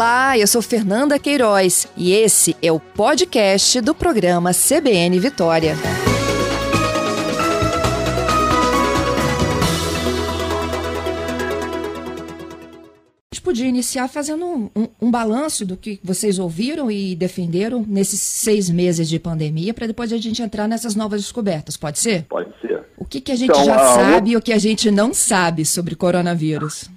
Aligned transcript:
Olá, 0.00 0.38
eu 0.38 0.46
sou 0.46 0.62
Fernanda 0.62 1.18
Queiroz 1.18 1.86
e 1.94 2.14
esse 2.14 2.56
é 2.62 2.72
o 2.72 2.80
podcast 2.80 3.82
do 3.82 3.94
programa 3.94 4.50
CBN 4.54 5.20
Vitória. 5.20 5.74
A 13.30 13.34
gente 13.34 13.42
podia 13.42 13.66
iniciar 13.66 14.08
fazendo 14.08 14.46
um, 14.46 14.70
um, 14.74 14.88
um 15.02 15.10
balanço 15.10 15.66
do 15.66 15.76
que 15.76 16.00
vocês 16.02 16.38
ouviram 16.38 16.90
e 16.90 17.14
defenderam 17.14 17.84
nesses 17.86 18.22
seis 18.22 18.70
meses 18.70 19.06
de 19.06 19.18
pandemia, 19.18 19.74
para 19.74 19.86
depois 19.86 20.10
a 20.14 20.16
gente 20.16 20.40
entrar 20.40 20.66
nessas 20.66 20.94
novas 20.94 21.20
descobertas. 21.20 21.76
Pode 21.76 21.98
ser? 21.98 22.24
Pode 22.24 22.50
ser. 22.62 22.86
O 22.96 23.04
que, 23.04 23.20
que 23.20 23.32
a 23.32 23.36
gente 23.36 23.50
então, 23.50 23.66
já 23.66 23.76
a... 23.76 23.94
sabe 23.96 24.30
e 24.30 24.36
o 24.38 24.40
que 24.40 24.54
a 24.54 24.58
gente 24.58 24.90
não 24.90 25.12
sabe 25.12 25.66
sobre 25.66 25.94
coronavírus? 25.94 26.88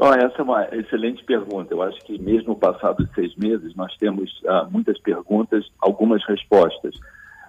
Essa 0.00 0.38
é 0.38 0.42
uma 0.42 0.64
excelente 0.72 1.24
pergunta. 1.24 1.74
Eu 1.74 1.82
acho 1.82 1.98
que 2.04 2.20
mesmo 2.20 2.54
passados 2.54 3.08
seis 3.14 3.34
meses, 3.34 3.74
nós 3.74 3.96
temos 3.96 4.30
uh, 4.42 4.70
muitas 4.70 4.98
perguntas, 5.00 5.66
algumas 5.80 6.24
respostas. 6.24 6.94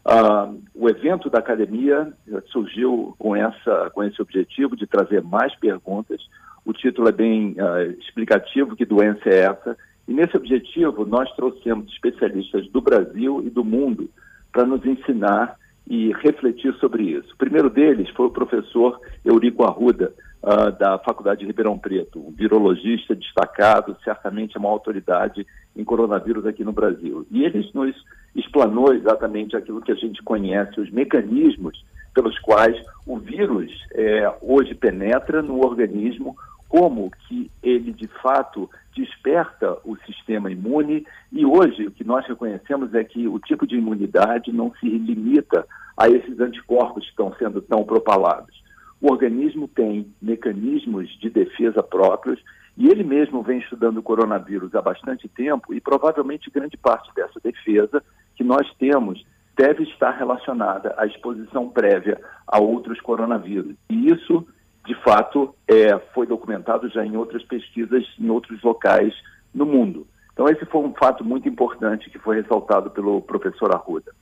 Uh, 0.04 0.60
o 0.74 0.90
evento 0.90 1.30
da 1.30 1.38
academia 1.38 2.12
surgiu 2.48 3.14
com, 3.20 3.36
essa, 3.36 3.92
com 3.94 4.04
esse 4.04 4.20
objetivo 4.20 4.76
de 4.76 4.88
trazer 4.88 5.22
mais 5.22 5.54
perguntas. 5.60 6.20
O 6.66 6.74
título 6.74 7.10
é 7.10 7.12
bem 7.12 7.56
uh, 7.60 7.92
explicativo, 8.00 8.76
que 8.76 8.86
doença 8.86 9.30
é 9.30 9.42
essa? 9.42 9.78
E 10.08 10.14
nesse 10.14 10.36
objetivo, 10.36 11.06
nós 11.06 11.32
trouxemos 11.36 11.92
especialistas 11.92 12.68
do 12.70 12.82
Brasil 12.82 13.44
e 13.46 13.50
do 13.52 13.64
mundo 13.64 14.10
para 14.52 14.66
nos 14.66 14.84
ensinar 14.84 15.56
e 15.88 16.12
refletir 16.14 16.74
sobre 16.80 17.04
isso. 17.04 17.32
O 17.34 17.38
primeiro 17.38 17.70
deles 17.70 18.10
foi 18.12 18.26
o 18.26 18.32
professor 18.32 19.00
Eurico 19.24 19.64
Arruda, 19.64 20.12
uh, 20.44 20.72
da 20.78 20.98
Faculdade 21.00 21.42
de 21.42 21.46
Ribeirão 21.46 21.78
Preto, 21.78 22.20
um 22.20 22.32
virologista 22.32 23.16
destacado, 23.16 23.96
certamente 24.04 24.56
é 24.56 24.60
uma 24.60 24.70
autoridade 24.70 25.46
em 25.76 25.84
coronavírus 25.84 26.46
aqui 26.46 26.64
no 26.64 26.72
Brasil. 26.72 27.26
E 27.32 27.44
ele 27.44 27.70
nos 27.74 27.96
explanou 28.36 28.94
exatamente 28.94 29.56
aquilo 29.56 29.82
que 29.82 29.92
a 29.92 29.96
gente 29.96 30.22
conhece, 30.24 30.80
os 30.80 30.90
mecanismos 30.92 31.84
pelos 32.14 32.38
quais 32.40 32.76
o 33.06 33.18
vírus 33.18 33.72
é, 33.94 34.32
hoje 34.42 34.74
penetra 34.76 35.42
no 35.42 35.64
organismo, 35.66 36.36
como 36.68 37.12
que 37.28 37.50
ele 37.64 37.92
de 37.92 38.08
fato 38.22 38.70
desperta 38.96 39.78
o 39.84 39.96
sistema 40.06 40.52
imune 40.52 41.06
e 41.32 41.46
hoje 41.46 41.88
o 41.88 41.92
que 41.92 42.04
nós 42.04 42.26
reconhecemos 42.28 42.94
é 42.94 43.04
que 43.04 43.28
o 43.28 43.40
tipo 43.40 43.66
de 43.66 43.76
imunidade 43.76 44.52
não 44.52 44.72
se 44.80 44.88
limita 44.88 45.66
a 45.98 46.08
esses 46.10 46.40
anticorpos 46.40 47.04
que 47.04 47.10
estão 47.10 47.34
sendo 47.36 47.62
tão 47.62 47.84
propalados. 47.84 48.62
O 49.02 49.12
organismo 49.12 49.68
tem 49.68 50.14
mecanismos 50.22 51.10
de 51.20 51.30
defesa 51.30 51.82
próprios 51.82 52.40
e 52.78 52.88
ele 52.88 53.04
mesmo 53.04 53.42
vem 53.42 53.60
estudando 53.60 53.98
o 53.98 54.04
coronavírus 54.04 54.74
há 54.76 54.82
bastante 54.82 55.28
tempo 55.28 55.74
e 55.74 55.82
provavelmente 55.82 56.50
grande 56.50 56.78
parte 56.78 57.14
dessa 57.14 57.40
defesa 57.42 58.04
que 58.36 58.44
nós 58.44 58.68
temos 58.78 59.26
deve 59.56 59.84
estar 59.84 60.12
relacionada 60.12 60.96
à 60.98 61.06
exposição 61.06 61.70
prévia 61.70 62.20
a 62.48 62.60
outros 62.60 63.00
coronavírus. 63.02 63.76
E 63.90 64.08
isso, 64.08 64.48
de 64.86 64.96
fato, 65.04 65.54
é, 65.68 66.00
foi 66.14 66.26
documentado 66.26 66.88
já 66.90 67.06
em 67.06 67.18
outras 67.18 67.44
pesquisas 67.44 68.06
em 68.18 68.30
outros 68.30 68.62
locais 68.64 69.14
no 69.54 69.66
mundo. 69.66 70.08
Então, 70.32 70.48
esse 70.48 70.66
foi 70.66 70.82
um 70.82 70.94
fato 70.94 71.26
muito 71.26 71.50
importante 71.50 72.10
que 72.10 72.18
foi 72.18 72.38
ressaltado 72.42 72.90
pelo 72.92 73.22
professor 73.22 73.76
Arruda. 73.76 74.14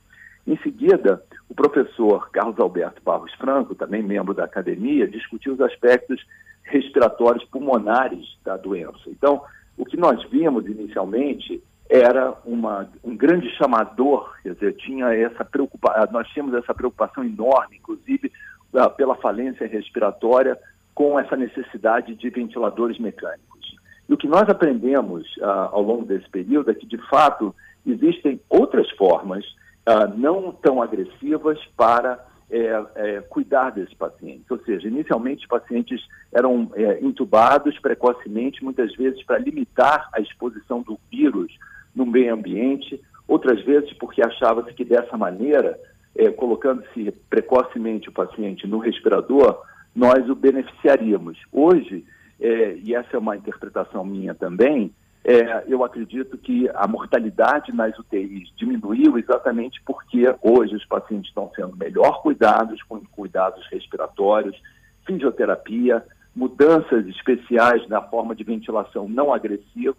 Em 0.48 0.56
seguida, 0.62 1.22
o 1.46 1.54
professor 1.54 2.30
Carlos 2.30 2.58
Alberto 2.58 3.02
Barros 3.04 3.34
Franco, 3.34 3.74
também 3.74 4.02
membro 4.02 4.32
da 4.32 4.44
academia, 4.44 5.06
discutiu 5.06 5.52
os 5.52 5.60
aspectos 5.60 6.24
respiratórios 6.62 7.44
pulmonares 7.44 8.24
da 8.42 8.56
doença. 8.56 8.98
Então, 9.08 9.42
o 9.76 9.84
que 9.84 9.98
nós 9.98 10.24
vimos 10.30 10.64
inicialmente 10.64 11.62
era 11.90 12.32
uma, 12.46 12.88
um 13.04 13.14
grande 13.14 13.50
chamador, 13.58 14.34
quer 14.42 14.54
dizer, 14.54 14.76
tinha 14.76 15.12
essa 15.12 15.44
preocupação, 15.44 16.08
nós 16.12 16.26
tínhamos 16.28 16.54
essa 16.54 16.72
preocupação 16.72 17.22
enorme, 17.22 17.76
inclusive 17.76 18.32
ah, 18.74 18.88
pela 18.88 19.16
falência 19.16 19.66
respiratória, 19.66 20.58
com 20.94 21.20
essa 21.20 21.36
necessidade 21.36 22.14
de 22.14 22.30
ventiladores 22.30 22.98
mecânicos. 22.98 23.76
E 24.08 24.14
o 24.14 24.16
que 24.16 24.26
nós 24.26 24.48
aprendemos 24.48 25.28
uh, 25.36 25.68
ao 25.72 25.82
longo 25.82 26.06
desse 26.06 26.28
período 26.30 26.70
é 26.70 26.74
que, 26.74 26.86
de 26.86 26.96
fato, 27.08 27.54
existem 27.86 28.40
outras 28.48 28.90
formas 28.92 29.44
uh, 29.88 30.18
não 30.18 30.52
tão 30.52 30.82
agressivas 30.82 31.58
para 31.76 32.22
é, 32.50 32.84
é, 32.94 33.20
cuidar 33.20 33.70
desses 33.70 33.94
pacientes. 33.94 34.50
Ou 34.50 34.58
seja, 34.60 34.88
inicialmente 34.88 35.42
os 35.42 35.48
pacientes 35.48 36.00
eram 36.32 36.70
é, 36.74 36.98
intubados 37.00 37.78
precocemente, 37.78 38.64
muitas 38.64 38.94
vezes 38.94 39.22
para 39.24 39.38
limitar 39.38 40.08
a 40.12 40.20
exposição 40.20 40.82
do 40.82 40.98
vírus 41.10 41.52
no 41.94 42.06
meio 42.06 42.32
ambiente, 42.32 43.00
outras 43.26 43.62
vezes 43.64 43.92
porque 43.94 44.22
achava-se 44.22 44.72
que 44.72 44.84
dessa 44.84 45.16
maneira, 45.16 45.78
é, 46.16 46.30
colocando-se 46.30 47.10
precocemente 47.28 48.08
o 48.08 48.12
paciente 48.12 48.66
no 48.66 48.78
respirador, 48.78 49.62
nós 49.94 50.28
o 50.28 50.34
beneficiaríamos. 50.34 51.38
Hoje, 51.52 52.04
e 52.40 52.94
essa 52.94 53.16
é 53.16 53.18
uma 53.18 53.36
interpretação 53.36 54.04
minha 54.04 54.32
também, 54.32 54.92
é, 55.28 55.64
eu 55.68 55.84
acredito 55.84 56.38
que 56.38 56.70
a 56.74 56.88
mortalidade 56.88 57.70
nas 57.70 57.96
UTIs 57.98 58.50
diminuiu 58.56 59.18
exatamente 59.18 59.78
porque 59.84 60.24
hoje 60.40 60.74
os 60.74 60.86
pacientes 60.86 61.28
estão 61.28 61.52
sendo 61.54 61.76
melhor 61.76 62.22
cuidados, 62.22 62.82
com 62.84 62.98
cuidados 63.12 63.62
respiratórios, 63.70 64.58
fisioterapia, 65.04 66.02
mudanças 66.34 67.06
especiais 67.08 67.86
na 67.88 68.00
forma 68.00 68.34
de 68.34 68.42
ventilação 68.42 69.06
não 69.06 69.30
agressiva. 69.30 69.96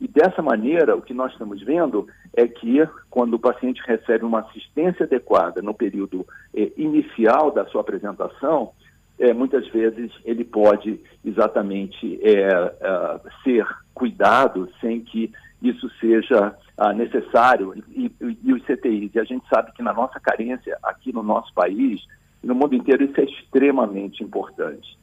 E 0.00 0.08
dessa 0.08 0.40
maneira, 0.40 0.96
o 0.96 1.02
que 1.02 1.12
nós 1.12 1.30
estamos 1.32 1.62
vendo 1.62 2.08
é 2.32 2.48
que 2.48 2.78
quando 3.10 3.34
o 3.34 3.38
paciente 3.38 3.82
recebe 3.86 4.24
uma 4.24 4.40
assistência 4.40 5.04
adequada 5.04 5.60
no 5.60 5.74
período 5.74 6.26
eh, 6.54 6.72
inicial 6.78 7.50
da 7.50 7.66
sua 7.66 7.82
apresentação, 7.82 8.72
é, 9.20 9.34
muitas 9.34 9.68
vezes 9.68 10.10
ele 10.24 10.44
pode 10.44 10.98
exatamente 11.24 12.18
é, 12.22 12.40
é, 12.40 13.20
ser 13.44 13.66
cuidado 13.94 14.68
sem 14.80 15.00
que 15.00 15.30
isso 15.62 15.90
seja 16.00 16.56
ah, 16.76 16.94
necessário 16.94 17.74
e, 17.94 18.10
e, 18.18 18.38
e, 18.42 18.52
os 18.54 18.62
CTIs. 18.62 19.14
E 19.14 19.20
a 19.20 19.24
gente 19.24 19.46
sabe 19.52 19.72
que 19.72 19.82
na 19.82 19.92
nossa 19.92 20.18
carência 20.18 20.78
aqui 20.82 21.12
no 21.12 21.22
nosso 21.22 21.52
país 21.52 22.00
no 22.42 22.54
mundo 22.54 22.74
inteiro 22.74 23.04
isso 23.04 23.20
é 23.20 23.24
extremamente 23.24 24.24
importante. 24.24 24.98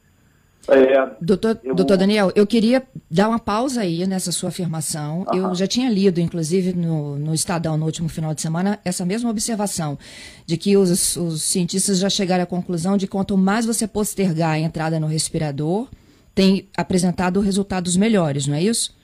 É, 0.66 1.10
doutor, 1.20 1.58
eu... 1.64 1.74
doutor 1.74 1.96
Daniel, 1.96 2.30
eu 2.34 2.46
queria 2.46 2.82
dar 3.10 3.28
uma 3.28 3.38
pausa 3.38 3.80
aí 3.80 4.06
nessa 4.06 4.30
sua 4.30 4.50
afirmação. 4.50 5.24
Uhum. 5.32 5.50
Eu 5.50 5.54
já 5.54 5.66
tinha 5.66 5.88
lido, 5.88 6.20
inclusive, 6.20 6.74
no, 6.74 7.18
no 7.18 7.32
Estadão, 7.32 7.76
no 7.76 7.86
último 7.86 8.08
final 8.08 8.34
de 8.34 8.42
semana, 8.42 8.78
essa 8.84 9.04
mesma 9.06 9.30
observação, 9.30 9.98
de 10.44 10.58
que 10.58 10.76
os, 10.76 11.16
os 11.16 11.42
cientistas 11.42 11.98
já 11.98 12.10
chegaram 12.10 12.44
à 12.44 12.46
conclusão 12.46 12.96
de 12.96 13.06
que 13.06 13.12
quanto 13.12 13.36
mais 13.36 13.64
você 13.64 13.88
postergar 13.88 14.52
a 14.52 14.58
entrada 14.58 15.00
no 15.00 15.06
respirador, 15.06 15.88
tem 16.34 16.68
apresentado 16.76 17.40
resultados 17.40 17.96
melhores, 17.96 18.46
não 18.46 18.54
é 18.54 18.62
isso? 18.62 18.96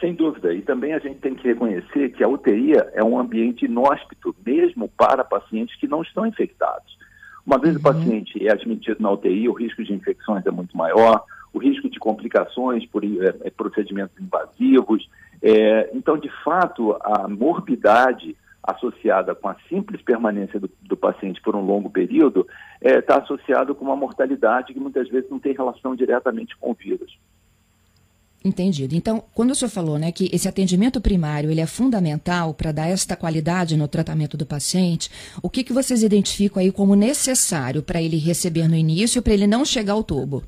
Sem 0.00 0.14
dúvida. 0.14 0.52
E 0.54 0.62
também 0.62 0.94
a 0.94 0.98
gente 0.98 1.20
tem 1.20 1.34
que 1.34 1.46
reconhecer 1.46 2.08
que 2.12 2.24
a 2.24 2.28
UTI 2.28 2.72
é 2.94 3.04
um 3.04 3.18
ambiente 3.18 3.66
inóspito, 3.66 4.34
mesmo 4.44 4.88
para 4.88 5.22
pacientes 5.22 5.78
que 5.78 5.86
não 5.86 6.00
estão 6.00 6.26
infectados. 6.26 6.89
Uma 7.46 7.58
vez 7.58 7.74
uhum. 7.74 7.80
o 7.80 7.82
paciente 7.82 8.46
é 8.46 8.52
admitido 8.52 9.02
na 9.02 9.10
UTI, 9.10 9.48
o 9.48 9.52
risco 9.52 9.82
de 9.82 9.92
infecções 9.92 10.44
é 10.46 10.50
muito 10.50 10.76
maior, 10.76 11.24
o 11.52 11.58
risco 11.58 11.88
de 11.88 11.98
complicações 11.98 12.86
por 12.86 13.04
é, 13.04 13.34
é, 13.42 13.50
procedimentos 13.50 14.16
invasivos. 14.20 15.08
É, 15.42 15.90
então, 15.94 16.16
de 16.16 16.30
fato, 16.44 16.96
a 17.00 17.26
morbidade 17.28 18.36
associada 18.62 19.34
com 19.34 19.48
a 19.48 19.56
simples 19.68 20.02
permanência 20.02 20.60
do, 20.60 20.70
do 20.82 20.96
paciente 20.96 21.40
por 21.40 21.56
um 21.56 21.64
longo 21.64 21.88
período 21.90 22.46
está 22.80 23.14
é, 23.14 23.18
associada 23.18 23.74
com 23.74 23.84
uma 23.84 23.96
mortalidade 23.96 24.72
que 24.72 24.80
muitas 24.80 25.08
vezes 25.08 25.30
não 25.30 25.38
tem 25.38 25.54
relação 25.54 25.96
diretamente 25.96 26.56
com 26.56 26.70
o 26.70 26.74
vírus. 26.74 27.18
Entendido. 28.42 28.94
Então, 28.94 29.22
quando 29.34 29.50
o 29.50 29.54
senhor 29.54 29.70
falou 29.70 29.98
né, 29.98 30.10
que 30.10 30.30
esse 30.32 30.48
atendimento 30.48 30.98
primário 30.98 31.50
ele 31.50 31.60
é 31.60 31.66
fundamental 31.66 32.54
para 32.54 32.72
dar 32.72 32.88
esta 32.88 33.14
qualidade 33.14 33.76
no 33.76 33.86
tratamento 33.86 34.34
do 34.34 34.46
paciente, 34.46 35.10
o 35.42 35.50
que, 35.50 35.62
que 35.62 35.74
vocês 35.74 36.02
identificam 36.02 36.62
aí 36.62 36.72
como 36.72 36.96
necessário 36.96 37.82
para 37.82 38.00
ele 38.00 38.16
receber 38.16 38.66
no 38.66 38.74
início, 38.74 39.20
para 39.20 39.34
ele 39.34 39.46
não 39.46 39.62
chegar 39.62 39.92
ao 39.92 40.02
tubo? 40.02 40.42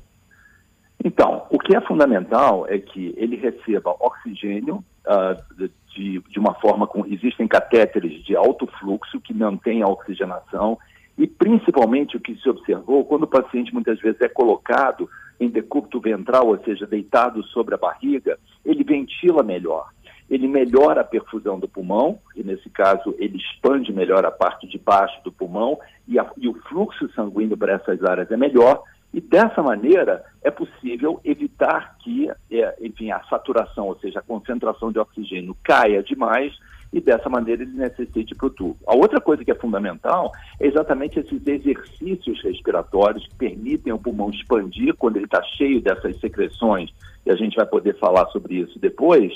Então, 1.05 1.45
o 1.51 1.59
que 1.59 1.75
é 1.75 1.81
fundamental 1.81 2.65
é 2.67 2.79
que 2.79 3.13
ele 3.15 3.35
receba 3.35 3.95
oxigênio 3.99 4.83
uh, 5.05 5.69
de, 5.93 6.19
de 6.19 6.39
uma 6.39 6.55
forma 6.55 6.87
com. 6.87 7.05
Existem 7.05 7.47
catéteres 7.47 8.23
de 8.23 8.35
alto 8.35 8.65
fluxo 8.79 9.21
que 9.21 9.33
mantêm 9.33 9.83
a 9.83 9.87
oxigenação, 9.87 10.79
e 11.17 11.27
principalmente 11.27 12.17
o 12.17 12.19
que 12.19 12.35
se 12.37 12.49
observou, 12.49 13.05
quando 13.05 13.23
o 13.23 13.27
paciente 13.27 13.73
muitas 13.73 13.99
vezes 13.99 14.19
é 14.21 14.27
colocado 14.27 15.07
em 15.39 15.49
decúbito 15.49 15.99
ventral, 15.99 16.47
ou 16.47 16.57
seja, 16.63 16.85
deitado 16.85 17.43
sobre 17.45 17.75
a 17.75 17.77
barriga, 17.77 18.37
ele 18.65 18.83
ventila 18.83 19.43
melhor. 19.43 19.89
Ele 20.29 20.47
melhora 20.47 21.01
a 21.01 21.03
perfusão 21.03 21.59
do 21.59 21.67
pulmão, 21.67 22.19
e 22.35 22.43
nesse 22.43 22.69
caso 22.69 23.13
ele 23.19 23.37
expande 23.37 23.91
melhor 23.91 24.25
a 24.25 24.31
parte 24.31 24.67
de 24.67 24.77
baixo 24.77 25.21
do 25.23 25.31
pulmão, 25.31 25.77
e, 26.07 26.17
a, 26.17 26.31
e 26.37 26.47
o 26.47 26.53
fluxo 26.69 27.09
sanguíneo 27.13 27.57
para 27.57 27.73
essas 27.73 28.03
áreas 28.03 28.31
é 28.31 28.37
melhor, 28.37 28.83
E 29.13 29.21
dessa 29.21 29.61
maneira 29.61 30.25
é 30.41 30.49
possível 30.49 31.21
evitar 31.23 31.95
que, 31.99 32.29
é, 32.51 32.75
enfim, 32.81 33.11
a 33.11 33.23
saturação, 33.25 33.87
ou 33.87 33.95
seja, 33.99 34.19
a 34.19 34.23
concentração 34.23 34.91
de 34.91 34.97
oxigênio 34.97 35.55
caia 35.63 36.01
demais 36.01 36.51
e 36.93 37.01
dessa 37.01 37.27
maneira 37.27 37.63
ele 37.63 37.73
necessite 37.73 38.35
para 38.35 38.47
o 38.47 38.49
tubo. 38.51 38.77
A 38.87 38.95
outra 38.95 39.19
coisa 39.19 39.43
que 39.43 39.51
é 39.51 39.55
fundamental 39.55 40.31
é 40.59 40.67
exatamente 40.67 41.19
esses 41.19 41.45
exercícios 41.45 42.41
respiratórios 42.43 43.27
que 43.27 43.35
permitem 43.35 43.91
o 43.91 43.99
pulmão 43.99 44.29
expandir 44.29 44.93
quando 44.95 45.17
ele 45.17 45.25
está 45.25 45.41
cheio 45.41 45.81
dessas 45.81 46.17
secreções, 46.19 46.93
e 47.25 47.31
a 47.31 47.35
gente 47.35 47.55
vai 47.55 47.65
poder 47.65 47.97
falar 47.97 48.27
sobre 48.27 48.55
isso 48.55 48.77
depois, 48.79 49.33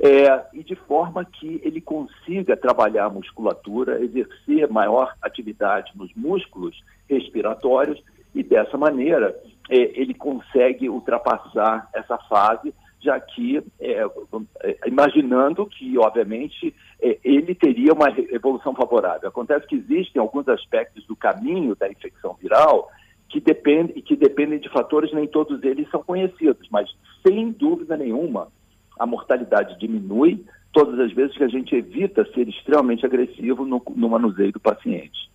é, 0.00 0.44
e 0.52 0.62
de 0.62 0.74
forma 0.74 1.24
que 1.24 1.60
ele 1.64 1.80
consiga 1.80 2.56
trabalhar 2.56 3.06
a 3.06 3.10
musculatura, 3.10 4.02
exercer 4.02 4.68
maior 4.68 5.14
atividade 5.22 5.92
nos 5.94 6.12
músculos 6.14 6.78
respiratórios 7.08 8.02
e 8.34 8.42
dessa 8.42 8.76
maneira 8.76 9.34
é, 9.70 9.76
ele 9.98 10.12
consegue 10.12 10.88
ultrapassar 10.88 11.88
essa 11.94 12.18
fase, 12.28 12.74
já 13.06 13.18
que, 13.20 13.62
é, 13.80 14.04
é, 14.62 14.78
imaginando 14.86 15.64
que, 15.66 15.96
obviamente, 15.96 16.74
é, 17.00 17.18
ele 17.24 17.54
teria 17.54 17.92
uma 17.92 18.10
evolução 18.30 18.74
favorável. 18.74 19.28
Acontece 19.28 19.66
que 19.66 19.76
existem 19.76 20.20
alguns 20.20 20.48
aspectos 20.48 21.06
do 21.06 21.14
caminho 21.14 21.76
da 21.76 21.88
infecção 21.88 22.34
viral 22.34 22.90
que 23.28 23.40
dependem, 23.40 24.02
que 24.02 24.16
dependem 24.16 24.58
de 24.58 24.68
fatores, 24.68 25.12
nem 25.12 25.26
todos 25.26 25.62
eles 25.62 25.88
são 25.90 26.02
conhecidos, 26.02 26.68
mas, 26.70 26.88
sem 27.26 27.50
dúvida 27.52 27.96
nenhuma, 27.96 28.48
a 28.98 29.06
mortalidade 29.06 29.78
diminui 29.78 30.44
todas 30.72 30.98
as 30.98 31.12
vezes 31.12 31.36
que 31.36 31.44
a 31.44 31.48
gente 31.48 31.74
evita 31.74 32.24
ser 32.34 32.48
extremamente 32.48 33.06
agressivo 33.06 33.64
no, 33.64 33.82
no 33.94 34.08
manuseio 34.08 34.52
do 34.52 34.60
paciente. 34.60 35.30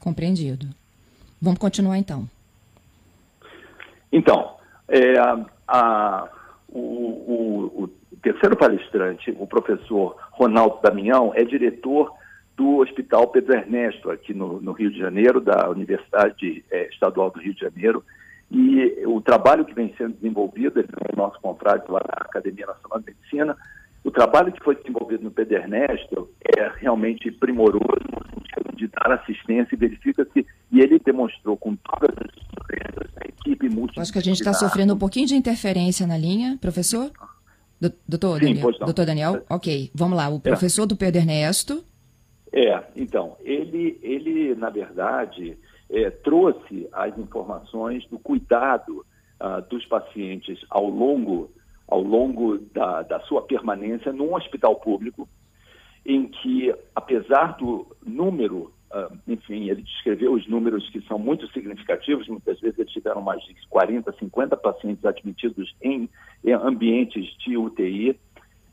Compreendido. 0.00 0.66
Vamos 1.40 1.58
continuar 1.58 1.98
então. 1.98 2.28
Então, 4.10 4.56
é, 4.88 5.18
a, 5.68 6.28
o, 6.68 6.78
o, 6.78 7.84
o, 7.84 7.88
terceiro 8.22 8.56
palestrante, 8.56 9.34
o 9.38 9.46
professor 9.46 10.16
Ronaldo 10.32 10.80
Damião, 10.82 11.32
é 11.34 11.44
diretor 11.44 12.12
do 12.56 12.78
Hospital 12.78 13.28
Pedro 13.28 13.54
Ernesto, 13.54 14.10
aqui 14.10 14.34
no, 14.34 14.60
no 14.60 14.72
Rio 14.72 14.90
de 14.90 14.98
Janeiro, 14.98 15.40
da 15.40 15.68
Universidade 15.70 16.64
é, 16.70 16.88
Estadual 16.88 17.30
do 17.30 17.40
Rio 17.40 17.54
de 17.54 17.60
Janeiro. 17.60 18.04
E 18.50 19.04
o 19.06 19.20
trabalho 19.20 19.64
que 19.64 19.74
vem 19.74 19.94
sendo 19.96 20.14
desenvolvido, 20.14 20.80
ele 20.80 20.88
é 21.12 21.16
nosso 21.16 21.40
contrato 21.40 21.92
lá 21.92 22.00
na 22.00 22.24
Academia 22.24 22.66
Nacional 22.66 22.98
de 23.00 23.06
Medicina, 23.06 23.56
o 24.04 24.10
trabalho 24.10 24.52
que 24.52 24.62
foi 24.62 24.74
desenvolvido 24.74 25.24
no 25.24 25.30
Pedro 25.30 25.56
Ernesto 25.56 26.30
é 26.56 26.70
realmente 26.76 27.30
primoroso 27.30 28.08
de 28.78 28.88
dar 28.88 29.12
assistência 29.12 29.74
e 29.74 29.76
verifica-se, 29.76 30.46
e 30.72 30.80
ele 30.80 30.98
demonstrou 30.98 31.56
com 31.56 31.76
todas 31.76 32.16
as 32.16 32.62
empresas, 32.62 33.10
a 33.16 33.26
equipe 33.26 33.68
multidisciplinar... 33.68 34.02
Acho 34.02 34.12
que 34.12 34.18
a 34.18 34.22
gente 34.22 34.38
está 34.38 34.52
sofrendo 34.54 34.94
um 34.94 34.98
pouquinho 34.98 35.26
de 35.26 35.34
interferência 35.34 36.06
na 36.06 36.16
linha, 36.16 36.56
professor? 36.60 37.10
doutor, 38.08 38.40
Sim, 38.40 38.54
Daniel, 38.54 38.72
doutor 38.80 39.06
Daniel, 39.06 39.44
ok, 39.48 39.90
vamos 39.94 40.16
lá, 40.16 40.28
o 40.28 40.36
é. 40.36 40.40
professor 40.40 40.84
é. 40.84 40.86
do 40.86 40.96
Pedro 40.96 41.20
Ernesto... 41.20 41.84
É, 42.50 42.82
então, 42.96 43.36
ele, 43.40 43.98
ele 44.02 44.54
na 44.54 44.70
verdade, 44.70 45.58
é, 45.90 46.08
trouxe 46.08 46.88
as 46.92 47.16
informações 47.18 48.06
do 48.06 48.18
cuidado 48.18 49.04
uh, 49.38 49.60
dos 49.68 49.84
pacientes 49.84 50.58
ao 50.70 50.88
longo 50.88 51.50
ao 51.86 52.02
longo 52.02 52.58
da, 52.74 53.02
da 53.02 53.20
sua 53.20 53.42
permanência 53.42 54.12
num 54.12 54.34
hospital 54.34 54.76
público, 54.76 55.26
em 56.08 56.26
que, 56.26 56.74
apesar 56.94 57.58
do 57.58 57.86
número, 58.02 58.72
uh, 58.90 59.14
enfim, 59.28 59.68
ele 59.68 59.82
descreveu 59.82 60.32
os 60.32 60.48
números 60.48 60.88
que 60.88 61.02
são 61.02 61.18
muito 61.18 61.46
significativos, 61.52 62.26
muitas 62.26 62.58
vezes 62.60 62.78
eles 62.78 62.90
tiveram 62.90 63.20
mais 63.20 63.42
de 63.44 63.54
40, 63.68 64.10
50 64.18 64.56
pacientes 64.56 65.04
admitidos 65.04 65.76
em, 65.82 66.08
ambientes 66.64 67.26
de 67.44 67.58
UTI, 67.58 68.18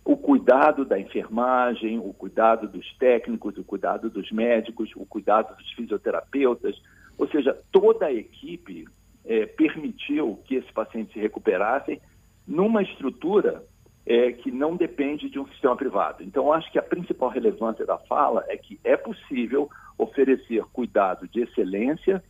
o 0.06 0.16
cuidado 0.16 0.86
da 0.86 0.98
enfermagem, 0.98 2.00
o 2.00 2.14
cuidado 2.14 2.70
dos 2.70 2.88
técnicos, 2.98 3.58
o 3.58 3.66
cuidado 3.66 4.10
dos 4.10 4.32
médicos, 4.32 4.90
o 4.96 5.06
cuidado 5.06 5.58
dos 5.58 5.70
fisioterapeutas, 5.74 6.82
ou 7.18 7.28
seja, 7.28 7.58
toda 7.70 8.06
a 8.06 8.14
equipe 8.14 8.86
eh, 9.26 9.46
permitiu 9.46 10.40
que 10.46 10.56
esses 10.56 10.72
pacientes 10.72 11.12
se 11.12 11.20
recuperassem 11.20 12.00
numa 12.48 12.82
estrutura 12.84 13.64
é, 14.06 14.32
que 14.32 14.52
não 14.52 14.76
depende 14.76 15.30
de 15.30 15.40
um 15.40 15.48
sistema 15.48 15.76
privado. 15.76 16.24
Então, 16.24 16.54
acho 16.54 16.72
que 16.72 16.78
a 16.78 16.84
principal 16.84 17.30
relevância 17.30 17.86
da 17.86 17.98
fala 17.98 18.46
é 18.48 18.56
que 18.56 18.80
é 18.84 18.96
possível 18.96 19.70
oferecer 19.98 20.64
cuidado 20.72 21.28
de 21.28 21.42
excelência, 21.42 22.24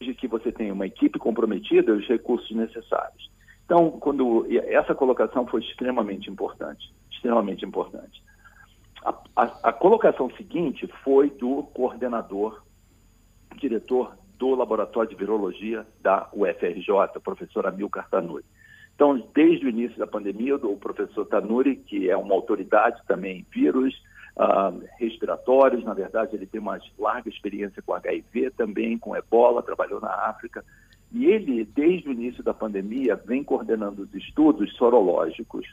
de 0.00 0.14
que 0.14 0.28
você 0.28 0.52
tenha 0.52 0.72
uma 0.72 0.86
equipe 0.86 1.18
comprometida 1.18 1.90
e 1.90 1.96
os 1.96 2.06
recursos 2.06 2.54
necessários. 2.54 3.30
Então, 3.64 3.90
quando 3.90 4.46
essa 4.68 4.94
colocação 4.94 5.46
foi 5.46 5.60
extremamente 5.60 6.30
importante, 6.30 6.92
extremamente 7.10 7.64
importante. 7.64 8.22
A, 9.04 9.14
a, 9.36 9.42
a 9.64 9.72
colocação 9.72 10.30
seguinte 10.36 10.86
foi 11.02 11.30
do 11.30 11.64
coordenador, 11.74 12.62
diretor 13.56 14.16
do 14.38 14.54
Laboratório 14.54 15.10
de 15.10 15.16
Virologia 15.16 15.84
da 16.00 16.28
UFRJ, 16.32 17.20
professor 17.22 17.66
Amilcar 17.66 18.08
Tanuri. 18.08 18.44
Então, 18.98 19.22
desde 19.32 19.64
o 19.64 19.68
início 19.68 19.96
da 19.96 20.08
pandemia, 20.08 20.56
o 20.56 20.76
professor 20.76 21.24
Tanuri, 21.24 21.76
que 21.76 22.10
é 22.10 22.16
uma 22.16 22.34
autoridade 22.34 23.00
também 23.06 23.38
em 23.38 23.46
vírus 23.48 23.94
uh, 24.36 24.76
respiratórios, 24.98 25.84
na 25.84 25.94
verdade, 25.94 26.34
ele 26.34 26.46
tem 26.46 26.60
uma 26.60 26.80
larga 26.98 27.28
experiência 27.28 27.80
com 27.80 27.94
HIV 27.94 28.50
também, 28.56 28.98
com 28.98 29.14
ebola, 29.14 29.62
trabalhou 29.62 30.00
na 30.00 30.10
África. 30.10 30.64
E 31.12 31.26
ele, 31.26 31.64
desde 31.64 32.08
o 32.08 32.12
início 32.12 32.42
da 32.42 32.52
pandemia, 32.52 33.14
vem 33.14 33.44
coordenando 33.44 34.02
os 34.02 34.12
estudos 34.12 34.74
sorológicos 34.74 35.64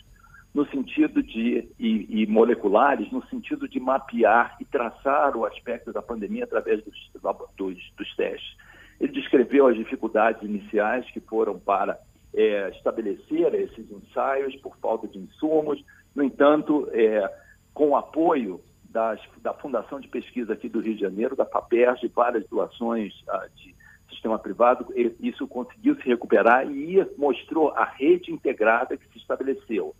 no 0.54 0.64
sentido 0.68 1.24
de 1.24 1.68
e, 1.80 2.22
e, 2.22 2.28
moleculares 2.28 3.12
no 3.12 3.26
sentido 3.26 3.68
de 3.68 3.80
mapear 3.80 4.56
e 4.62 4.66
traçar 4.66 5.36
o 5.36 5.46
aspecto 5.46 5.92
da 5.92 6.04
pandemia 6.04 6.44
através 6.44 6.80
dos, 6.84 7.12
dos, 7.58 7.92
dos 7.98 8.16
testes. 8.16 8.56
Ele 9.00 9.14
descreveu 9.14 9.66
as 9.66 9.76
dificuldades 9.76 10.44
iniciais 10.44 11.10
que 11.10 11.20
foram 11.20 11.58
para 11.58 12.00
é, 12.36 12.70
estabelecer 12.70 13.54
esses 13.56 13.90
ensaios 13.90 14.56
por 14.58 14.76
falta 14.78 15.08
de 15.08 15.18
insumos. 15.18 15.84
No 16.14 16.24
entanto, 16.24 16.88
é, 16.92 17.32
com 17.74 17.90
o 17.90 17.96
apoio 17.96 18.62
das, 18.90 19.20
da 19.42 19.54
Fundação 19.54 20.00
de 20.00 20.08
Pesquisa 20.08 20.54
aqui 20.54 20.70
do 20.70 20.80
Rio 20.80 20.96
de 20.96 21.02
Janeiro, 21.02 21.36
da 21.36 21.46
FAPERJ, 21.46 22.08
várias 22.14 22.48
doações 22.48 23.14
ah, 23.28 23.48
de 23.56 23.76
sistema 24.10 24.40
privado, 24.40 24.88
isso 25.20 25.48
conseguiu 25.48 25.96
se 25.96 26.04
recuperar 26.08 26.70
e 26.70 27.06
mostrou 27.18 27.72
a 27.72 27.84
rede 27.84 28.32
integrada 28.32 28.96
que 28.96 29.08
se 29.12 29.18
estabeleceu 29.18 29.94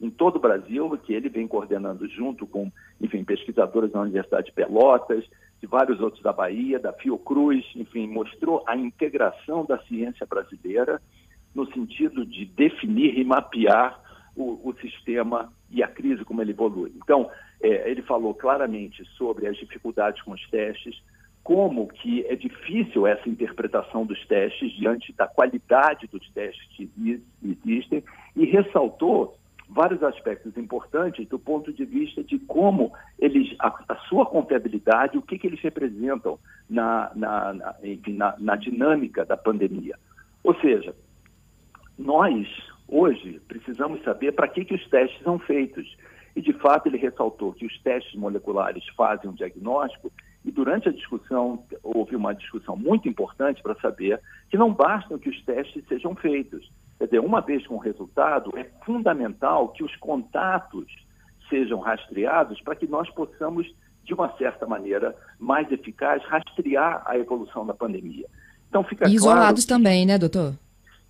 em 0.00 0.10
todo 0.10 0.36
o 0.36 0.40
Brasil, 0.40 0.96
que 1.04 1.12
ele 1.12 1.28
vem 1.28 1.48
coordenando 1.48 2.08
junto 2.08 2.46
com, 2.46 2.70
enfim, 3.00 3.24
pesquisadores 3.24 3.90
da 3.90 4.00
Universidade 4.00 4.46
de 4.46 4.52
Pelotas, 4.52 5.24
de 5.60 5.66
vários 5.66 6.00
outros 6.00 6.22
da 6.22 6.32
Bahia, 6.32 6.78
da 6.78 6.92
Fiocruz, 6.92 7.64
enfim, 7.74 8.06
mostrou 8.06 8.62
a 8.66 8.76
integração 8.76 9.64
da 9.64 9.78
ciência 9.80 10.24
brasileira 10.24 11.02
no 11.54 11.70
sentido 11.72 12.24
de 12.24 12.44
definir 12.44 13.18
e 13.18 13.24
mapear 13.24 14.00
o, 14.36 14.68
o 14.68 14.74
sistema 14.80 15.52
e 15.70 15.82
a 15.82 15.88
crise 15.88 16.24
como 16.24 16.40
ele 16.40 16.52
evolui. 16.52 16.92
Então, 16.96 17.30
é, 17.60 17.90
ele 17.90 18.02
falou 18.02 18.34
claramente 18.34 19.04
sobre 19.16 19.46
as 19.46 19.56
dificuldades 19.56 20.22
com 20.22 20.32
os 20.32 20.48
testes, 20.48 21.02
como 21.42 21.88
que 21.88 22.24
é 22.26 22.36
difícil 22.36 23.06
essa 23.06 23.28
interpretação 23.28 24.04
dos 24.04 24.24
testes 24.26 24.70
diante 24.72 25.12
da 25.14 25.26
qualidade 25.26 26.06
dos 26.06 26.28
testes 26.30 26.66
que 26.74 27.22
existem 27.42 28.04
e 28.36 28.44
ressaltou 28.44 29.36
vários 29.68 30.02
aspectos 30.02 30.56
importantes 30.56 31.26
do 31.28 31.38
ponto 31.38 31.72
de 31.72 31.84
vista 31.84 32.22
de 32.24 32.38
como 32.38 32.92
eles, 33.18 33.54
a, 33.58 33.68
a 33.88 33.96
sua 34.08 34.24
confiabilidade, 34.24 35.18
o 35.18 35.22
que, 35.22 35.38
que 35.38 35.46
eles 35.46 35.60
representam 35.60 36.38
na, 36.68 37.10
na, 37.14 37.52
na, 37.52 37.74
enfim, 37.82 38.14
na, 38.14 38.34
na 38.38 38.56
dinâmica 38.56 39.24
da 39.24 39.36
pandemia. 39.36 39.98
Ou 40.42 40.54
seja, 40.60 40.94
nós, 41.98 42.46
hoje, 42.86 43.40
precisamos 43.48 44.02
saber 44.04 44.32
para 44.32 44.46
que, 44.46 44.64
que 44.64 44.74
os 44.74 44.88
testes 44.88 45.20
são 45.22 45.38
feitos. 45.38 45.96
E, 46.36 46.40
de 46.40 46.52
fato, 46.52 46.86
ele 46.86 46.98
ressaltou 46.98 47.52
que 47.52 47.66
os 47.66 47.82
testes 47.82 48.14
moleculares 48.14 48.84
fazem 48.96 49.28
um 49.28 49.34
diagnóstico 49.34 50.12
e, 50.44 50.52
durante 50.52 50.88
a 50.88 50.92
discussão, 50.92 51.64
houve 51.82 52.14
uma 52.14 52.32
discussão 52.32 52.76
muito 52.76 53.08
importante 53.08 53.60
para 53.60 53.74
saber 53.80 54.20
que 54.48 54.56
não 54.56 54.72
basta 54.72 55.18
que 55.18 55.28
os 55.28 55.44
testes 55.44 55.84
sejam 55.88 56.14
feitos. 56.14 56.70
Quer 56.98 57.06
dizer, 57.06 57.20
uma 57.20 57.40
vez 57.40 57.66
com 57.66 57.74
o 57.74 57.78
resultado, 57.78 58.56
é 58.56 58.64
fundamental 58.84 59.70
que 59.70 59.82
os 59.82 59.94
contatos 59.96 60.86
sejam 61.50 61.80
rastreados 61.80 62.60
para 62.60 62.76
que 62.76 62.86
nós 62.86 63.10
possamos, 63.10 63.66
de 64.04 64.14
uma 64.14 64.30
certa 64.36 64.66
maneira 64.66 65.16
mais 65.38 65.70
eficaz, 65.72 66.22
rastrear 66.24 67.02
a 67.04 67.18
evolução 67.18 67.66
da 67.66 67.74
pandemia. 67.74 68.26
Então, 68.68 68.84
fica 68.84 69.08
e 69.08 69.14
isolados 69.14 69.64
claro... 69.64 69.82
também, 69.82 70.06
né, 70.06 70.18
doutor? 70.18 70.54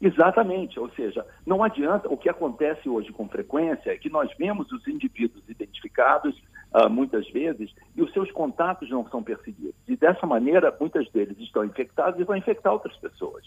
Exatamente, 0.00 0.78
ou 0.78 0.88
seja, 0.90 1.26
não 1.44 1.62
adianta, 1.62 2.08
o 2.08 2.16
que 2.16 2.28
acontece 2.28 2.88
hoje 2.88 3.12
com 3.12 3.28
frequência 3.28 3.90
é 3.90 3.96
que 3.96 4.08
nós 4.08 4.30
vemos 4.38 4.70
os 4.70 4.86
indivíduos 4.86 5.42
identificados 5.48 6.40
uh, 6.72 6.88
muitas 6.88 7.28
vezes 7.30 7.74
e 7.96 8.02
os 8.02 8.12
seus 8.12 8.30
contatos 8.30 8.88
não 8.90 9.08
são 9.08 9.24
perseguidos. 9.24 9.74
E 9.88 9.96
dessa 9.96 10.24
maneira, 10.24 10.74
muitas 10.78 11.10
deles 11.10 11.36
estão 11.40 11.64
infectados 11.64 12.20
e 12.20 12.24
vão 12.24 12.36
infectar 12.36 12.72
outras 12.72 12.96
pessoas. 12.98 13.44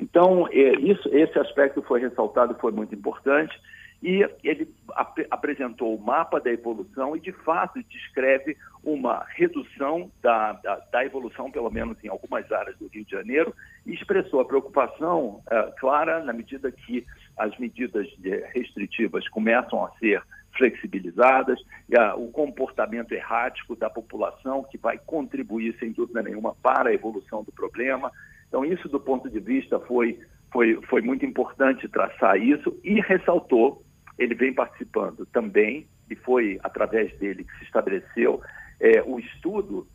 Então, 0.00 0.46
é, 0.52 0.74
isso, 0.76 1.08
esse 1.12 1.36
aspecto 1.38 1.82
foi 1.82 2.00
ressaltado, 2.00 2.54
foi 2.60 2.70
muito 2.70 2.94
importante, 2.94 3.60
e 4.02 4.26
ele 4.42 4.68
ap 4.94 5.18
apresentou 5.30 5.94
o 5.94 6.02
mapa 6.02 6.40
da 6.40 6.50
evolução 6.50 7.14
e, 7.14 7.20
de 7.20 7.32
fato, 7.32 7.82
descreve 7.82 8.56
uma 8.82 9.26
redução 9.34 10.10
da, 10.22 10.54
da, 10.54 10.76
da, 10.90 11.04
evolução, 11.04 11.50
pelo 11.50 11.70
menos 11.70 12.02
em 12.02 12.08
algumas 12.08 12.50
áreas 12.50 12.78
do 12.78 12.88
Rio 12.88 13.04
de 13.04 13.10
Janeiro, 13.10 13.54
e 13.84 13.92
expressou 13.92 14.40
a 14.40 14.44
preocupação 14.44 15.42
uh, 15.46 15.72
clara 15.78 16.24
na 16.24 16.32
medida 16.32 16.72
que 16.72 17.04
as 17.36 17.56
medidas 17.58 18.06
restritivas 18.54 19.28
começam 19.28 19.84
a 19.84 19.90
ser 19.98 20.22
flexibilizadas, 20.56 21.60
e, 21.88 21.96
o 22.16 22.28
comportamento 22.28 23.12
errático 23.12 23.76
da 23.76 23.90
população, 23.90 24.64
que 24.64 24.78
vai 24.78 24.98
contribuir, 24.98 25.76
sem 25.78 25.92
dúvida 25.92 26.22
nenhuma, 26.22 26.54
para 26.62 26.90
a 26.90 26.94
evolução 26.94 27.44
do 27.44 27.52
problema. 27.52 28.10
Então, 28.48 28.64
isso, 28.64 28.88
do 28.88 28.98
ponto 28.98 29.30
de 29.30 29.38
vista, 29.38 29.78
foi, 29.80 30.18
foi, 30.52 30.80
foi 30.88 31.02
muito 31.02 31.24
importante 31.24 31.88
traçar 31.88 32.36
isso 32.36 32.76
e 32.82 33.00
ressaltou 33.00 33.82
ele 34.20 34.34
vem 34.34 34.52
participando 34.52 35.24
também, 35.32 35.88
e 36.10 36.14
foi 36.14 36.60
através 36.62 37.16
dele 37.18 37.42
que 37.42 37.58
se 37.58 37.64
estabeleceu 37.64 38.42
é, 38.78 39.02
o 39.02 39.18
estudo 39.18 39.88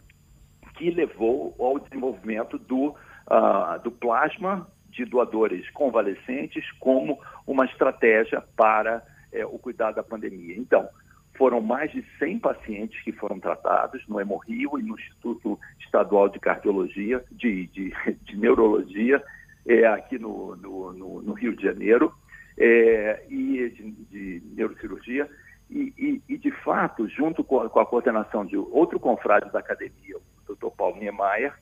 que 0.75 0.89
levou 0.89 1.55
ao 1.59 1.79
desenvolvimento 1.79 2.57
do, 2.57 2.87
uh, 2.87 3.79
do 3.83 3.91
plasma 3.91 4.67
de 4.89 5.05
doadores 5.05 5.69
convalescentes 5.71 6.69
como 6.79 7.19
uma 7.45 7.65
estratégia 7.65 8.43
para 8.57 9.05
é, 9.31 9.45
o 9.45 9.59
cuidado 9.59 9.95
da 9.95 10.03
pandemia. 10.03 10.57
Então, 10.57 10.89
foram 11.37 11.61
mais 11.61 11.91
de 11.91 12.03
100 12.17 12.39
pacientes 12.39 12.99
que 13.03 13.11
foram 13.11 13.39
tratados 13.39 14.05
no 14.07 14.19
Hemorrio 14.19 14.79
e 14.79 14.83
no 14.83 14.95
Instituto 14.97 15.59
Estadual 15.81 16.29
de 16.29 16.39
Cardiologia, 16.39 17.23
de, 17.31 17.67
de, 17.67 17.93
de 18.23 18.37
Neurologia, 18.37 19.21
é, 19.67 19.85
aqui 19.85 20.17
no, 20.17 20.55
no, 20.55 20.93
no, 20.93 21.21
no 21.21 21.33
Rio 21.33 21.55
de 21.55 21.63
Janeiro 21.63 22.11
é, 22.57 23.25
e 23.29 23.69
de, 23.69 23.91
de 23.91 24.43
neurocirurgia. 24.55 25.29
E, 25.69 25.93
e, 25.97 26.33
e, 26.33 26.37
de 26.37 26.51
fato, 26.51 27.07
junto 27.07 27.43
com 27.43 27.59
a, 27.61 27.69
com 27.69 27.79
a, 27.79 27.85
coordenação 27.85 28.45
de 28.45 28.55
outro 28.55 28.99
confrade 28.99 29.51
da 29.51 29.59
academia, 29.59 30.17
o 30.17 30.55
Dr. 30.55 30.69
Paulo 30.77 30.97
Niemeyer, 30.97 31.53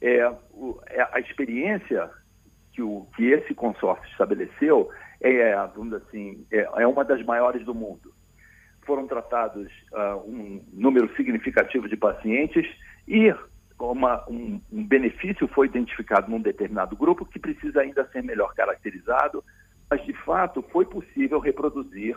é, 0.00 0.28
o, 0.52 0.80
é, 0.86 1.08
a 1.12 1.18
experiência 1.18 2.08
que, 2.72 2.80
o, 2.80 3.06
que 3.16 3.26
esse 3.26 3.54
consórcio 3.54 4.08
estabeleceu 4.12 4.88
é, 5.20 5.54
vamos 5.74 5.94
assim, 5.94 6.46
é, 6.50 6.68
é 6.76 6.86
uma 6.86 7.04
das 7.04 7.24
maiores 7.24 7.64
do 7.64 7.74
mundo. 7.74 8.12
Foram 8.82 9.06
tratados 9.06 9.68
uh, 9.92 10.16
um 10.26 10.64
número 10.72 11.14
significativo 11.14 11.88
de 11.88 11.96
pacientes 11.96 12.66
e 13.06 13.34
uma, 13.78 14.24
um, 14.28 14.60
um 14.72 14.86
benefício 14.86 15.46
foi 15.48 15.66
identificado 15.66 16.30
num 16.30 16.40
determinado 16.40 16.96
grupo 16.96 17.26
que 17.26 17.38
precisa 17.38 17.80
ainda 17.80 18.08
ser 18.10 18.22
melhor 18.22 18.54
caracterizado, 18.54 19.44
mas 19.90 20.04
de 20.04 20.12
fato 20.24 20.62
foi 20.70 20.84
possível 20.84 21.38
reproduzir 21.38 22.16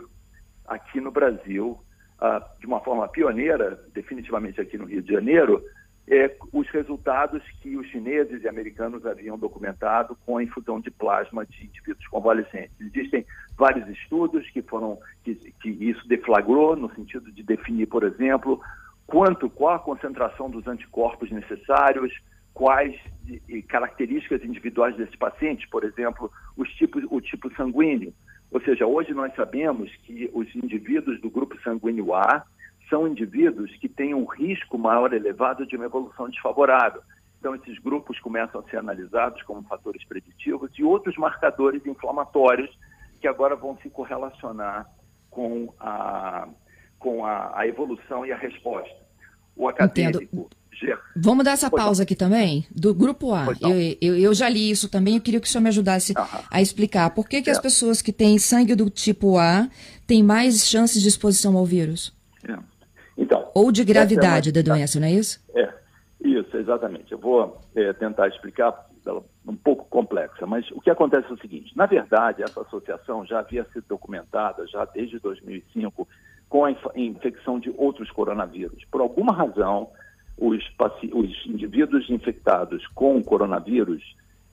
aqui 0.66 1.00
no 1.00 1.10
Brasil, 1.10 1.78
ah, 2.18 2.44
de 2.58 2.66
uma 2.66 2.80
forma 2.80 3.08
pioneira, 3.08 3.82
definitivamente 3.92 4.60
aqui 4.60 4.78
no 4.78 4.84
Rio 4.84 5.02
de 5.02 5.12
Janeiro, 5.12 5.62
é, 6.08 6.36
os 6.52 6.68
resultados 6.70 7.42
que 7.60 7.76
os 7.76 7.86
chineses 7.88 8.42
e 8.42 8.48
americanos 8.48 9.06
haviam 9.06 9.38
documentado 9.38 10.16
com 10.26 10.36
a 10.36 10.42
infusão 10.42 10.80
de 10.80 10.90
plasma 10.90 11.46
de 11.46 11.64
indivíduos 11.64 12.06
convalescentes. 12.08 12.72
Existem 12.80 13.24
vários 13.56 13.88
estudos 13.88 14.48
que 14.50 14.62
foram 14.62 14.98
que, 15.22 15.34
que 15.34 15.68
isso 15.68 16.06
deflagrou 16.08 16.74
no 16.74 16.92
sentido 16.94 17.30
de 17.30 17.42
definir, 17.42 17.86
por 17.86 18.02
exemplo, 18.02 18.60
quanto 19.06 19.48
qual 19.48 19.76
a 19.76 19.78
concentração 19.78 20.50
dos 20.50 20.66
anticorpos 20.66 21.30
necessários, 21.30 22.12
quais 22.52 22.94
características 23.68 24.42
individuais 24.44 24.96
desses 24.96 25.16
pacientes, 25.16 25.68
por 25.70 25.84
exemplo, 25.84 26.30
os 26.56 26.68
tipos, 26.74 27.04
o 27.10 27.20
tipo 27.20 27.54
sanguíneo. 27.54 28.12
Ou 28.50 28.60
seja, 28.60 28.86
hoje 28.86 29.14
nós 29.14 29.34
sabemos 29.34 29.90
que 30.04 30.30
os 30.34 30.54
indivíduos 30.54 31.20
do 31.20 31.30
grupo 31.30 31.58
sanguíneo 31.62 32.14
A 32.14 32.44
são 32.90 33.08
indivíduos 33.08 33.74
que 33.76 33.88
têm 33.88 34.12
um 34.12 34.26
risco 34.26 34.76
maior 34.76 35.12
elevado 35.14 35.66
de 35.66 35.76
uma 35.76 35.86
evolução 35.86 36.28
desfavorável. 36.28 37.00
Então, 37.38 37.54
esses 37.54 37.78
grupos 37.78 38.20
começam 38.20 38.60
a 38.60 38.64
ser 38.64 38.76
analisados 38.76 39.42
como 39.42 39.62
fatores 39.62 40.04
preditivos 40.04 40.70
e 40.78 40.84
outros 40.84 41.16
marcadores 41.16 41.84
inflamatórios 41.86 42.70
que 43.20 43.26
agora 43.26 43.56
vão 43.56 43.78
se 43.78 43.88
correlacionar 43.88 44.86
com 45.30 45.72
a, 45.80 46.46
com 46.98 47.24
a, 47.24 47.58
a 47.58 47.66
evolução 47.66 48.26
e 48.26 48.32
a 48.32 48.36
resposta. 48.36 48.94
O 49.56 49.68
acadêmico. 49.68 50.22
Entendo. 50.22 50.61
Vamos 51.14 51.44
dar 51.44 51.52
essa 51.52 51.70
pausa 51.70 52.02
aqui 52.02 52.14
também, 52.14 52.66
do 52.74 52.94
grupo 52.94 53.32
A. 53.34 53.46
Eu, 53.60 53.96
eu, 54.00 54.18
eu, 54.18 54.34
já 54.34 54.48
li 54.48 54.70
isso 54.70 54.88
também, 54.88 55.16
eu 55.16 55.20
queria 55.20 55.40
que 55.40 55.46
o 55.46 55.50
senhor 55.50 55.62
me 55.62 55.68
ajudasse 55.68 56.14
a 56.50 56.60
explicar. 56.60 57.10
Por 57.10 57.28
que, 57.28 57.42
que 57.42 57.50
é. 57.50 57.52
as 57.52 57.58
pessoas 57.58 58.00
que 58.02 58.12
têm 58.12 58.38
sangue 58.38 58.74
do 58.74 58.88
tipo 58.90 59.38
A 59.38 59.68
têm 60.06 60.22
mais 60.22 60.66
chances 60.66 61.02
de 61.02 61.08
exposição 61.08 61.56
ao 61.56 61.64
vírus? 61.64 62.14
É. 62.48 62.56
Então, 63.16 63.50
Ou 63.54 63.70
de 63.70 63.84
gravidade 63.84 64.48
é 64.48 64.52
da 64.52 64.62
doença, 64.62 64.98
não 64.98 65.06
é 65.06 65.12
isso? 65.12 65.40
É, 65.54 65.72
isso, 66.24 66.56
exatamente. 66.56 67.12
Eu 67.12 67.18
vou 67.18 67.60
é, 67.74 67.92
tentar 67.92 68.28
explicar 68.28 68.88
um 69.46 69.56
pouco 69.56 69.84
complexa, 69.86 70.46
mas 70.46 70.70
o 70.70 70.80
que 70.80 70.90
acontece 70.90 71.28
é 71.28 71.32
o 71.32 71.38
seguinte: 71.38 71.76
na 71.76 71.86
verdade, 71.86 72.42
essa 72.42 72.60
associação 72.62 73.26
já 73.26 73.40
havia 73.40 73.64
sido 73.72 73.84
documentada 73.88 74.66
já 74.66 74.84
desde 74.84 75.18
2005 75.18 76.08
com 76.48 76.64
a 76.66 76.70
infecção 76.94 77.58
de 77.58 77.72
outros 77.76 78.10
coronavírus. 78.10 78.84
Por 78.90 79.00
alguma 79.00 79.32
razão, 79.32 79.88
os, 80.36 80.62
os 81.12 81.46
indivíduos 81.46 82.08
infectados 82.10 82.86
com 82.88 83.16
o 83.16 83.24
coronavírus, 83.24 84.02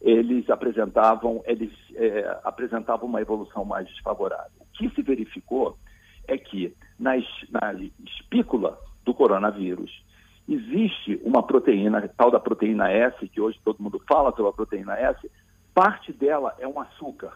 eles 0.02 0.50
apresentavam, 0.50 1.44
eles 1.46 1.72
é, 1.96 2.40
apresentavam 2.44 3.08
uma 3.08 3.22
evolução 3.22 3.66
mais 3.66 3.88
desfavorável. 3.88 4.52
O 4.60 4.66
que 4.74 4.90
se 4.90 5.02
verificou 5.02 5.78
é 6.28 6.38
que 6.38 6.74
nas, 6.98 7.24
na 7.50 7.74
espícula 8.06 8.80
do 9.04 9.14
coronavírus 9.14 10.04
existe 10.48 11.20
uma 11.24 11.44
proteína, 11.44 12.08
tal 12.18 12.32
da 12.32 12.40
proteína 12.40 12.92
S, 12.92 13.28
que 13.28 13.42
hoje 13.42 13.60
todo 13.64 13.82
mundo 13.82 14.02
fala 14.08 14.32
sobre 14.32 14.50
a 14.50 14.54
proteína 14.54 14.96
S, 14.96 15.30
parte 15.74 16.12
dela 16.12 16.56
é 16.60 16.68
um 16.68 16.80
açúcar. 16.80 17.34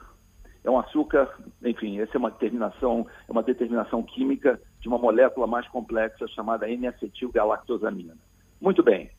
É 0.63 0.71
um 0.71 0.79
açúcar, 0.79 1.29
enfim, 1.63 1.99
essa 1.99 2.15
é 2.15 2.17
uma 2.17 2.31
determinação, 2.31 3.05
é 3.27 3.31
uma 3.31 3.43
determinação 3.43 4.01
química 4.01 4.59
de 4.79 4.87
uma 4.87 4.97
molécula 4.97 5.45
mais 5.45 5.67
complexa 5.67 6.25
chamada 6.29 6.69
N-acetilgalactosamina. 6.69 8.15
Muito 8.63 8.81
bem. 8.81 9.09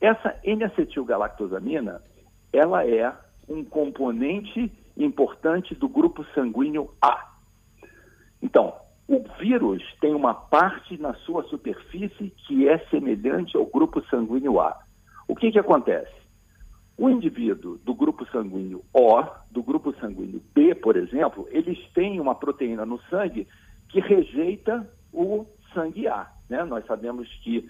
Essa 0.00 0.38
N-acetilgalactosamina, 0.44 2.00
ela 2.52 2.86
é 2.86 3.12
um 3.48 3.64
componente 3.64 4.70
importante 4.96 5.74
do 5.74 5.88
grupo 5.88 6.24
sanguíneo 6.36 6.88
A. 7.02 7.32
Então, 8.40 8.72
o 9.08 9.24
vírus 9.40 9.82
tem 10.00 10.14
uma 10.14 10.32
parte 10.32 10.96
na 10.98 11.14
sua 11.14 11.42
superfície 11.48 12.30
que 12.46 12.68
é 12.68 12.78
semelhante 12.90 13.56
ao 13.56 13.66
grupo 13.66 14.00
sanguíneo 14.08 14.60
A. 14.60 14.80
O 15.26 15.34
que, 15.34 15.50
que 15.50 15.58
acontece? 15.58 16.14
O 16.96 17.10
indivíduo 17.10 17.78
do 17.78 17.96
grupo 17.96 18.24
sanguíneo 18.30 18.84
O, 18.94 19.20
do 19.50 19.64
grupo 19.64 19.92
sanguíneo 19.98 20.40
B, 20.54 20.76
por 20.76 20.96
exemplo, 20.96 21.48
eles 21.50 21.76
têm 21.92 22.20
uma 22.20 22.36
proteína 22.36 22.86
no 22.86 23.00
sangue 23.10 23.48
que 23.88 23.98
rejeita 23.98 24.88
o 25.12 25.44
sangue 25.74 26.06
A. 26.06 26.30
Né? 26.48 26.62
Nós 26.64 26.86
sabemos 26.86 27.28
que 27.42 27.68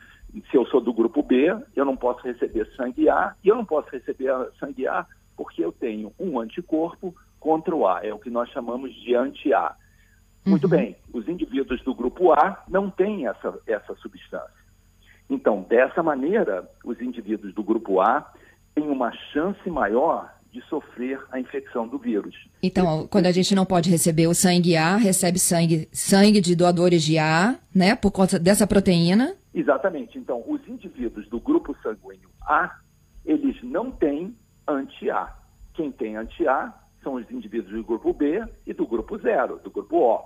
se 0.51 0.57
eu 0.57 0.67
sou 0.67 0.81
do 0.81 0.93
grupo 0.93 1.23
B, 1.23 1.55
eu 1.77 1.85
não 1.85 1.97
posso 1.97 2.23
receber 2.23 2.67
sangue 2.77 3.09
A, 3.09 3.35
e 3.45 3.49
eu 3.49 3.57
não 3.57 3.65
posso 3.65 3.91
receber 3.91 4.33
sangue 4.59 4.87
A 4.87 5.07
porque 5.37 5.65
eu 5.65 5.73
tenho 5.73 6.13
um 6.19 6.39
anticorpo 6.39 7.15
contra 7.41 7.75
o 7.75 7.87
A, 7.87 8.05
é 8.05 8.13
o 8.13 8.19
que 8.19 8.31
nós 8.31 8.49
chamamos 8.51 8.95
de 8.95 9.15
anti-A. 9.15 9.75
Muito 10.45 10.65
uhum. 10.65 10.71
bem, 10.71 10.97
os 11.13 11.29
indivíduos 11.29 11.83
do 11.83 11.95
grupo 11.95 12.33
A 12.33 12.63
não 12.69 12.91
têm 12.91 13.27
essa, 13.27 13.59
essa 13.67 13.95
substância. 13.97 14.63
Então, 15.29 15.63
dessa 15.63 16.03
maneira, 16.03 16.69
os 16.85 17.01
indivíduos 17.01 17.55
do 17.55 17.63
grupo 17.63 18.01
A 18.01 18.33
têm 18.75 18.89
uma 18.89 19.13
chance 19.33 19.69
maior 19.71 20.33
de 20.53 20.61
sofrer 20.67 21.19
a 21.31 21.41
infecção 21.41 21.89
do 21.89 21.99
vírus. 21.99 22.37
Então, 22.63 23.09
quando 23.09 23.27
a 23.27 23.33
gente 23.33 23.55
não 23.55 23.65
pode 23.65 23.89
receber 23.89 24.27
o 24.27 24.35
sangue 24.35 24.77
A, 24.77 24.97
recebe 24.97 25.39
sangue, 25.39 25.89
sangue 25.91 26.43
de 26.43 26.55
doadores 26.55 27.03
de 27.03 27.19
A, 27.19 27.59
né, 27.75 27.97
por 27.97 28.13
conta 28.13 28.39
dessa 28.39 28.67
proteína. 28.67 29.35
Exatamente. 29.55 30.19
Então, 30.19 30.45
os 30.47 30.61
indivíduos 30.69 31.27
do 31.29 31.41
grupo 31.41 31.75
sanguíneo 31.83 32.29
A, 32.43 32.71
eles 33.25 33.57
não 33.63 33.91
têm 33.91 34.37
anti-A. 34.69 35.35
Quem 35.73 35.91
tem 35.91 36.17
anti-A 36.17 36.79
são 37.03 37.15
os 37.15 37.31
indivíduos 37.31 37.73
do 37.75 37.83
grupo 37.83 38.13
B 38.13 38.45
e 38.67 38.75
do 38.75 38.87
grupo 38.87 39.19
zero, 39.19 39.59
do 39.65 39.71
grupo 39.71 39.97
O. 39.97 40.23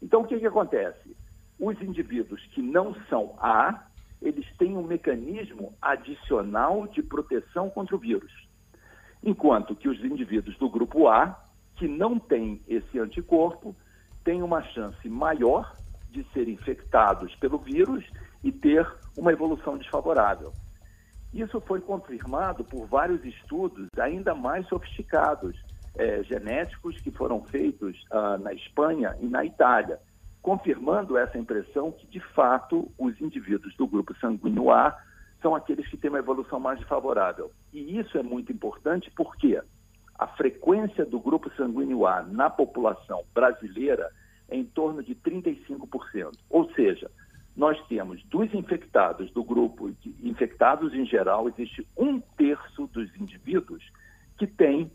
Então, 0.00 0.22
o 0.22 0.26
que, 0.26 0.38
que 0.38 0.46
acontece? 0.46 1.16
Os 1.58 1.80
indivíduos 1.82 2.40
que 2.54 2.62
não 2.62 2.94
são 3.08 3.34
A, 3.40 3.88
eles 4.22 4.46
têm 4.58 4.76
um 4.76 4.84
mecanismo 4.84 5.74
adicional 5.82 6.86
de 6.86 7.02
proteção 7.02 7.68
contra 7.68 7.96
o 7.96 7.98
vírus 7.98 8.45
enquanto 9.26 9.74
que 9.74 9.88
os 9.88 10.02
indivíduos 10.02 10.56
do 10.56 10.70
grupo 10.70 11.08
A, 11.08 11.36
que 11.74 11.88
não 11.88 12.16
têm 12.16 12.62
esse 12.68 12.98
anticorpo, 12.98 13.74
têm 14.24 14.40
uma 14.40 14.62
chance 14.62 15.08
maior 15.08 15.74
de 16.10 16.24
serem 16.32 16.54
infectados 16.54 17.34
pelo 17.34 17.58
vírus 17.58 18.04
e 18.42 18.52
ter 18.52 18.86
uma 19.18 19.32
evolução 19.32 19.76
desfavorável. 19.76 20.52
Isso 21.34 21.60
foi 21.60 21.80
confirmado 21.80 22.64
por 22.64 22.86
vários 22.86 23.22
estudos 23.24 23.88
ainda 23.98 24.32
mais 24.32 24.66
sofisticados, 24.68 25.56
é, 25.96 26.22
genéticos 26.22 27.00
que 27.00 27.10
foram 27.10 27.42
feitos 27.42 27.96
uh, 28.12 28.38
na 28.42 28.52
Espanha 28.52 29.16
e 29.20 29.26
na 29.26 29.44
Itália, 29.44 29.98
confirmando 30.40 31.18
essa 31.18 31.36
impressão 31.36 31.90
que, 31.90 32.06
de 32.06 32.20
fato, 32.20 32.90
os 32.96 33.20
indivíduos 33.20 33.74
do 33.76 33.86
grupo 33.86 34.14
sanguíneo 34.18 34.70
A 34.70 34.96
são 35.40 35.54
aqueles 35.54 35.88
que 35.88 35.96
têm 35.96 36.10
uma 36.10 36.18
evolução 36.18 36.58
mais 36.58 36.80
favorável. 36.82 37.50
E 37.72 37.98
isso 37.98 38.16
é 38.18 38.22
muito 38.22 38.52
importante 38.52 39.10
porque 39.14 39.60
a 40.18 40.26
frequência 40.26 41.04
do 41.04 41.20
grupo 41.20 41.50
sanguíneo 41.56 42.06
A 42.06 42.22
na 42.22 42.48
população 42.48 43.22
brasileira 43.34 44.10
é 44.48 44.56
em 44.56 44.64
torno 44.64 45.02
de 45.02 45.14
35%. 45.14 46.32
Ou 46.48 46.70
seja, 46.72 47.10
nós 47.56 47.80
temos 47.86 48.22
dos 48.24 48.52
infectados 48.54 49.30
do 49.32 49.42
grupo 49.42 49.90
infectados 50.22 50.92
em 50.94 51.06
geral, 51.06 51.48
existe 51.48 51.86
um 51.96 52.20
terço 52.20 52.86
dos 52.88 53.14
indivíduos 53.16 53.82
que 54.38 54.46
tem 54.46 54.90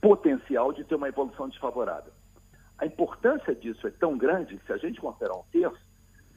potencial 0.00 0.72
de 0.72 0.84
ter 0.84 0.94
uma 0.94 1.08
evolução 1.08 1.48
desfavorável. 1.48 2.12
A 2.76 2.84
importância 2.84 3.54
disso 3.54 3.86
é 3.86 3.90
tão 3.90 4.18
grande 4.18 4.58
que 4.58 4.66
se 4.66 4.72
a 4.72 4.76
gente 4.76 5.00
considerar 5.00 5.36
um 5.36 5.44
terço, 5.50 5.80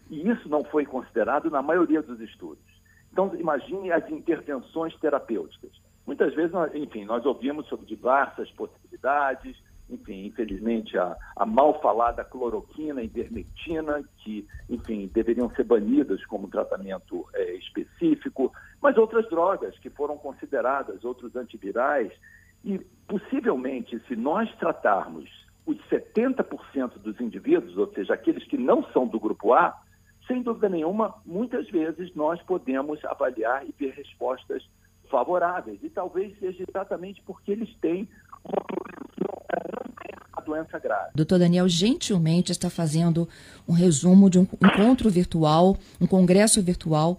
e 0.09 0.29
isso 0.29 0.47
não 0.47 0.63
foi 0.63 0.85
considerado 0.85 1.49
na 1.49 1.61
maioria 1.61 2.01
dos 2.01 2.21
estudos. 2.21 2.76
Então, 3.17 3.33
imagine 3.36 3.91
as 3.91 4.07
intervenções 4.12 4.95
terapêuticas. 5.00 5.71
Muitas 6.05 6.36
vezes, 6.36 6.53
enfim, 6.75 7.03
nós 7.03 7.25
ouvimos 7.25 7.67
sobre 7.67 7.88
diversas 7.88 8.47
possibilidades, 8.51 9.57
enfim, 9.89 10.27
infelizmente, 10.27 10.95
a, 11.00 11.17
a 11.36 11.43
mal 11.43 11.81
falada 11.81 12.24
cloroquina, 12.24 13.01
ivermectina, 13.01 14.07
que, 14.19 14.47
enfim, 14.69 15.09
deveriam 15.12 15.50
ser 15.55 15.63
banidas 15.63 16.24
como 16.27 16.47
tratamento 16.47 17.25
é, 17.33 17.55
específico, 17.55 18.53
mas 18.79 18.95
outras 19.00 19.27
drogas 19.29 19.75
que 19.79 19.89
foram 19.89 20.15
consideradas, 20.15 21.03
outros 21.03 21.36
antivirais, 21.36 22.13
e 22.63 22.77
possivelmente, 23.07 24.00
se 24.07 24.15
nós 24.15 24.47
tratarmos 24.57 25.27
os 25.65 25.77
70% 25.89 27.00
dos 27.00 27.19
indivíduos, 27.19 27.75
ou 27.79 27.91
seja, 27.93 28.13
aqueles 28.13 28.43
que 28.43 28.59
não 28.59 28.83
são 28.91 29.07
do 29.07 29.19
grupo 29.19 29.53
A, 29.53 29.75
sem 30.27 30.41
dúvida 30.41 30.69
nenhuma, 30.69 31.15
muitas 31.25 31.69
vezes 31.69 32.13
nós 32.13 32.41
podemos 32.43 33.03
avaliar 33.05 33.65
e 33.67 33.72
ter 33.72 33.91
respostas 33.93 34.63
favoráveis. 35.10 35.81
E 35.81 35.89
talvez 35.89 36.38
seja 36.39 36.63
exatamente 36.67 37.22
porque 37.25 37.53
eles 37.53 37.74
têm 37.77 38.07
uma 38.43 38.63
doença 40.48 40.80
grave. 40.80 41.12
Doutor 41.13 41.38
Daniel 41.38 41.68
gentilmente 41.68 42.51
está 42.51 42.70
fazendo 42.70 43.27
um 43.68 43.74
resumo 43.74 44.30
de 44.30 44.39
um 44.39 44.48
encontro 44.63 45.10
virtual, 45.10 45.77
um 46.00 46.08
congresso 46.08 46.62
virtual, 46.62 47.18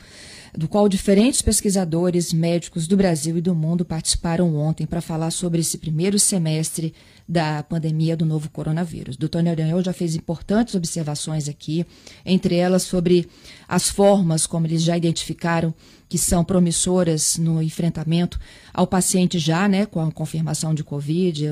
do 0.56 0.66
qual 0.66 0.88
diferentes 0.88 1.42
pesquisadores 1.42 2.32
médicos 2.32 2.88
do 2.88 2.96
Brasil 2.96 3.36
e 3.36 3.40
do 3.40 3.54
mundo 3.54 3.84
participaram 3.84 4.56
ontem 4.56 4.86
para 4.86 5.00
falar 5.00 5.30
sobre 5.30 5.60
esse 5.60 5.76
primeiro 5.78 6.18
semestre 6.18 6.94
da 7.28 7.62
pandemia 7.62 8.16
do 8.16 8.24
novo 8.24 8.48
coronavírus. 8.48 9.16
Doutor 9.16 9.42
Daniel 9.42 9.84
já 9.84 9.92
fez 9.92 10.16
importantes 10.16 10.74
observações 10.74 11.48
aqui, 11.48 11.86
entre 12.24 12.56
elas 12.56 12.82
sobre 12.82 13.28
as 13.68 13.90
formas 13.90 14.46
como 14.46 14.66
eles 14.66 14.82
já 14.82 14.96
identificaram 14.96 15.74
que 16.08 16.16
são 16.16 16.42
promissoras 16.42 17.36
no 17.36 17.62
enfrentamento 17.62 18.40
ao 18.72 18.86
paciente 18.86 19.38
já, 19.38 19.68
né, 19.68 19.84
com 19.84 20.00
a 20.00 20.10
confirmação 20.10 20.74
de 20.74 20.82
Covid, 20.82 21.46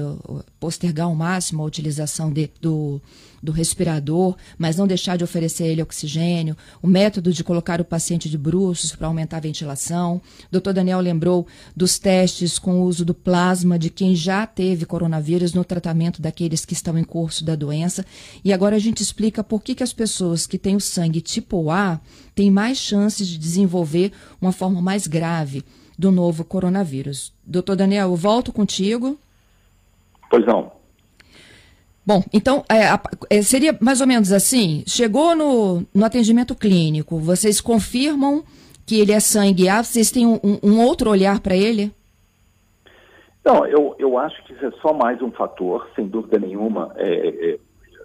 postergar 0.58 1.06
ao 1.06 1.14
máximo 1.14 1.62
a 1.62 1.66
utilização 1.66 2.32
de, 2.32 2.50
do, 2.60 3.00
do 3.46 3.52
respirador, 3.52 4.36
mas 4.58 4.76
não 4.76 4.86
deixar 4.86 5.16
de 5.16 5.24
oferecer 5.24 5.64
a 5.64 5.68
ele 5.68 5.80
oxigênio, 5.80 6.56
o 6.82 6.86
método 6.86 7.32
de 7.32 7.44
colocar 7.44 7.80
o 7.80 7.84
paciente 7.84 8.28
de 8.28 8.36
bruços 8.36 8.94
para 8.94 9.06
aumentar 9.06 9.36
a 9.36 9.40
ventilação. 9.40 10.16
O 10.16 10.22
doutor 10.50 10.74
Daniel 10.74 11.00
lembrou 11.00 11.46
dos 11.74 11.98
testes 11.98 12.58
com 12.58 12.80
o 12.80 12.82
uso 12.82 13.04
do 13.04 13.14
plasma 13.14 13.78
de 13.78 13.88
quem 13.88 14.14
já 14.14 14.46
teve 14.46 14.84
coronavírus 14.84 15.54
no 15.54 15.64
tratamento 15.64 16.20
daqueles 16.20 16.64
que 16.64 16.74
estão 16.74 16.98
em 16.98 17.04
curso 17.04 17.44
da 17.44 17.54
doença. 17.54 18.04
E 18.44 18.52
agora 18.52 18.76
a 18.76 18.80
gente 18.80 19.02
explica 19.02 19.44
por 19.44 19.62
que, 19.62 19.76
que 19.76 19.82
as 19.82 19.92
pessoas 19.92 20.46
que 20.46 20.58
têm 20.58 20.74
o 20.74 20.80
sangue 20.80 21.20
tipo 21.20 21.70
A 21.70 22.00
têm 22.34 22.50
mais 22.50 22.78
chances 22.78 23.28
de 23.28 23.38
desenvolver 23.38 24.12
uma 24.40 24.52
forma 24.52 24.82
mais 24.82 25.06
grave 25.06 25.64
do 25.96 26.10
novo 26.10 26.44
coronavírus. 26.44 27.32
Doutor 27.46 27.76
Daniel, 27.76 28.10
eu 28.10 28.16
volto 28.16 28.52
contigo. 28.52 29.16
Pois 30.28 30.44
não. 30.44 30.75
Bom, 32.06 32.22
então 32.32 32.62
é, 32.70 33.36
é, 33.36 33.42
seria 33.42 33.76
mais 33.80 34.00
ou 34.00 34.06
menos 34.06 34.30
assim: 34.30 34.84
chegou 34.86 35.34
no, 35.34 35.84
no 35.92 36.04
atendimento 36.04 36.54
clínico, 36.54 37.18
vocês 37.18 37.60
confirmam 37.60 38.44
que 38.86 39.00
ele 39.00 39.10
é 39.10 39.18
sangue 39.18 39.68
A, 39.68 39.82
vocês 39.82 40.12
têm 40.12 40.24
um, 40.24 40.38
um 40.62 40.80
outro 40.80 41.10
olhar 41.10 41.40
para 41.40 41.56
ele? 41.56 41.90
Não, 43.44 43.66
eu, 43.66 43.96
eu 43.98 44.18
acho 44.18 44.40
que 44.44 44.52
isso 44.52 44.64
é 44.64 44.70
só 44.80 44.92
mais 44.92 45.20
um 45.20 45.32
fator, 45.32 45.88
sem 45.96 46.06
dúvida 46.06 46.38
nenhuma. 46.38 46.92
É, 46.96 47.28
é, 47.28 47.58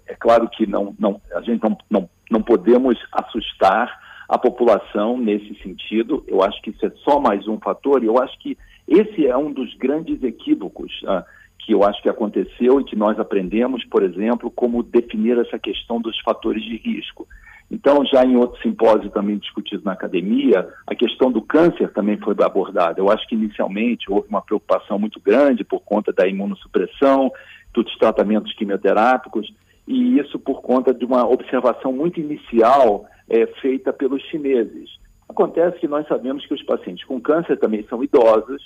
é 0.08 0.14
claro 0.14 0.48
que 0.48 0.66
não, 0.66 0.94
não, 0.98 1.20
a 1.34 1.40
gente 1.40 1.62
não, 1.62 1.78
não, 1.88 2.10
não 2.28 2.42
podemos 2.42 2.98
assustar 3.12 4.00
a 4.28 4.36
população 4.36 5.16
nesse 5.16 5.54
sentido. 5.62 6.24
Eu 6.26 6.42
acho 6.42 6.60
que 6.62 6.70
isso 6.70 6.84
é 6.86 6.90
só 7.04 7.20
mais 7.20 7.46
um 7.46 7.58
fator 7.58 8.02
e 8.02 8.06
eu 8.06 8.18
acho 8.20 8.36
que 8.40 8.58
esse 8.88 9.26
é 9.26 9.36
um 9.36 9.52
dos 9.52 9.72
grandes 9.74 10.22
equívocos 10.22 10.92
ah, 11.06 11.24
que 11.64 11.72
eu 11.72 11.84
acho 11.84 12.02
que 12.02 12.08
aconteceu 12.08 12.80
e 12.80 12.84
que 12.84 12.96
nós 12.96 13.18
aprendemos, 13.18 13.84
por 13.84 14.02
exemplo, 14.02 14.50
como 14.50 14.82
definir 14.82 15.38
essa 15.38 15.58
questão 15.58 16.00
dos 16.00 16.18
fatores 16.20 16.62
de 16.62 16.76
risco. 16.76 17.26
Então, 17.70 18.04
já 18.04 18.22
em 18.24 18.36
outro 18.36 18.60
simpósio 18.60 19.08
também 19.10 19.38
discutido 19.38 19.82
na 19.84 19.92
academia, 19.92 20.68
a 20.86 20.94
questão 20.94 21.32
do 21.32 21.40
câncer 21.40 21.90
também 21.92 22.18
foi 22.18 22.34
abordada. 22.42 23.00
Eu 23.00 23.10
acho 23.10 23.26
que 23.26 23.34
inicialmente 23.34 24.12
houve 24.12 24.28
uma 24.28 24.42
preocupação 24.42 24.98
muito 24.98 25.18
grande 25.20 25.64
por 25.64 25.80
conta 25.80 26.12
da 26.12 26.28
imunossupressão, 26.28 27.32
dos 27.72 27.96
tratamentos 27.96 28.52
quimioterápicos, 28.54 29.50
e 29.88 30.18
isso 30.18 30.38
por 30.38 30.60
conta 30.60 30.92
de 30.92 31.04
uma 31.04 31.26
observação 31.26 31.92
muito 31.92 32.20
inicial 32.20 33.06
é, 33.30 33.46
feita 33.62 33.90
pelos 33.92 34.22
chineses. 34.24 34.90
Acontece 35.26 35.78
que 35.78 35.88
nós 35.88 36.06
sabemos 36.06 36.44
que 36.44 36.52
os 36.52 36.62
pacientes 36.62 37.06
com 37.06 37.18
câncer 37.20 37.58
também 37.58 37.86
são 37.88 38.04
idosos 38.04 38.62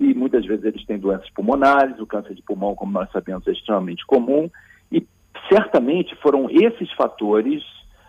e 0.00 0.14
muitas 0.14 0.46
vezes 0.46 0.64
eles 0.64 0.84
têm 0.86 0.98
doenças 0.98 1.28
pulmonares, 1.30 2.00
o 2.00 2.06
câncer 2.06 2.34
de 2.34 2.42
pulmão, 2.42 2.74
como 2.74 2.90
nós 2.90 3.10
sabemos, 3.12 3.46
é 3.46 3.52
extremamente 3.52 4.04
comum, 4.06 4.50
e 4.90 5.06
certamente 5.52 6.16
foram 6.16 6.48
esses 6.50 6.90
fatores 6.92 7.62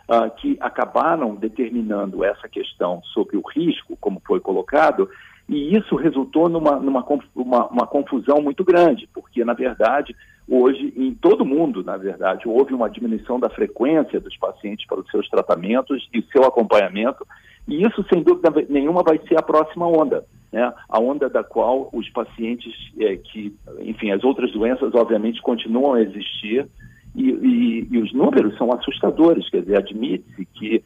uh, 0.08 0.32
que 0.38 0.58
acabaram 0.62 1.36
determinando 1.36 2.24
essa 2.24 2.48
questão 2.48 3.04
sobre 3.14 3.36
o 3.36 3.44
risco, 3.46 3.98
como 4.00 4.22
foi 4.26 4.40
colocado, 4.40 5.10
e 5.50 5.76
isso 5.76 5.98
resultou 5.98 6.48
numa, 6.48 6.78
numa 6.78 7.06
uma, 7.36 7.68
uma 7.68 7.86
confusão 7.86 8.42
muito 8.42 8.64
grande, 8.64 9.10
porque, 9.14 9.44
na 9.44 9.54
verdade, 9.54 10.16
hoje, 10.52 10.94
em 10.98 11.16
todo 11.16 11.46
mundo, 11.46 11.82
na 11.82 11.96
verdade, 11.96 12.46
houve 12.46 12.74
uma 12.74 12.90
diminuição 12.90 13.40
da 13.40 13.50
frequência 13.50 14.20
dos 14.20 14.36
pacientes 14.38 14.86
para 14.86 15.00
os 15.00 15.10
seus 15.10 15.30
tratamentos 15.30 16.10
e 16.14 16.22
seu 16.24 16.44
acompanhamento, 16.44 17.26
e 17.66 17.82
isso, 17.86 18.06
sem 18.12 18.22
dúvida 18.22 18.52
nenhuma, 18.68 19.02
vai 19.02 19.18
ser 19.28 19.40
a 19.40 19.42
próxima 19.42 19.88
onda, 19.88 20.26
né? 20.52 20.74
a 20.90 21.00
onda 21.00 21.30
da 21.30 21.42
qual 21.42 21.90
os 21.94 22.10
pacientes 22.10 22.74
é, 23.00 23.16
que, 23.16 23.56
enfim, 23.80 24.12
as 24.12 24.24
outras 24.26 24.52
doenças, 24.52 24.94
obviamente, 24.94 25.42
continuam 25.42 25.94
a 25.94 26.02
existir, 26.02 26.68
e, 27.16 27.30
e, 27.30 27.88
e 27.90 27.98
os 28.00 28.14
números 28.14 28.58
são 28.58 28.74
assustadores, 28.74 29.50
quer 29.50 29.62
dizer, 29.62 29.78
admite-se 29.78 30.46
que 30.46 30.84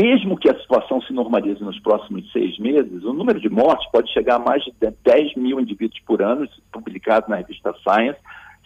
mesmo 0.00 0.38
que 0.38 0.48
a 0.48 0.58
situação 0.58 1.00
se 1.02 1.12
normalize 1.12 1.62
nos 1.62 1.78
próximos 1.80 2.30
seis 2.32 2.58
meses, 2.58 3.04
o 3.04 3.12
número 3.12 3.40
de 3.40 3.48
mortes 3.50 3.90
pode 3.90 4.10
chegar 4.12 4.36
a 4.36 4.38
mais 4.38 4.62
de 4.64 4.72
10 5.04 5.34
mil 5.36 5.60
indivíduos 5.60 6.00
por 6.06 6.22
ano, 6.22 6.48
publicado 6.72 7.28
na 7.28 7.36
revista 7.36 7.74
Science, 7.82 8.18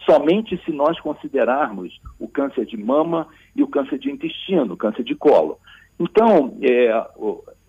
somente 0.05 0.61
se 0.65 0.71
nós 0.71 0.99
considerarmos 1.01 2.01
o 2.21 2.29
câncer 2.29 2.67
de 2.67 2.77
mama 2.77 3.27
e 3.57 3.63
o 3.63 3.69
câncer 3.69 3.99
de 3.99 4.11
intestino, 4.11 4.75
o 4.75 4.77
câncer 4.77 5.03
de 5.03 5.15
colo. 5.15 5.59
Então, 5.99 6.57
é, 6.63 7.07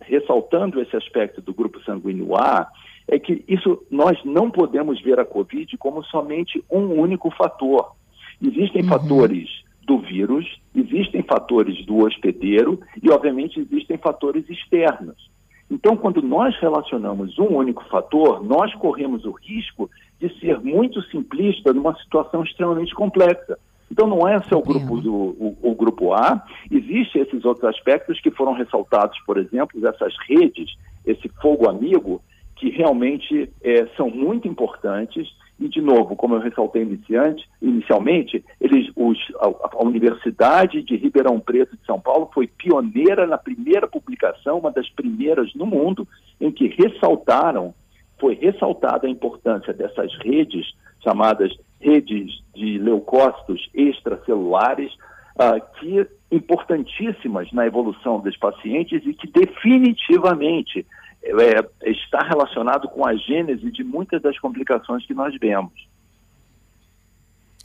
ressaltando 0.01 0.81
esse 0.81 0.95
aspecto 0.95 1.41
do 1.41 1.53
grupo 1.53 1.81
sanguíneo 1.83 2.35
A, 2.35 2.67
é 3.07 3.17
que 3.19 3.43
isso 3.47 3.83
nós 3.89 4.17
não 4.23 4.49
podemos 4.51 5.01
ver 5.01 5.19
a 5.19 5.25
Covid 5.25 5.77
como 5.77 6.03
somente 6.03 6.63
um 6.69 6.99
único 6.99 7.31
fator. 7.31 7.91
Existem 8.41 8.83
uhum. 8.83 8.89
fatores 8.89 9.64
do 9.85 9.99
vírus, 9.99 10.45
existem 10.75 11.21
fatores 11.23 11.85
do 11.85 11.97
hospedeiro 11.97 12.79
e, 13.01 13.09
obviamente, 13.09 13.59
existem 13.59 13.97
fatores 13.97 14.49
externos. 14.49 15.29
Então, 15.69 15.95
quando 15.95 16.21
nós 16.21 16.55
relacionamos 16.59 17.37
um 17.39 17.55
único 17.55 17.83
fator, 17.85 18.43
nós 18.43 18.73
corremos 18.75 19.25
o 19.25 19.31
risco 19.31 19.89
de 20.19 20.29
ser 20.39 20.59
muito 20.59 21.01
simplista 21.03 21.73
numa 21.73 21.95
situação 21.95 22.43
extremamente 22.43 22.93
complexa. 22.93 23.57
Então, 23.91 24.07
não 24.07 24.27
é 24.27 24.41
só 24.43 24.57
o 24.57 24.63
grupo, 24.63 24.99
do, 24.99 25.13
o, 25.13 25.57
o 25.61 25.75
grupo 25.75 26.13
A, 26.13 26.43
existem 26.71 27.21
esses 27.21 27.45
outros 27.45 27.65
aspectos 27.65 28.19
que 28.19 28.31
foram 28.31 28.53
ressaltados, 28.53 29.17
por 29.25 29.37
exemplo, 29.37 29.85
essas 29.87 30.13
redes, 30.27 30.75
esse 31.05 31.29
fogo 31.41 31.69
amigo, 31.69 32.21
que 32.55 32.69
realmente 32.69 33.49
é, 33.63 33.85
são 33.97 34.09
muito 34.09 34.47
importantes 34.47 35.27
e, 35.59 35.69
de 35.69 35.81
novo, 35.81 36.15
como 36.15 36.35
eu 36.35 36.39
ressaltei 36.39 36.81
iniciante, 36.81 37.47
inicialmente, 37.61 38.43
eles, 38.59 38.91
os, 38.95 39.17
a, 39.39 39.77
a, 39.77 39.83
Universidade 39.83 40.83
de 40.83 40.97
Ribeirão 40.97 41.39
Preto 41.39 41.77
de 41.77 41.85
São 41.85 41.99
Paulo 41.99 42.29
foi 42.33 42.45
pioneira 42.45 43.25
na 43.25 43.37
primeira 43.37 43.87
publicação, 43.87 44.59
uma 44.59 44.71
das 44.71 44.89
primeiras 44.89 45.53
no 45.55 45.65
mundo, 45.65 46.07
em 46.41 46.51
que 46.51 46.67
ressaltaram 46.67 47.73
foi 48.19 48.35
ressaltada 48.35 49.07
a 49.07 49.09
importância 49.09 49.73
dessas 49.73 50.13
redes, 50.23 50.65
chamadas 51.01 51.51
redes 51.79 52.41
de 52.53 52.77
leucócitos 52.77 53.69
extracelulares, 53.73 54.91
uh, 55.35 55.61
que 55.79 56.05
importantíssimas 56.31 57.51
na 57.53 57.65
evolução 57.65 58.19
dos 58.19 58.35
pacientes 58.37 59.01
e 59.05 59.13
que 59.13 59.27
definitivamente 59.27 60.85
é, 61.25 61.89
está 61.89 62.19
relacionado 62.19 62.87
com 62.89 63.05
a 63.05 63.15
gênese 63.15 63.71
de 63.71 63.83
muitas 63.83 64.21
das 64.21 64.37
complicações 64.39 65.05
que 65.05 65.13
nós 65.13 65.35
vemos. 65.39 65.73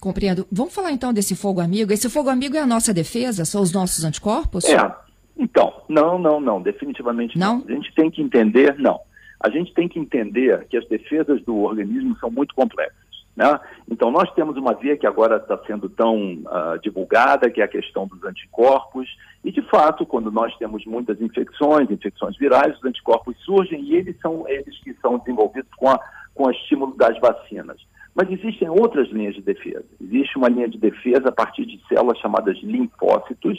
Compreendo. 0.00 0.46
Vamos 0.50 0.74
falar 0.74 0.92
então 0.92 1.12
desse 1.12 1.36
fogo 1.36 1.60
amigo. 1.60 1.92
Esse 1.92 2.08
fogo 2.08 2.30
amigo 2.30 2.56
é 2.56 2.60
a 2.60 2.66
nossa 2.66 2.92
defesa? 2.94 3.44
São 3.44 3.60
os 3.60 3.72
nossos 3.72 4.02
anticorpos? 4.02 4.64
É. 4.64 4.94
Então, 5.36 5.82
não, 5.88 6.18
não, 6.18 6.40
não. 6.40 6.62
Definitivamente 6.62 7.38
não. 7.38 7.58
não. 7.58 7.64
A 7.68 7.72
gente 7.72 7.94
tem 7.94 8.10
que 8.10 8.22
entender, 8.22 8.76
não. 8.78 8.98
A 9.38 9.50
gente 9.50 9.72
tem 9.74 9.88
que 9.88 9.98
entender 9.98 10.66
que 10.68 10.76
as 10.76 10.86
defesas 10.88 11.42
do 11.44 11.56
organismo 11.56 12.16
são 12.18 12.30
muito 12.30 12.54
complexas. 12.54 12.99
Né? 13.36 13.60
Então, 13.90 14.10
nós 14.10 14.30
temos 14.34 14.56
uma 14.56 14.74
via 14.74 14.96
que 14.96 15.06
agora 15.06 15.36
está 15.36 15.58
sendo 15.66 15.88
tão 15.88 16.16
uh, 16.16 16.78
divulgada, 16.82 17.50
que 17.50 17.60
é 17.60 17.64
a 17.64 17.68
questão 17.68 18.06
dos 18.06 18.22
anticorpos. 18.24 19.08
E, 19.44 19.50
de 19.50 19.62
fato, 19.62 20.04
quando 20.04 20.30
nós 20.30 20.54
temos 20.58 20.84
muitas 20.84 21.20
infecções, 21.20 21.90
infecções 21.90 22.36
virais, 22.36 22.76
os 22.76 22.84
anticorpos 22.84 23.36
surgem 23.44 23.82
e 23.82 23.96
eles 23.96 24.18
são 24.20 24.46
eles 24.48 24.78
que 24.82 24.92
são 24.94 25.18
desenvolvidos 25.18 25.70
com, 25.76 25.88
a, 25.88 25.98
com 26.34 26.46
o 26.46 26.50
estímulo 26.50 26.94
das 26.96 27.18
vacinas. 27.18 27.80
Mas 28.14 28.30
existem 28.30 28.68
outras 28.68 29.08
linhas 29.08 29.34
de 29.34 29.42
defesa. 29.42 29.84
Existe 30.00 30.36
uma 30.36 30.48
linha 30.48 30.68
de 30.68 30.78
defesa 30.78 31.28
a 31.28 31.32
partir 31.32 31.64
de 31.64 31.80
células 31.88 32.18
chamadas 32.18 32.58
linfócitos, 32.62 33.58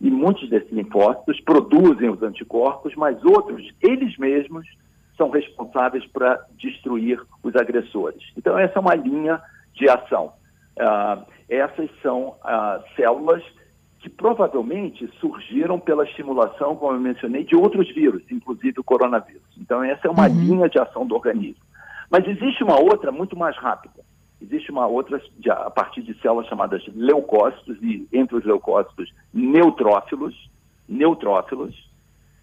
e 0.00 0.10
muitos 0.10 0.48
desses 0.50 0.70
linfócitos 0.70 1.40
produzem 1.40 2.10
os 2.10 2.22
anticorpos, 2.22 2.94
mas 2.94 3.16
outros, 3.24 3.72
eles 3.80 4.16
mesmos, 4.18 4.66
são 5.16 5.30
responsáveis 5.30 6.04
para 6.06 6.44
destruir 6.58 7.20
os 7.42 7.54
agressores. 7.56 8.22
Então, 8.36 8.58
essa 8.58 8.78
é 8.78 8.80
uma 8.80 8.94
linha 8.94 9.40
de 9.74 9.88
ação. 9.88 10.32
Uh, 10.78 11.24
essas 11.48 11.88
são 12.02 12.28
uh, 12.28 12.82
células 12.94 13.42
que 14.00 14.10
provavelmente 14.10 15.08
surgiram 15.18 15.80
pela 15.80 16.04
estimulação, 16.04 16.76
como 16.76 16.94
eu 16.94 17.00
mencionei, 17.00 17.44
de 17.44 17.56
outros 17.56 17.92
vírus, 17.94 18.22
inclusive 18.30 18.78
o 18.78 18.84
coronavírus. 18.84 19.42
Então, 19.58 19.82
essa 19.82 20.06
é 20.06 20.10
uma 20.10 20.28
uhum. 20.28 20.34
linha 20.34 20.68
de 20.68 20.78
ação 20.78 21.06
do 21.06 21.14
organismo. 21.14 21.62
Mas 22.10 22.26
existe 22.26 22.62
uma 22.62 22.80
outra 22.80 23.10
muito 23.10 23.36
mais 23.36 23.56
rápida. 23.56 24.04
Existe 24.40 24.70
uma 24.70 24.86
outra 24.86 25.20
de, 25.38 25.50
a 25.50 25.70
partir 25.70 26.02
de 26.02 26.14
células 26.20 26.46
chamadas 26.46 26.82
leucócitos, 26.94 27.78
e 27.82 28.06
entre 28.12 28.36
os 28.36 28.44
leucócitos, 28.44 29.12
neutrófilos, 29.32 30.50
neutrófilos. 30.88 31.85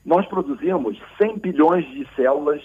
Nós 0.05 0.25
produzimos 0.27 0.97
100 1.21 1.37
bilhões 1.39 1.85
de 1.85 2.07
células 2.15 2.61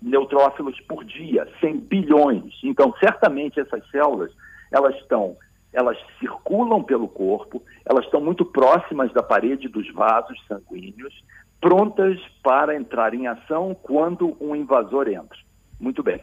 neutrófilos 0.00 0.78
por 0.82 1.04
dia, 1.04 1.48
100 1.60 1.78
bilhões. 1.78 2.54
Então, 2.62 2.94
certamente 3.00 3.58
essas 3.58 3.88
células, 3.90 4.30
elas 4.70 4.94
estão, 4.96 5.36
elas 5.72 5.96
circulam 6.18 6.82
pelo 6.82 7.08
corpo, 7.08 7.62
elas 7.84 8.04
estão 8.04 8.20
muito 8.20 8.44
próximas 8.44 9.12
da 9.12 9.22
parede 9.22 9.68
dos 9.68 9.90
vasos 9.92 10.38
sanguíneos, 10.46 11.14
prontas 11.60 12.20
para 12.42 12.76
entrar 12.76 13.14
em 13.14 13.26
ação 13.26 13.74
quando 13.82 14.36
um 14.40 14.54
invasor 14.54 15.08
entra. 15.08 15.38
Muito 15.80 16.02
bem. 16.02 16.20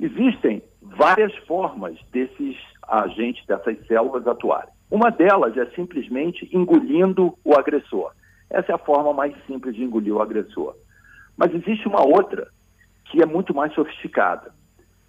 Existem 0.00 0.62
várias 0.82 1.34
formas 1.46 1.98
desses 2.12 2.56
agentes, 2.82 3.44
dessas 3.46 3.78
células 3.86 4.26
atuarem. 4.26 4.70
Uma 4.90 5.10
delas 5.10 5.56
é 5.56 5.66
simplesmente 5.74 6.48
engolindo 6.52 7.36
o 7.44 7.58
agressor. 7.58 8.12
Essa 8.50 8.72
é 8.72 8.74
a 8.74 8.78
forma 8.78 9.12
mais 9.12 9.34
simples 9.46 9.74
de 9.74 9.82
engolir 9.82 10.14
o 10.14 10.22
agressor. 10.22 10.74
Mas 11.36 11.54
existe 11.54 11.86
uma 11.86 12.04
outra 12.04 12.48
que 13.06 13.22
é 13.22 13.26
muito 13.26 13.54
mais 13.54 13.72
sofisticada. 13.74 14.52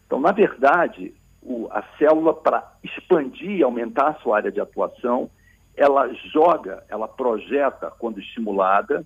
Então, 0.05 0.19
na 0.19 0.31
verdade, 0.31 1.13
o, 1.41 1.67
a 1.71 1.83
célula, 1.97 2.33
para 2.33 2.73
expandir 2.83 3.51
e 3.51 3.63
aumentar 3.63 4.09
a 4.09 4.13
sua 4.15 4.37
área 4.37 4.51
de 4.51 4.59
atuação, 4.59 5.29
ela 5.75 6.11
joga, 6.31 6.83
ela 6.89 7.07
projeta, 7.07 7.91
quando 7.99 8.19
estimulada, 8.19 9.05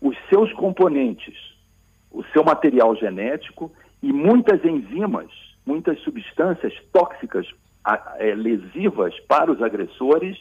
os 0.00 0.16
seus 0.28 0.52
componentes, 0.54 1.36
o 2.10 2.24
seu 2.32 2.44
material 2.44 2.94
genético 2.96 3.72
e 4.02 4.12
muitas 4.12 4.64
enzimas, 4.64 5.30
muitas 5.66 5.98
substâncias 6.00 6.74
tóxicas 6.92 7.46
é, 8.18 8.34
lesivas 8.34 9.18
para 9.20 9.50
os 9.50 9.62
agressores, 9.62 10.38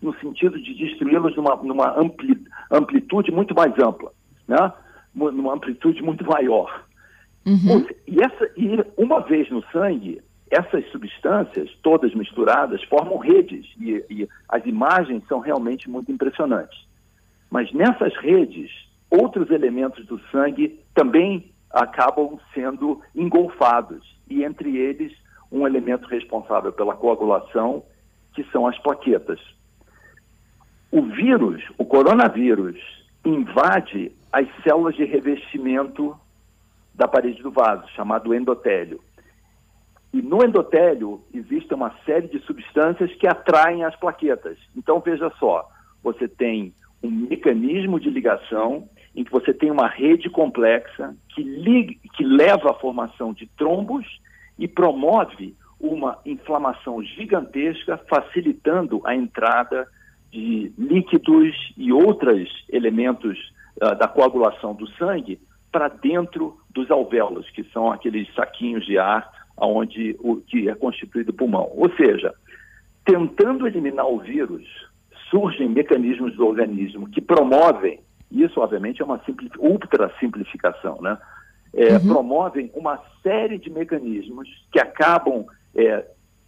no 0.00 0.14
sentido 0.20 0.60
de 0.60 0.74
destruí-los 0.74 1.36
numa, 1.36 1.56
numa 1.56 1.98
ampli, 1.98 2.36
amplitude 2.70 3.30
muito 3.32 3.54
mais 3.54 3.72
ampla, 3.78 4.12
né? 4.46 4.72
numa 5.14 5.54
amplitude 5.54 6.02
muito 6.02 6.24
maior. 6.24 6.84
Uhum. 7.46 7.86
E, 8.06 8.20
essa, 8.20 8.50
e 8.56 8.84
uma 8.96 9.20
vez 9.20 9.50
no 9.50 9.62
sangue, 9.72 10.20
essas 10.50 10.86
substâncias, 10.90 11.70
todas 11.82 12.14
misturadas, 12.14 12.82
formam 12.84 13.18
redes 13.18 13.66
e, 13.80 14.04
e 14.10 14.28
as 14.48 14.64
imagens 14.66 15.22
são 15.28 15.40
realmente 15.40 15.88
muito 15.90 16.12
impressionantes. 16.12 16.78
Mas 17.50 17.72
nessas 17.72 18.14
redes, 18.16 18.70
outros 19.10 19.50
elementos 19.50 20.06
do 20.06 20.20
sangue 20.30 20.78
também 20.94 21.50
acabam 21.70 22.38
sendo 22.54 23.00
engolfados, 23.14 24.16
e 24.28 24.44
entre 24.44 24.76
eles 24.76 25.12
um 25.50 25.66
elemento 25.66 26.06
responsável 26.08 26.72
pela 26.72 26.94
coagulação, 26.94 27.82
que 28.34 28.44
são 28.52 28.66
as 28.66 28.78
plaquetas. 28.78 29.40
O 30.90 31.02
vírus, 31.02 31.62
o 31.76 31.84
coronavírus, 31.84 32.76
invade 33.24 34.12
as 34.32 34.46
células 34.62 34.94
de 34.94 35.04
revestimento 35.04 36.16
da 36.94 37.06
parede 37.06 37.42
do 37.42 37.50
vaso, 37.50 37.86
chamado 37.94 38.34
endotélio. 38.34 39.00
E 40.12 40.22
no 40.22 40.42
endotélio 40.42 41.22
existe 41.34 41.72
uma 41.74 41.94
série 42.06 42.28
de 42.28 42.38
substâncias 42.40 43.12
que 43.16 43.26
atraem 43.26 43.84
as 43.84 43.94
plaquetas. 43.96 44.58
Então 44.74 45.00
veja 45.00 45.30
só, 45.38 45.68
você 46.02 46.26
tem 46.26 46.74
um 47.02 47.10
mecanismo 47.10 48.00
de 48.00 48.08
ligação 48.10 48.88
em 49.14 49.24
que 49.24 49.30
você 49.30 49.52
tem 49.52 49.70
uma 49.70 49.86
rede 49.86 50.30
complexa 50.30 51.14
que, 51.28 51.42
liga, 51.42 51.94
que 52.14 52.24
leva 52.24 52.70
à 52.70 52.74
formação 52.74 53.32
de 53.32 53.46
trombos 53.56 54.06
e 54.58 54.66
promove 54.66 55.54
uma 55.78 56.18
inflamação 56.24 57.02
gigantesca, 57.02 57.98
facilitando 58.08 59.00
a 59.04 59.14
entrada 59.14 59.86
de 60.30 60.72
líquidos 60.76 61.54
e 61.76 61.92
outros 61.92 62.48
elementos 62.70 63.38
uh, 63.82 63.94
da 63.96 64.06
coagulação 64.06 64.74
do 64.74 64.86
sangue 64.92 65.40
para 65.70 65.88
dentro 65.88 66.58
dos 66.70 66.90
alvéolos, 66.90 67.48
que 67.50 67.64
são 67.72 67.90
aqueles 67.90 68.32
saquinhos 68.34 68.84
de 68.86 68.98
ar 68.98 69.30
onde 69.56 70.16
o 70.20 70.36
que 70.36 70.68
é 70.68 70.74
constituído 70.74 71.30
o 71.30 71.34
pulmão. 71.34 71.70
Ou 71.74 71.90
seja, 71.96 72.32
tentando 73.04 73.66
eliminar 73.66 74.06
o 74.06 74.18
vírus, 74.18 74.64
surgem 75.30 75.68
mecanismos 75.68 76.34
do 76.36 76.46
organismo 76.46 77.08
que 77.08 77.20
promovem, 77.20 78.00
isso 78.30 78.60
obviamente 78.60 79.02
é 79.02 79.04
uma 79.04 79.20
ultra 79.58 80.12
simplificação, 80.20 81.00
né? 81.00 81.18
É, 81.74 81.94
uhum. 81.94 82.08
Promovem 82.08 82.70
uma 82.74 82.98
série 83.22 83.58
de 83.58 83.68
mecanismos 83.68 84.48
que 84.72 84.80
acabam 84.80 85.44
é, 85.74 86.04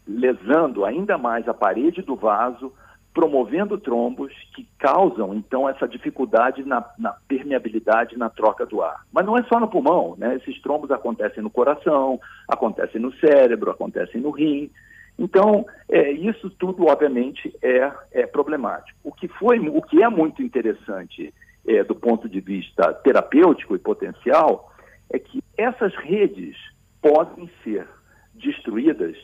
lesando 0.06 0.84
ainda 0.84 1.18
mais 1.18 1.46
a 1.46 1.52
parede 1.52 2.00
do 2.00 2.16
vaso, 2.16 2.72
promovendo 3.12 3.76
trombos 3.76 4.32
que 4.54 4.66
causam, 4.78 5.34
então, 5.34 5.68
essa 5.68 5.86
dificuldade 5.86 6.64
na, 6.64 6.84
na, 6.98 7.12
permeabilidade 7.26 8.16
na 8.16 8.30
troca 8.30 8.64
do 8.64 8.82
ar. 8.82 9.04
Mas 9.12 9.26
não 9.26 9.36
é 9.36 9.42
só 9.44 9.58
no 9.58 9.68
pulmão, 9.68 10.14
né? 10.16 10.36
Esses 10.36 10.60
trombos 10.62 10.90
acontecem 10.90 11.42
no 11.42 11.50
coração, 11.50 12.20
acontecem 12.46 13.00
no 13.00 13.12
cérebro, 13.14 13.70
acontecem 13.70 14.20
no 14.20 14.30
rim. 14.30 14.70
Então, 15.18 15.66
é, 15.88 16.12
isso 16.12 16.48
tudo, 16.50 16.86
obviamente, 16.86 17.52
é, 17.60 17.92
é 18.12 18.26
problemático. 18.26 18.98
O 19.02 19.12
que, 19.12 19.26
foi, 19.26 19.58
o 19.58 19.82
que 19.82 20.02
é 20.02 20.08
muito 20.08 20.40
interessante 20.42 21.34
é, 21.66 21.82
do 21.82 21.94
ponto 21.94 22.28
de 22.28 22.40
vista 22.40 22.94
terapêutico 22.94 23.74
e 23.74 23.78
potencial 23.78 24.72
é 25.10 25.18
que 25.18 25.42
essas 25.58 25.94
redes 25.96 26.56
podem 27.02 27.50
ser 27.64 27.88
destruídas 28.34 29.16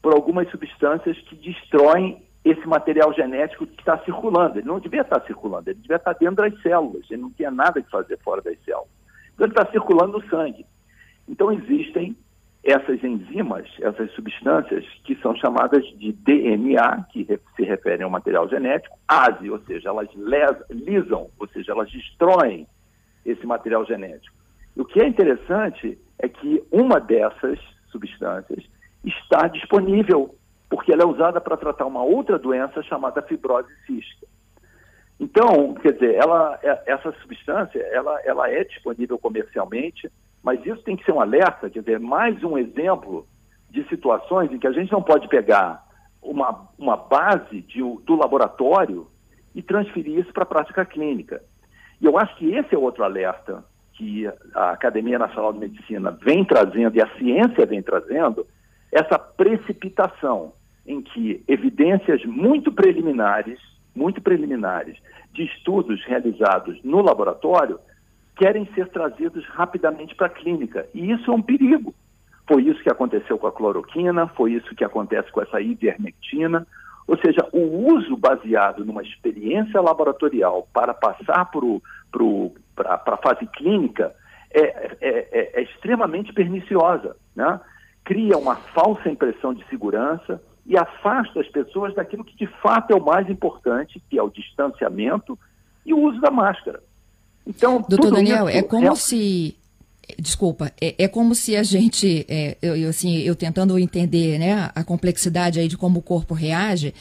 por 0.00 0.14
algumas 0.14 0.50
substâncias 0.50 1.18
que 1.22 1.34
destroem 1.36 2.22
esse 2.44 2.66
material 2.66 3.12
genético 3.12 3.66
que 3.66 3.80
está 3.80 3.98
circulando. 3.98 4.58
Ele 4.58 4.66
não 4.66 4.80
devia 4.80 5.02
estar 5.02 5.20
circulando, 5.22 5.70
ele 5.70 5.78
devia 5.80 5.96
estar 5.96 6.12
dentro 6.14 6.36
das 6.36 6.60
células, 6.62 7.04
ele 7.10 7.22
não 7.22 7.30
tinha 7.30 7.50
nada 7.50 7.80
que 7.80 7.90
fazer 7.90 8.18
fora 8.18 8.42
das 8.42 8.58
células. 8.64 8.90
Então 9.34 9.46
ele 9.46 9.52
está 9.52 9.70
circulando 9.70 10.18
no 10.18 10.28
sangue. 10.28 10.66
Então 11.28 11.52
existem 11.52 12.16
essas 12.64 13.02
enzimas, 13.02 13.68
essas 13.80 14.10
substâncias 14.12 14.84
que 15.04 15.16
são 15.16 15.34
chamadas 15.36 15.84
de 15.98 16.12
DNA, 16.12 17.06
que 17.12 17.26
se 17.56 17.62
referem 17.64 18.04
ao 18.04 18.10
material 18.10 18.48
genético, 18.48 18.96
ASE, 19.08 19.50
ou 19.50 19.58
seja, 19.60 19.88
elas 19.88 20.08
lisam, 20.70 21.28
ou 21.38 21.48
seja, 21.48 21.72
elas 21.72 21.90
destroem 21.90 22.66
esse 23.26 23.44
material 23.46 23.84
genético. 23.84 24.36
E 24.76 24.80
o 24.80 24.84
que 24.84 25.00
é 25.00 25.06
interessante 25.06 25.98
é 26.18 26.28
que 26.28 26.62
uma 26.70 27.00
dessas 27.00 27.58
substâncias 27.90 28.64
está 29.04 29.48
disponível 29.48 30.34
porque 30.72 30.90
ela 30.90 31.02
é 31.02 31.06
usada 31.06 31.38
para 31.38 31.54
tratar 31.54 31.84
uma 31.84 32.02
outra 32.02 32.38
doença 32.38 32.82
chamada 32.82 33.20
fibrose 33.20 33.68
cística. 33.84 34.26
Então, 35.20 35.74
quer 35.74 35.92
dizer, 35.92 36.14
ela, 36.14 36.58
é, 36.62 36.84
essa 36.86 37.12
substância 37.20 37.78
ela, 37.92 38.18
ela 38.24 38.50
é 38.50 38.64
disponível 38.64 39.18
comercialmente, 39.18 40.10
Mas 40.42 40.64
isso 40.64 40.82
tem 40.82 40.96
que 40.96 41.04
ser 41.04 41.12
um 41.12 41.20
alerta, 41.20 41.68
quer 41.68 41.80
dizer, 41.80 42.00
mais 42.00 42.42
um 42.42 42.56
exemplo 42.56 43.26
de 43.68 43.86
situações 43.86 44.50
em 44.50 44.58
que 44.58 44.66
a 44.66 44.72
gente 44.72 44.90
não 44.90 45.02
pode 45.02 45.28
pegar 45.28 45.86
uma, 46.22 46.66
uma 46.78 46.96
base 46.96 47.60
de, 47.60 47.80
do 47.82 48.16
laboratório 48.16 49.06
e 49.54 49.60
transferir 49.60 50.20
isso 50.20 50.32
para 50.32 50.44
a 50.44 50.46
prática 50.46 50.86
clínica. 50.86 51.42
E 52.00 52.06
eu 52.06 52.16
acho 52.16 52.34
que 52.36 52.50
esse 52.50 52.74
é 52.74 52.78
outro 52.78 53.04
alerta 53.04 53.62
que 53.92 54.26
a 54.54 54.70
Academia 54.70 55.18
Nacional 55.18 55.52
de 55.52 55.58
Medicina 55.58 56.10
vem 56.12 56.46
trazendo 56.46 56.96
e 56.96 57.02
a 57.02 57.14
ciência 57.18 57.66
vem 57.66 57.82
trazendo, 57.82 58.46
essa 58.90 59.18
precipitação 59.18 60.54
em 60.86 61.00
que 61.00 61.42
evidências 61.46 62.24
muito 62.24 62.72
preliminares, 62.72 63.58
muito 63.94 64.20
preliminares, 64.20 64.96
de 65.32 65.44
estudos 65.44 66.04
realizados 66.04 66.78
no 66.82 67.00
laboratório, 67.00 67.78
querem 68.36 68.66
ser 68.74 68.88
trazidos 68.88 69.46
rapidamente 69.48 70.14
para 70.14 70.26
a 70.26 70.30
clínica. 70.30 70.86
E 70.94 71.10
isso 71.10 71.30
é 71.30 71.34
um 71.34 71.42
perigo. 71.42 71.94
Foi 72.46 72.62
isso 72.62 72.82
que 72.82 72.90
aconteceu 72.90 73.38
com 73.38 73.46
a 73.46 73.52
cloroquina, 73.52 74.26
foi 74.28 74.52
isso 74.52 74.74
que 74.74 74.84
acontece 74.84 75.30
com 75.30 75.40
essa 75.40 75.60
ivermectina. 75.60 76.66
Ou 77.06 77.16
seja, 77.18 77.46
o 77.52 77.94
uso 77.94 78.16
baseado 78.16 78.84
numa 78.84 79.02
experiência 79.02 79.80
laboratorial 79.80 80.68
para 80.72 80.92
passar 80.94 81.50
para 82.74 82.94
a 83.06 83.16
fase 83.18 83.46
clínica 83.46 84.14
é, 84.50 84.60
é, 84.60 84.98
é, 85.00 85.50
é, 85.54 85.62
extremamente 85.62 86.32
perniciosa. 86.32 87.16
Né? 87.34 87.60
Cria 88.04 88.36
uma 88.36 88.56
falsa 88.56 89.08
impressão 89.08 89.54
de 89.54 89.66
segurança 89.68 90.42
e 90.66 90.76
afasta 90.76 91.40
as 91.40 91.48
pessoas 91.48 91.94
daquilo 91.94 92.24
que 92.24 92.36
de 92.36 92.46
fato 92.60 92.92
é 92.92 92.96
o 92.96 93.04
mais 93.04 93.28
importante, 93.28 94.02
que 94.08 94.18
é 94.18 94.22
o 94.22 94.30
distanciamento 94.30 95.38
e 95.84 95.92
o 95.92 96.00
uso 96.00 96.20
da 96.20 96.30
máscara. 96.30 96.82
Então, 97.46 97.84
Doutor 97.88 98.12
Daniel, 98.12 98.48
é 98.48 98.62
como 98.62 98.86
é... 98.86 98.94
se 98.94 99.56
Desculpa, 100.18 100.72
é, 100.80 100.94
é, 100.98 101.08
como 101.08 101.34
se 101.34 101.56
a 101.56 101.62
gente, 101.62 102.26
é, 102.28 102.56
eu, 102.60 102.76
eu, 102.76 102.90
assim, 102.90 103.18
eu 103.18 103.36
tentando 103.36 103.78
entender 103.78 104.38
né, 104.38 104.70
a 104.74 104.82
complexidade 104.82 105.60
aí 105.60 105.68
de 105.68 105.76
como 105.76 106.00
o 106.00 106.02
corpo 106.02 106.34
reage, 106.34 106.92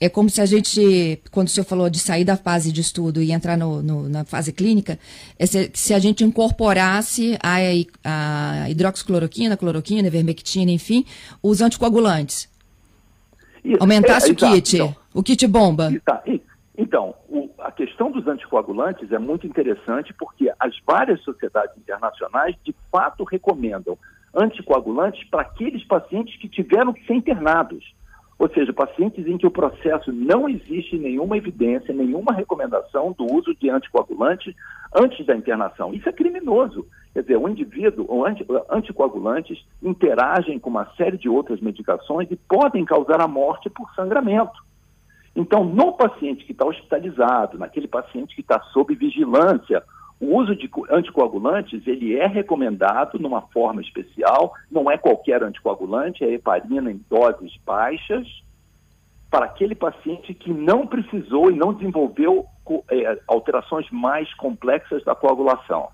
é 0.00 0.08
como 0.08 0.30
se 0.30 0.40
a 0.40 0.46
gente, 0.46 1.20
quando 1.30 1.48
o 1.48 1.50
senhor 1.50 1.64
falou 1.64 1.90
de 1.90 1.98
sair 1.98 2.24
da 2.24 2.36
fase 2.36 2.70
de 2.72 2.80
estudo 2.80 3.20
e 3.20 3.32
entrar 3.32 3.58
no, 3.58 3.82
no, 3.82 4.08
na 4.08 4.24
fase 4.24 4.52
clínica, 4.52 4.98
é 5.38 5.46
se, 5.46 5.70
se, 5.74 5.92
a 5.92 5.98
gente 5.98 6.24
incorporasse 6.24 7.36
a, 7.42 7.56
a 8.04 8.70
hidroxicloroquina, 8.70 9.56
cloroquina, 9.56 10.06
ivermectina, 10.06 10.70
enfim, 10.70 11.04
os 11.42 11.60
anticoagulantes. 11.60 12.48
Aumentasse 13.80 14.30
é, 14.30 14.32
o 14.32 14.36
kit, 14.36 14.76
então, 14.76 14.96
o 15.12 15.22
kit 15.22 15.46
bomba. 15.46 15.90
Tá, 16.04 16.22
então, 16.76 17.14
o, 17.28 17.48
a 17.58 17.70
questão 17.70 18.10
dos 18.10 18.26
anticoagulantes 18.26 19.10
é 19.12 19.18
muito 19.18 19.46
interessante 19.46 20.12
porque 20.12 20.52
as 20.58 20.74
várias 20.86 21.22
sociedades 21.22 21.76
internacionais 21.78 22.54
de 22.64 22.74
fato 22.90 23.24
recomendam 23.24 23.96
anticoagulantes 24.34 25.22
para 25.28 25.42
aqueles 25.42 25.84
pacientes 25.84 26.36
que 26.36 26.48
tiveram 26.48 26.92
que 26.92 27.06
ser 27.06 27.14
internados. 27.14 27.94
Ou 28.38 28.48
seja, 28.48 28.72
pacientes 28.72 29.26
em 29.26 29.38
que 29.38 29.46
o 29.46 29.50
processo 29.50 30.12
não 30.12 30.48
existe 30.48 30.98
nenhuma 30.98 31.36
evidência, 31.36 31.94
nenhuma 31.94 32.32
recomendação 32.32 33.12
do 33.12 33.24
uso 33.32 33.54
de 33.54 33.70
anticoagulantes 33.70 34.54
antes 34.94 35.24
da 35.24 35.36
internação. 35.36 35.94
Isso 35.94 36.08
é 36.08 36.12
criminoso. 36.12 36.86
Quer 37.12 37.22
dizer, 37.22 37.36
o 37.36 37.48
indivíduo, 37.48 38.04
ou 38.08 38.26
anti, 38.26 38.44
anticoagulantes, 38.68 39.64
interagem 39.82 40.58
com 40.58 40.68
uma 40.68 40.86
série 40.96 41.16
de 41.16 41.28
outras 41.28 41.60
medicações 41.60 42.28
e 42.30 42.36
podem 42.36 42.84
causar 42.84 43.20
a 43.20 43.28
morte 43.28 43.70
por 43.70 43.88
sangramento. 43.94 44.64
Então, 45.36 45.64
no 45.64 45.92
paciente 45.92 46.44
que 46.44 46.52
está 46.52 46.64
hospitalizado, 46.64 47.58
naquele 47.58 47.88
paciente 47.88 48.34
que 48.34 48.40
está 48.40 48.60
sob 48.72 48.94
vigilância, 48.94 49.82
o 50.20 50.36
uso 50.36 50.54
de 50.54 50.70
anticoagulantes 50.90 51.86
ele 51.86 52.16
é 52.16 52.26
recomendado 52.26 53.18
numa 53.18 53.42
forma 53.42 53.80
especial, 53.80 54.54
não 54.70 54.90
é 54.90 54.96
qualquer 54.96 55.42
anticoagulante, 55.42 56.24
é 56.24 56.32
heparina 56.32 56.90
em 56.90 57.00
doses 57.10 57.56
baixas, 57.64 58.26
para 59.30 59.46
aquele 59.46 59.74
paciente 59.74 60.32
que 60.32 60.52
não 60.52 60.86
precisou 60.86 61.50
e 61.50 61.56
não 61.56 61.74
desenvolveu 61.74 62.46
é, 62.90 63.18
alterações 63.26 63.90
mais 63.90 64.32
complexas 64.34 65.02
da 65.04 65.14
coagulação. 65.14 65.88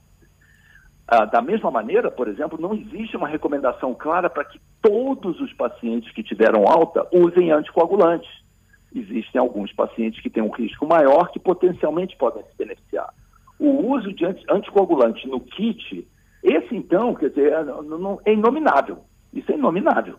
Ah, 1.08 1.24
da 1.24 1.40
mesma 1.40 1.70
maneira, 1.70 2.10
por 2.10 2.28
exemplo, 2.28 2.60
não 2.60 2.74
existe 2.74 3.16
uma 3.16 3.26
recomendação 3.26 3.94
clara 3.94 4.30
para 4.30 4.44
que 4.44 4.60
todos 4.80 5.40
os 5.40 5.52
pacientes 5.54 6.12
que 6.12 6.22
tiveram 6.22 6.64
alta 6.68 7.04
usem 7.10 7.50
anticoagulantes 7.50 8.30
existem 8.94 9.40
alguns 9.40 9.72
pacientes 9.72 10.20
que 10.20 10.30
têm 10.30 10.42
um 10.42 10.50
risco 10.50 10.86
maior 10.86 11.30
que 11.30 11.38
potencialmente 11.38 12.16
podem 12.16 12.42
se 12.44 12.56
beneficiar. 12.56 13.12
O 13.60 13.92
uso 13.92 14.12
de 14.12 14.24
anticoagulantes 14.24 15.24
no 15.30 15.40
kit, 15.40 16.08
esse 16.42 16.74
então, 16.74 17.14
quer 17.14 17.28
dizer, 17.28 17.52
é, 17.52 18.30
é 18.30 18.32
inominável. 18.32 19.04
Isso 19.32 19.52
é 19.52 19.54
inominável. 19.54 20.16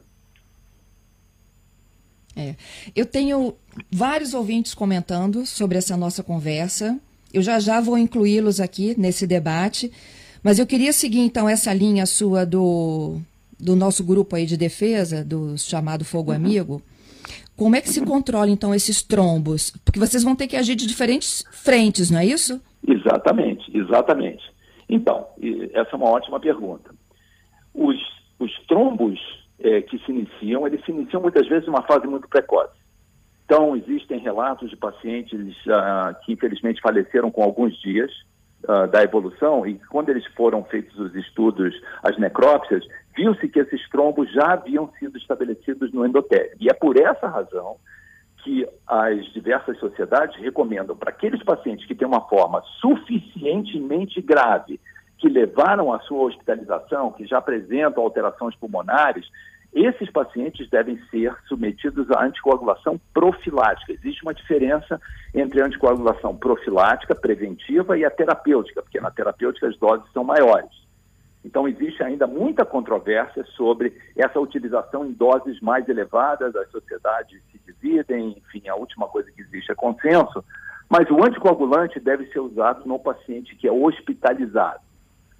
É. 2.35 2.55
Eu 2.95 3.05
tenho 3.05 3.55
vários 3.91 4.33
ouvintes 4.33 4.73
comentando 4.73 5.45
sobre 5.45 5.77
essa 5.77 5.97
nossa 5.97 6.23
conversa. 6.23 6.97
Eu 7.33 7.41
já 7.41 7.59
já 7.59 7.81
vou 7.81 7.97
incluí-los 7.97 8.59
aqui 8.59 8.95
nesse 8.97 9.27
debate, 9.27 9.91
mas 10.43 10.59
eu 10.59 10.65
queria 10.65 10.93
seguir 10.93 11.19
então 11.19 11.49
essa 11.49 11.73
linha 11.73 12.05
sua 12.05 12.45
do, 12.45 13.19
do 13.59 13.75
nosso 13.75 14.03
grupo 14.03 14.35
aí 14.35 14.45
de 14.45 14.55
defesa, 14.55 15.25
do 15.25 15.57
chamado 15.57 16.05
Fogo 16.05 16.31
uhum. 16.31 16.37
Amigo. 16.37 16.81
Como 17.55 17.75
é 17.75 17.81
que 17.81 17.89
se 17.89 18.01
controla, 18.01 18.49
então, 18.49 18.73
esses 18.73 19.03
trombos? 19.03 19.71
Porque 19.85 19.99
vocês 19.99 20.23
vão 20.23 20.35
ter 20.35 20.47
que 20.47 20.55
agir 20.55 20.75
de 20.75 20.87
diferentes 20.87 21.43
frentes, 21.51 22.09
não 22.09 22.19
é 22.19 22.25
isso? 22.25 22.59
Exatamente, 22.87 23.75
exatamente. 23.77 24.43
Então, 24.89 25.27
essa 25.73 25.91
é 25.93 25.95
uma 25.95 26.09
ótima 26.09 26.39
pergunta. 26.39 26.93
Os, 27.73 27.97
os 28.39 28.51
trombos 28.67 29.19
é, 29.59 29.81
que 29.81 29.97
se 29.99 30.11
iniciam, 30.11 30.67
eles 30.67 30.83
se 30.83 30.91
iniciam 30.91 31.21
muitas 31.21 31.47
vezes 31.47 31.67
em 31.67 31.69
uma 31.69 31.83
fase 31.83 32.07
muito 32.07 32.27
precoce. 32.27 32.81
Então, 33.45 33.75
existem 33.75 34.19
relatos 34.19 34.69
de 34.69 34.77
pacientes 34.77 35.55
uh, 35.67 36.15
que 36.23 36.33
infelizmente 36.33 36.81
faleceram 36.81 37.29
com 37.29 37.43
alguns 37.43 37.79
dias 37.81 38.09
uh, 38.63 38.87
da 38.87 39.03
evolução, 39.03 39.67
e 39.67 39.75
quando 39.89 40.09
eles 40.09 40.25
foram 40.37 40.63
feitos 40.63 40.97
os 40.97 41.13
estudos, 41.15 41.75
as 42.01 42.17
necrópsias, 42.17 42.85
viu-se 43.15 43.47
que 43.49 43.59
esses 43.59 43.89
trombos 43.89 44.31
já 44.31 44.53
haviam 44.53 44.89
sido 44.97 45.17
estabelecidos 45.17 45.91
no 45.91 46.05
endotélio. 46.05 46.55
E 46.59 46.69
é 46.69 46.73
por 46.73 46.97
essa 46.97 47.27
razão 47.27 47.75
que 48.43 48.67
as 48.87 49.25
diversas 49.33 49.77
sociedades 49.79 50.35
recomendam 50.37 50.95
para 50.95 51.09
aqueles 51.09 51.43
pacientes 51.43 51.85
que 51.85 51.95
têm 51.95 52.07
uma 52.07 52.21
forma 52.27 52.61
suficientemente 52.79 54.21
grave, 54.21 54.79
que 55.17 55.29
levaram 55.29 55.93
à 55.93 55.99
sua 56.01 56.23
hospitalização, 56.23 57.11
que 57.11 57.25
já 57.25 57.37
apresentam 57.37 58.03
alterações 58.03 58.55
pulmonares, 58.55 59.25
esses 59.73 60.11
pacientes 60.11 60.69
devem 60.69 60.99
ser 61.09 61.33
submetidos 61.47 62.09
à 62.11 62.25
anticoagulação 62.25 62.99
profilática. 63.13 63.93
Existe 63.93 64.21
uma 64.23 64.33
diferença 64.33 64.99
entre 65.33 65.61
a 65.61 65.65
anticoagulação 65.65 66.35
profilática, 66.35 67.15
preventiva, 67.15 67.97
e 67.97 68.03
a 68.03 68.09
terapêutica, 68.09 68.81
porque 68.81 68.99
na 68.99 69.11
terapêutica 69.11 69.67
as 69.67 69.77
doses 69.77 70.11
são 70.11 70.25
maiores. 70.25 70.69
Então, 71.43 71.67
existe 71.67 72.03
ainda 72.03 72.27
muita 72.27 72.63
controvérsia 72.63 73.43
sobre 73.55 73.97
essa 74.15 74.39
utilização 74.39 75.05
em 75.05 75.11
doses 75.11 75.59
mais 75.59 75.87
elevadas, 75.89 76.55
as 76.55 76.69
sociedades 76.69 77.41
se 77.51 77.59
dividem, 77.65 78.37
enfim, 78.37 78.67
a 78.67 78.75
última 78.75 79.07
coisa 79.07 79.31
que 79.31 79.41
existe 79.41 79.71
é 79.71 79.75
consenso, 79.75 80.43
mas 80.87 81.09
o 81.09 81.23
anticoagulante 81.23 81.99
deve 81.99 82.27
ser 82.27 82.39
usado 82.39 82.85
no 82.85 82.99
paciente 82.99 83.55
que 83.55 83.67
é 83.67 83.71
hospitalizado. 83.71 84.81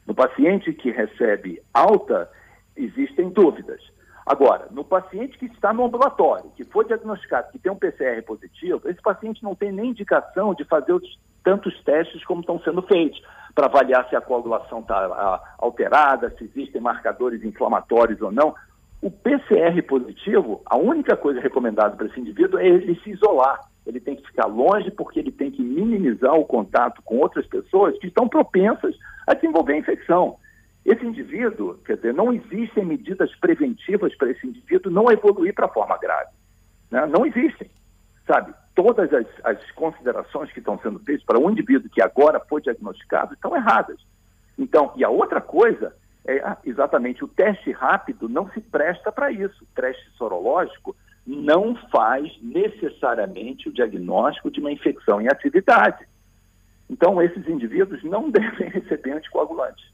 No 0.08 0.16
paciente 0.16 0.74
que 0.74 0.90
recebe 0.90 1.62
alta, 1.74 2.30
existem 2.76 3.30
dúvidas. 3.30 3.82
Agora, 4.26 4.68
no 4.72 4.84
paciente 4.84 5.38
que 5.38 5.46
está 5.46 5.74
no 5.74 5.86
ambulatório, 5.86 6.52
que 6.56 6.64
foi 6.64 6.86
diagnosticado, 6.86 7.52
que 7.52 7.60
tem 7.60 7.72
um 7.72 7.76
PCR 7.76 8.22
positivo, 8.24 8.82
esse 8.90 9.02
paciente 9.02 9.44
não 9.44 9.54
tem 9.54 9.72
nem 9.72 9.90
indicação 9.90 10.54
de 10.54 10.64
fazer 10.64 10.94
os, 10.94 11.20
tantos 11.44 11.80
testes 11.84 12.24
como 12.26 12.42
estão 12.42 12.60
sendo 12.62 12.82
feitos 12.84 13.22
para 13.54 13.68
avaliar 13.68 14.08
se 14.10 14.16
a 14.16 14.22
coagulação 14.22 14.80
está 14.80 15.42
alterada, 15.58 16.34
se 16.38 16.44
existem 16.44 16.82
marcadores 16.82 17.44
inflamatórios 17.44 18.22
ou 18.22 18.32
não. 18.32 18.54
O 19.02 19.10
PCR 19.10 19.82
positivo, 19.88 20.62
a 20.66 20.78
única 20.78 21.18
coisa 21.18 21.40
recomendada 21.42 21.96
para 21.96 22.06
esse 22.06 22.20
indivíduo 22.20 22.60
é 22.60 22.68
ele 22.68 23.00
se 23.04 23.12
isolar. 23.12 23.60
Ele 23.86 24.00
tem 24.00 24.16
que 24.16 24.28
ficar 24.28 24.46
longe 24.46 24.92
porque 24.92 25.20
ele 25.20 25.32
tem 25.32 25.50
que 25.50 25.62
minimizar 25.62 26.36
o 26.36 26.46
contato 26.46 27.02
com 27.02 27.18
outras 27.18 27.46
pessoas 27.48 27.98
que 27.98 28.08
estão 28.08 28.28
propensas 28.28 28.96
a 29.26 29.34
desenvolver 29.34 29.74
a 29.74 29.78
infecção. 29.78 30.38
Esse 30.86 31.06
indivíduo, 31.06 31.80
quer 31.86 31.96
dizer, 31.96 32.14
não 32.14 32.32
existem 32.32 32.86
medidas 32.86 33.34
preventivas 33.36 34.16
para 34.16 34.32
esse 34.32 34.46
indivíduo 34.46 34.92
não 34.92 35.12
evoluir 35.12 35.54
para 35.54 35.68
forma 35.68 35.98
grave. 35.98 36.30
Né? 36.90 37.06
Não 37.08 37.26
existem, 37.26 37.70
sabe? 38.28 38.54
Todas 38.76 39.12
as, 39.14 39.26
as 39.44 39.72
considerações 39.72 40.52
que 40.52 40.60
estão 40.60 40.80
sendo 40.80 41.00
feitas 41.00 41.26
para 41.26 41.40
um 41.40 41.50
indivíduo 41.50 41.90
que 41.90 42.02
agora 42.02 42.40
foi 42.40 42.62
diagnosticado 42.62 43.34
estão 43.34 43.56
erradas. 43.56 44.00
Então, 44.58 44.92
e 44.96 45.04
a 45.04 45.10
outra 45.10 45.42
coisa 45.42 45.96
é 46.26 46.38
ah, 46.40 46.58
exatamente 46.64 47.24
o 47.24 47.28
teste 47.28 47.72
rápido 47.72 48.30
não 48.30 48.50
se 48.52 48.62
presta 48.62 49.12
para 49.12 49.32
isso. 49.32 49.64
O 49.64 49.68
teste 49.76 50.10
sorológico 50.18 50.96
não 51.26 51.76
faz 51.92 52.32
necessariamente 52.42 53.70
o 53.70 53.74
diagnóstico 53.74 54.52
de 54.52 54.60
uma 54.60 54.72
infecção 54.72 55.22
em 55.22 55.28
atividade. 55.28 56.08
Então, 56.90 57.22
esses 57.22 57.48
indivíduos 57.48 58.04
não 58.04 58.30
devem 58.32 58.70
receber 58.70 59.14
anticoagulantes. 59.14 59.86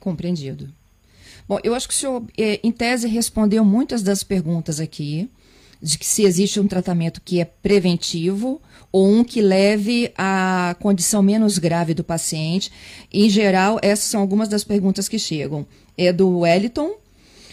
Compreendido. 0.00 0.68
Bom, 1.46 1.58
eu 1.64 1.74
acho 1.74 1.88
que 1.88 1.94
o 1.94 1.96
senhor, 1.96 2.22
é, 2.38 2.60
em 2.62 2.70
tese, 2.70 3.08
respondeu 3.08 3.64
muitas 3.64 4.02
das 4.02 4.22
perguntas 4.22 4.80
aqui, 4.80 5.30
de 5.80 5.98
que 5.98 6.06
se 6.06 6.24
existe 6.24 6.60
um 6.60 6.66
tratamento 6.66 7.20
que 7.20 7.40
é 7.40 7.44
preventivo 7.44 8.60
ou 8.90 9.06
um 9.06 9.22
que 9.22 9.40
leve 9.40 10.12
à 10.16 10.74
condição 10.80 11.22
menos 11.22 11.58
grave 11.58 11.94
do 11.94 12.02
paciente. 12.02 12.70
Em 13.12 13.28
geral, 13.28 13.78
essas 13.82 14.06
são 14.06 14.20
algumas 14.20 14.48
das 14.48 14.64
perguntas 14.64 15.08
que 15.08 15.18
chegam. 15.18 15.66
É 15.96 16.12
do 16.12 16.40
Wellington, 16.40 16.96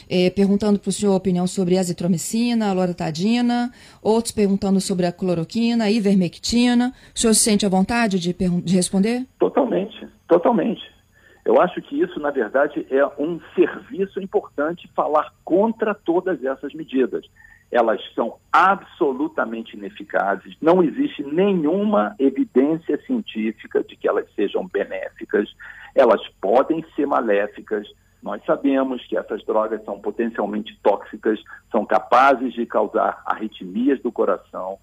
é, 0.10 0.30
perguntando 0.30 0.80
para 0.80 0.90
o 0.90 0.92
senhor 0.92 1.14
a 1.14 1.18
opinião 1.18 1.48
sobre 1.48 1.78
azitromicina, 1.78 2.72
loratadina, 2.74 3.72
outros 4.02 4.32
perguntando 4.32 4.80
sobre 4.80 5.06
a 5.06 5.12
cloroquina, 5.12 5.90
ivermectina. 5.90 6.94
O 7.14 7.20
senhor 7.20 7.34
se 7.34 7.42
sente 7.42 7.66
à 7.66 7.70
vontade 7.70 8.20
de, 8.20 8.34
de 8.34 8.76
responder? 8.76 9.26
Totalmente, 9.40 10.08
totalmente. 10.28 10.96
Eu 11.44 11.62
acho 11.62 11.80
que 11.84 12.02
isso, 12.02 12.20
na 12.20 12.32
verdade, 12.32 12.88
é 12.90 13.06
um 13.22 13.40
serviço 13.54 14.20
importante 14.20 14.90
falar 14.96 15.32
contra 15.44 15.94
todas 15.94 16.44
essas 16.44 16.74
medidas. 16.74 17.24
Elas 17.72 18.02
são 18.14 18.38
absolutamente 18.52 19.76
ineficazes, 19.76 20.56
não 20.62 20.84
existe 20.84 21.24
nenhuma 21.24 22.16
evidência 22.20 22.98
científica 23.06 23.84
de 23.84 23.96
que 23.96 24.08
elas 24.08 24.26
sejam 24.36 24.68
benéficas, 24.68 25.50
elas 25.94 26.22
podem 26.40 26.86
ser 26.96 27.06
maléficas. 27.06 27.88
Nós 28.22 28.44
sabemos 28.46 29.06
que 29.08 29.18
essas 29.18 29.44
drogas 29.46 29.84
são 29.84 30.00
potencialmente 30.00 30.78
tóxicas, 30.82 31.40
são 31.72 31.86
capazes 31.86 32.54
de 32.54 32.66
causar 32.66 33.22
arritmias 33.26 34.02
do 34.02 34.12
coração. 34.12 34.78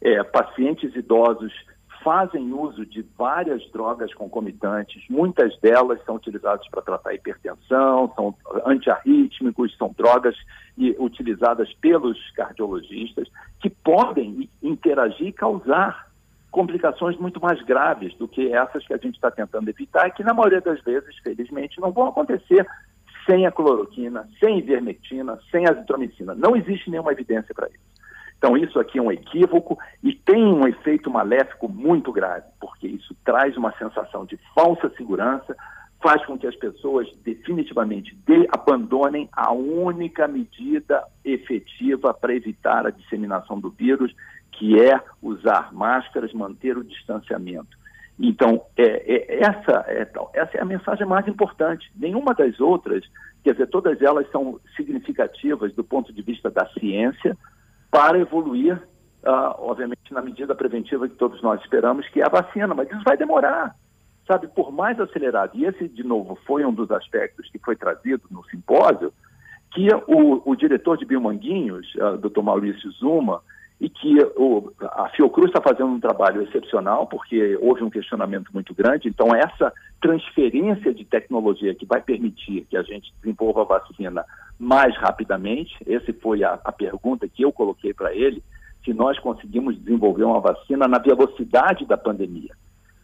É, 0.00 0.22
pacientes 0.22 0.94
idosos 0.94 1.52
fazem 2.06 2.52
uso 2.52 2.86
de 2.86 3.04
várias 3.18 3.68
drogas 3.72 4.14
concomitantes, 4.14 5.02
muitas 5.10 5.58
delas 5.58 5.98
são 6.04 6.14
utilizadas 6.14 6.64
para 6.68 6.80
tratar 6.80 7.14
hipertensão, 7.14 8.12
são 8.14 8.32
antiarrítmicos, 8.64 9.76
são 9.76 9.92
drogas 9.98 10.36
utilizadas 11.00 11.72
pelos 11.80 12.16
cardiologistas 12.30 13.26
que 13.58 13.68
podem 13.68 14.48
interagir 14.62 15.26
e 15.26 15.32
causar 15.32 16.08
complicações 16.48 17.18
muito 17.18 17.40
mais 17.40 17.60
graves 17.62 18.14
do 18.14 18.28
que 18.28 18.52
essas 18.52 18.86
que 18.86 18.94
a 18.94 18.98
gente 18.98 19.16
está 19.16 19.32
tentando 19.32 19.68
evitar 19.68 20.08
que 20.10 20.22
na 20.22 20.32
maioria 20.32 20.60
das 20.60 20.80
vezes, 20.82 21.18
felizmente, 21.24 21.80
não 21.80 21.90
vão 21.90 22.06
acontecer 22.06 22.64
sem 23.28 23.46
a 23.46 23.50
cloroquina, 23.50 24.28
sem 24.38 24.60
ivermectina, 24.60 25.40
sem 25.50 25.66
a 25.66 25.70
azitromicina. 25.70 26.36
Não 26.36 26.54
existe 26.54 26.88
nenhuma 26.88 27.10
evidência 27.10 27.52
para 27.52 27.66
isso. 27.66 27.95
Então, 28.38 28.56
isso 28.56 28.78
aqui 28.78 28.98
é 28.98 29.02
um 29.02 29.10
equívoco 29.10 29.78
e 30.02 30.12
tem 30.12 30.44
um 30.44 30.66
efeito 30.66 31.10
maléfico 31.10 31.68
muito 31.68 32.12
grave, 32.12 32.44
porque 32.60 32.86
isso 32.86 33.14
traz 33.24 33.56
uma 33.56 33.72
sensação 33.78 34.24
de 34.24 34.38
falsa 34.54 34.90
segurança, 34.96 35.56
faz 36.02 36.24
com 36.26 36.38
que 36.38 36.46
as 36.46 36.54
pessoas 36.54 37.08
definitivamente 37.24 38.14
de, 38.26 38.46
abandonem 38.52 39.28
a 39.32 39.52
única 39.52 40.28
medida 40.28 41.02
efetiva 41.24 42.12
para 42.12 42.34
evitar 42.34 42.86
a 42.86 42.90
disseminação 42.90 43.58
do 43.58 43.70
vírus, 43.70 44.14
que 44.52 44.80
é 44.80 45.00
usar 45.22 45.72
máscaras, 45.72 46.32
manter 46.32 46.76
o 46.76 46.84
distanciamento. 46.84 47.76
Então, 48.18 48.62
é, 48.76 48.82
é, 48.84 49.40
essa, 49.40 49.84
é, 49.88 50.08
essa 50.34 50.56
é 50.56 50.60
a 50.60 50.64
mensagem 50.64 51.06
mais 51.06 51.26
importante. 51.28 51.90
Nenhuma 51.94 52.34
das 52.34 52.58
outras, 52.60 53.04
quer 53.44 53.52
dizer, 53.52 53.66
todas 53.66 54.00
elas 54.00 54.30
são 54.30 54.58
significativas 54.76 55.74
do 55.74 55.84
ponto 55.84 56.12
de 56.12 56.22
vista 56.22 56.50
da 56.50 56.66
ciência, 56.78 57.36
para 57.96 58.18
evoluir, 58.18 58.74
uh, 59.24 59.56
obviamente, 59.56 60.12
na 60.12 60.20
medida 60.20 60.54
preventiva 60.54 61.08
que 61.08 61.14
todos 61.14 61.40
nós 61.40 61.58
esperamos, 61.62 62.06
que 62.10 62.20
é 62.20 62.26
a 62.26 62.28
vacina. 62.28 62.74
Mas 62.74 62.90
isso 62.90 63.02
vai 63.02 63.16
demorar, 63.16 63.74
sabe? 64.28 64.48
Por 64.48 64.70
mais 64.70 65.00
acelerado. 65.00 65.52
E 65.54 65.64
esse, 65.64 65.88
de 65.88 66.04
novo, 66.04 66.38
foi 66.46 66.62
um 66.66 66.74
dos 66.74 66.90
aspectos 66.90 67.48
que 67.50 67.58
foi 67.58 67.74
trazido 67.74 68.24
no 68.30 68.44
simpósio, 68.50 69.14
que 69.72 69.88
o, 70.06 70.42
o 70.44 70.54
diretor 70.54 70.98
de 70.98 71.06
Biomanguinhos, 71.06 71.86
uh, 71.94 72.18
Dr. 72.18 72.42
Maurício 72.42 72.90
Zuma, 72.92 73.40
e 73.78 73.90
que 73.90 74.18
o, 74.36 74.72
a 74.80 75.10
Fiocruz 75.10 75.48
está 75.48 75.60
fazendo 75.60 75.90
um 75.90 76.00
trabalho 76.00 76.42
excepcional, 76.42 77.06
porque 77.06 77.58
houve 77.60 77.82
um 77.84 77.90
questionamento 77.90 78.50
muito 78.52 78.74
grande. 78.74 79.08
Então, 79.08 79.34
essa 79.34 79.72
transferência 80.00 80.94
de 80.94 81.04
tecnologia 81.04 81.74
que 81.74 81.84
vai 81.84 82.00
permitir 82.00 82.66
que 82.70 82.76
a 82.76 82.82
gente 82.82 83.12
desenvolva 83.20 83.62
a 83.62 83.78
vacina 83.78 84.24
mais 84.58 84.96
rapidamente, 84.96 85.76
essa 85.86 86.12
foi 86.22 86.42
a, 86.42 86.58
a 86.64 86.72
pergunta 86.72 87.28
que 87.28 87.42
eu 87.42 87.52
coloquei 87.52 87.92
para 87.92 88.14
ele, 88.14 88.42
se 88.82 88.94
nós 88.94 89.18
conseguimos 89.18 89.76
desenvolver 89.78 90.24
uma 90.24 90.40
vacina 90.40 90.88
na 90.88 90.98
velocidade 90.98 91.84
da 91.84 91.98
pandemia. 91.98 92.54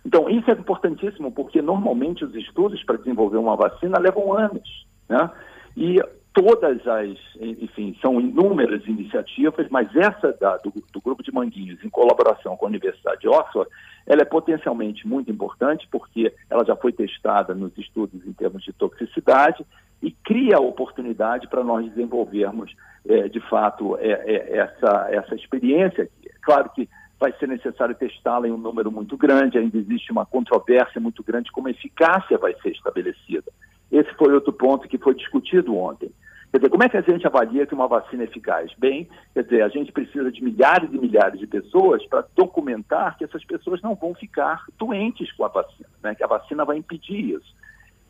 Então, 0.06 0.28
isso 0.30 0.50
é 0.50 0.54
importantíssimo, 0.54 1.30
porque 1.30 1.60
normalmente 1.60 2.24
os 2.24 2.34
estudos 2.34 2.82
para 2.84 2.96
desenvolver 2.96 3.36
uma 3.36 3.56
vacina 3.56 3.98
levam 3.98 4.32
anos. 4.32 4.86
Né? 5.08 5.30
E 5.76 6.00
todas 6.32 6.86
as, 6.86 7.10
enfim, 7.40 7.96
são 8.00 8.20
inúmeras 8.20 8.86
iniciativas, 8.86 9.66
mas 9.70 9.94
essa 9.94 10.32
da, 10.40 10.56
do, 10.58 10.72
do, 10.92 11.00
Grupo 11.00 11.22
de 11.22 11.32
Manguinhos, 11.32 11.84
em 11.84 11.90
colaboração 11.90 12.56
com 12.56 12.66
a 12.66 12.68
Universidade 12.68 13.20
de 13.20 13.28
Oxford, 13.28 13.70
ela 14.06 14.22
é 14.22 14.24
potencialmente 14.24 15.06
muito 15.06 15.30
importante, 15.30 15.86
porque 15.90 16.32
ela 16.48 16.64
já 16.64 16.74
foi 16.74 16.92
testada 16.92 17.54
nos 17.54 17.76
estudos 17.76 18.26
em 18.26 18.32
termos 18.32 18.62
de 18.62 18.72
toxicidade 18.72 19.64
e 20.02 20.10
cria 20.10 20.56
a 20.56 20.60
oportunidade 20.60 21.48
para 21.48 21.62
nós 21.62 21.86
desenvolvermos, 21.90 22.74
é, 23.06 23.28
de 23.28 23.40
fato, 23.48 23.96
é, 23.98 24.10
é, 24.10 24.56
essa, 24.58 25.08
essa 25.10 25.34
experiência. 25.34 26.08
É 26.24 26.30
claro 26.40 26.70
que 26.70 26.88
vai 27.20 27.32
ser 27.38 27.46
necessário 27.46 27.94
testá-la 27.94 28.48
em 28.48 28.50
um 28.50 28.58
número 28.58 28.90
muito 28.90 29.16
grande, 29.16 29.58
ainda 29.58 29.78
existe 29.78 30.10
uma 30.10 30.26
controvérsia 30.26 31.00
muito 31.00 31.22
grande 31.22 31.52
como 31.52 31.68
a 31.68 31.70
eficácia 31.70 32.36
vai 32.36 32.54
ser 32.60 32.70
estabelecida. 32.70 33.52
Esse 33.92 34.12
foi 34.14 34.32
outro 34.32 34.52
ponto 34.54 34.88
que 34.88 34.96
foi 34.96 35.14
discutido 35.14 35.76
ontem. 35.76 36.10
Quer 36.50 36.58
dizer, 36.58 36.70
como 36.70 36.82
é 36.82 36.88
que 36.88 36.96
a 36.96 37.02
gente 37.02 37.26
avalia 37.26 37.66
que 37.66 37.74
uma 37.74 37.86
vacina 37.86 38.24
é 38.24 38.26
eficaz? 38.26 38.70
Bem, 38.76 39.08
quer 39.32 39.44
dizer, 39.44 39.62
a 39.62 39.68
gente 39.68 39.92
precisa 39.92 40.30
de 40.32 40.42
milhares 40.42 40.90
e 40.92 40.98
milhares 40.98 41.38
de 41.38 41.46
pessoas 41.46 42.04
para 42.06 42.26
documentar 42.36 43.16
que 43.16 43.24
essas 43.24 43.44
pessoas 43.44 43.80
não 43.80 43.94
vão 43.94 44.14
ficar 44.14 44.64
doentes 44.78 45.30
com 45.32 45.44
a 45.44 45.48
vacina, 45.48 45.88
né? 46.02 46.14
que 46.14 46.24
a 46.24 46.26
vacina 46.26 46.64
vai 46.64 46.76
impedir 46.76 47.36
isso. 47.36 47.54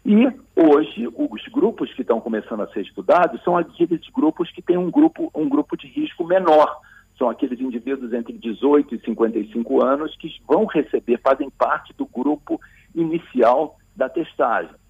E 0.05 0.27
hoje 0.57 1.07
os 1.07 1.47
grupos 1.53 1.93
que 1.95 2.03
estão 2.03 2.21
começando 2.21 2.63
a 2.63 2.67
ser 2.69 2.81
estudados 2.81 3.41
são 3.45 3.57
aqueles 3.57 4.01
grupos 4.09 4.51
que 4.51 4.61
têm 4.61 4.77
um 4.77 4.91
grupo, 4.91 5.31
um 5.33 5.49
grupo 5.49 5.77
de 5.77 5.87
risco 5.87 6.25
menor. 6.25 6.81
São 7.17 7.31
aqueles 7.31 7.61
indivíduos 7.61 8.13
entre 8.13 8.33
18 8.33 8.97
e 8.97 9.01
55 9.05 9.85
anos 9.85 10.17
que 10.17 10.29
vão 10.49 10.65
receber, 10.65 11.21
fazem 11.23 11.49
parte 11.51 11.93
do 11.97 12.07
grupo 12.07 12.61
inicial 12.93 13.79
da 13.95 14.09
testagem. 14.09 14.82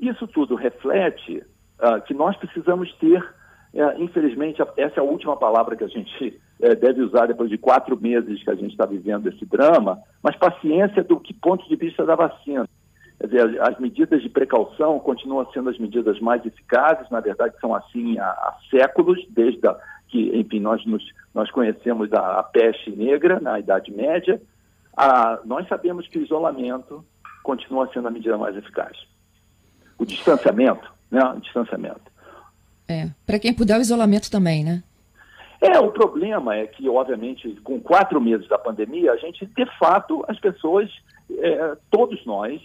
Isso 0.00 0.26
tudo 0.28 0.54
reflete 0.54 1.42
uh, 1.80 2.00
que 2.06 2.14
nós 2.14 2.36
precisamos 2.36 2.92
ter, 2.94 3.20
uh, 3.74 4.00
infelizmente, 4.02 4.62
essa 4.76 4.96
é 4.96 5.00
a 5.00 5.04
última 5.04 5.36
palavra 5.36 5.76
que 5.76 5.84
a 5.84 5.88
gente 5.88 6.40
uh, 6.60 6.76
deve 6.76 7.02
usar 7.02 7.26
depois 7.26 7.50
de 7.50 7.58
quatro 7.58 8.00
meses 8.00 8.42
que 8.42 8.50
a 8.50 8.54
gente 8.54 8.70
está 8.70 8.86
vivendo 8.86 9.28
esse 9.28 9.44
drama, 9.44 9.98
mas 10.22 10.36
paciência 10.36 11.02
do 11.02 11.18
que 11.18 11.34
ponto 11.34 11.68
de 11.68 11.76
vista 11.76 12.04
da 12.04 12.14
vacina. 12.14 12.68
Quer 13.18 13.26
dizer, 13.26 13.62
as 13.62 13.78
medidas 13.80 14.22
de 14.22 14.28
precaução 14.28 15.00
continuam 15.00 15.50
sendo 15.50 15.70
as 15.70 15.78
medidas 15.78 16.20
mais 16.20 16.44
eficazes, 16.46 17.10
na 17.10 17.18
verdade 17.18 17.54
são 17.60 17.74
assim 17.74 18.16
há, 18.18 18.26
há 18.26 18.56
séculos, 18.70 19.18
desde 19.30 19.66
a, 19.66 19.76
que, 20.06 20.30
enfim, 20.38 20.60
nós, 20.60 20.84
nos, 20.86 21.04
nós 21.34 21.50
conhecemos 21.50 22.12
a, 22.12 22.38
a 22.38 22.42
peste 22.44 22.90
negra 22.90 23.40
na 23.40 23.58
Idade 23.58 23.90
Média. 23.92 24.40
A, 24.96 25.40
nós 25.44 25.66
sabemos 25.68 26.06
que 26.06 26.18
o 26.18 26.22
isolamento 26.22 27.04
continua 27.42 27.90
sendo 27.92 28.08
a 28.08 28.10
medida 28.10 28.38
mais 28.38 28.56
eficaz. 28.56 28.96
O 29.98 30.06
distanciamento 30.06 30.98
né? 31.10 31.20
Distanciamento. 31.42 32.00
É. 32.86 33.08
Para 33.26 33.38
quem 33.38 33.52
puder, 33.52 33.78
o 33.78 33.82
isolamento 33.82 34.30
também, 34.30 34.64
né? 34.64 34.82
É, 35.60 35.78
o 35.80 35.90
problema 35.90 36.54
é 36.54 36.66
que, 36.66 36.88
obviamente, 36.88 37.50
com 37.64 37.80
quatro 37.80 38.20
meses 38.20 38.48
da 38.48 38.58
pandemia, 38.58 39.12
a 39.12 39.16
gente, 39.16 39.44
de 39.44 39.78
fato, 39.78 40.24
as 40.28 40.38
pessoas, 40.38 40.88
é, 41.30 41.76
todos 41.90 42.24
nós, 42.24 42.60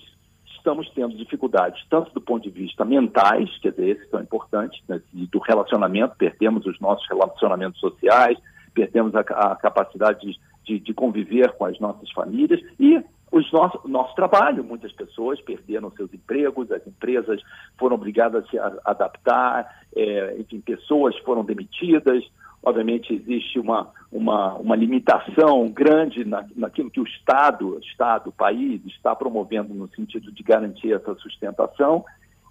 estamos 0.56 0.90
tendo 0.92 1.18
dificuldades, 1.18 1.84
tanto 1.90 2.14
do 2.14 2.22
ponto 2.22 2.44
de 2.44 2.50
vista 2.52 2.86
mentais, 2.86 3.50
quer 3.60 3.72
dizer, 3.72 3.98
esses 3.98 4.10
são 4.10 4.22
importantes, 4.22 4.82
né, 4.88 5.02
do 5.12 5.40
relacionamento, 5.40 6.16
perdemos 6.16 6.66
os 6.66 6.80
nossos 6.80 7.06
relacionamentos 7.10 7.80
sociais, 7.80 8.38
perdemos 8.74 9.14
a, 9.16 9.22
a 9.22 9.56
capacidade 9.56 10.22
de, 10.22 10.40
de, 10.64 10.80
de, 10.80 10.94
conviver 10.94 11.52
com 11.54 11.66
as 11.66 11.78
nossas 11.80 12.10
famílias 12.12 12.62
e 12.80 13.04
os 13.34 13.52
nosso, 13.52 13.82
nosso 13.88 14.14
trabalho. 14.16 14.64
Muitas 14.64 14.92
pessoas 14.92 15.42
perderam 15.42 15.92
seus 15.92 16.14
empregos, 16.14 16.72
as 16.72 16.86
empresas 16.86 17.42
foram 17.80 17.96
obrigadas 17.96 18.46
a 18.46 18.48
se 18.48 18.60
adaptar, 18.86 19.84
é, 19.96 20.38
enfim, 20.40 20.62
pessoas 20.62 21.18
foram 21.20 21.44
demitidas. 21.44 22.24
Obviamente, 22.62 23.12
existe 23.12 23.60
uma, 23.60 23.92
uma, 24.12 24.54
uma 24.54 24.76
limitação 24.76 25.68
grande 25.70 26.24
na, 26.24 26.46
naquilo 26.56 26.92
que 26.92 27.02
o 27.02 27.04
Estado, 27.04 27.78
Estado, 27.80 28.30
o 28.30 28.34
país, 28.34 28.80
está 28.86 29.16
promovendo 29.16 29.74
no 29.74 29.90
sentido 29.90 30.32
de 30.32 30.44
garantir 30.44 30.94
essa 30.94 31.16
sustentação. 31.16 32.06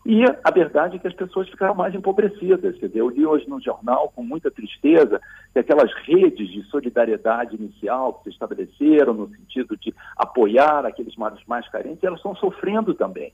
E 0.05 0.24
a 0.24 0.50
verdade 0.50 0.96
é 0.96 0.98
que 0.98 1.07
as 1.07 1.14
pessoas 1.14 1.48
ficaram 1.48 1.74
mais 1.74 1.94
empobrecidas. 1.94 2.74
Dizer, 2.74 2.90
eu 2.98 3.09
li 3.09 3.24
hoje 3.24 3.48
no 3.48 3.61
jornal 3.61 4.12
com 4.14 4.22
muita 4.24 4.50
tristeza 4.50 5.20
que 5.53 5.61
aquelas 5.61 5.92
redes 6.05 6.50
de 6.50 6.62
solidariedade 6.64 7.55
inicial 7.55 8.14
que 8.14 8.24
se 8.24 8.30
estabeleceram 8.30 9.14
no 9.14 9.28
sentido 9.28 9.76
de 9.76 9.94
apoiar 10.16 10.84
aqueles 10.84 11.14
mais 11.46 11.68
carentes, 11.68 12.03
elas 12.03 12.18
estão 12.18 12.34
sofrendo 12.34 12.94
também. 12.94 13.32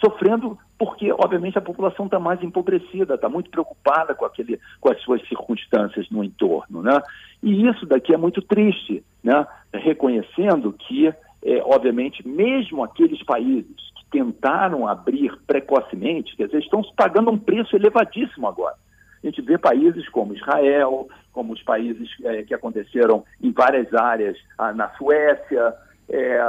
sofrendo 0.00 0.58
porque, 0.78 1.12
obviamente, 1.12 1.58
a 1.58 1.60
população 1.60 2.06
está 2.06 2.20
mais 2.20 2.40
empobrecida, 2.42 3.14
está 3.14 3.28
muito 3.28 3.50
preocupada 3.50 4.14
com, 4.14 4.24
aquele, 4.24 4.60
com 4.80 4.90
as 4.90 5.00
suas 5.02 5.20
circunstâncias 5.28 6.08
no 6.10 6.22
entorno. 6.22 6.82
Né? 6.82 7.00
E 7.42 7.66
isso 7.68 7.84
daqui 7.84 8.14
é 8.14 8.16
muito 8.16 8.40
triste, 8.40 9.04
né? 9.22 9.46
reconhecendo 9.72 10.72
que, 10.72 11.12
é, 11.42 11.62
obviamente, 11.64 12.26
mesmo 12.26 12.82
aqueles 12.82 13.22
países 13.24 13.76
que 13.96 14.10
tentaram 14.10 14.86
abrir 14.86 15.36
precocemente, 15.46 16.36
quer 16.36 16.46
dizer, 16.46 16.60
estão 16.60 16.82
pagando 16.96 17.30
um 17.30 17.38
preço 17.38 17.76
elevadíssimo 17.76 18.46
agora. 18.46 18.74
A 19.22 19.26
gente 19.26 19.42
vê 19.42 19.58
países 19.58 20.08
como 20.08 20.34
Israel, 20.34 21.08
como 21.32 21.52
os 21.52 21.62
países 21.62 22.08
é, 22.24 22.42
que 22.42 22.54
aconteceram 22.54 23.24
em 23.42 23.52
várias 23.52 23.92
áreas, 23.94 24.36
na 24.74 24.88
Suécia, 24.90 25.74
é, 26.08 26.40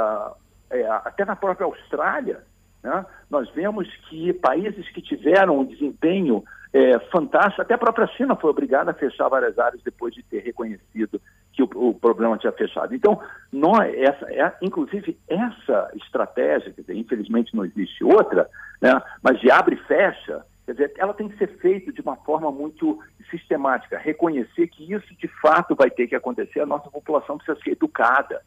é, 0.70 0.86
até 0.88 1.24
na 1.24 1.34
própria 1.34 1.66
Austrália, 1.66 2.42
né? 2.82 3.04
Nós 3.28 3.48
vemos 3.50 3.88
que 4.08 4.32
países 4.32 4.88
que 4.90 5.02
tiveram 5.02 5.60
um 5.60 5.64
desempenho 5.64 6.42
é, 6.72 6.98
fantástico, 7.10 7.62
até 7.62 7.74
a 7.74 7.78
própria 7.78 8.06
China 8.08 8.36
foi 8.36 8.50
obrigada 8.50 8.92
a 8.92 8.94
fechar 8.94 9.28
várias 9.28 9.58
áreas 9.58 9.82
depois 9.82 10.14
de 10.14 10.22
ter 10.22 10.38
reconhecido 10.40 11.20
que 11.52 11.62
o, 11.62 11.68
o 11.74 11.94
problema 11.94 12.38
tinha 12.38 12.52
fechado. 12.52 12.94
Então, 12.94 13.20
nós, 13.52 13.92
essa, 13.96 14.32
é, 14.32 14.54
inclusive, 14.62 15.18
essa 15.28 15.90
estratégia, 15.96 16.72
dizer, 16.72 16.94
infelizmente 16.94 17.54
não 17.56 17.64
existe 17.64 18.04
outra, 18.04 18.48
né? 18.80 19.02
mas 19.20 19.40
de 19.40 19.50
abre 19.50 19.74
e 19.74 19.84
fecha, 19.84 20.44
quer 20.64 20.72
dizer, 20.72 20.92
ela 20.96 21.12
tem 21.12 21.28
que 21.28 21.36
ser 21.38 21.48
feita 21.58 21.92
de 21.92 22.00
uma 22.00 22.16
forma 22.16 22.52
muito 22.52 23.00
sistemática, 23.30 23.98
reconhecer 23.98 24.68
que 24.68 24.92
isso 24.92 25.12
de 25.16 25.26
fato 25.42 25.74
vai 25.74 25.90
ter 25.90 26.06
que 26.06 26.14
acontecer, 26.14 26.60
a 26.60 26.66
nossa 26.66 26.88
população 26.88 27.36
precisa 27.36 27.58
ser 27.64 27.72
educada. 27.72 28.40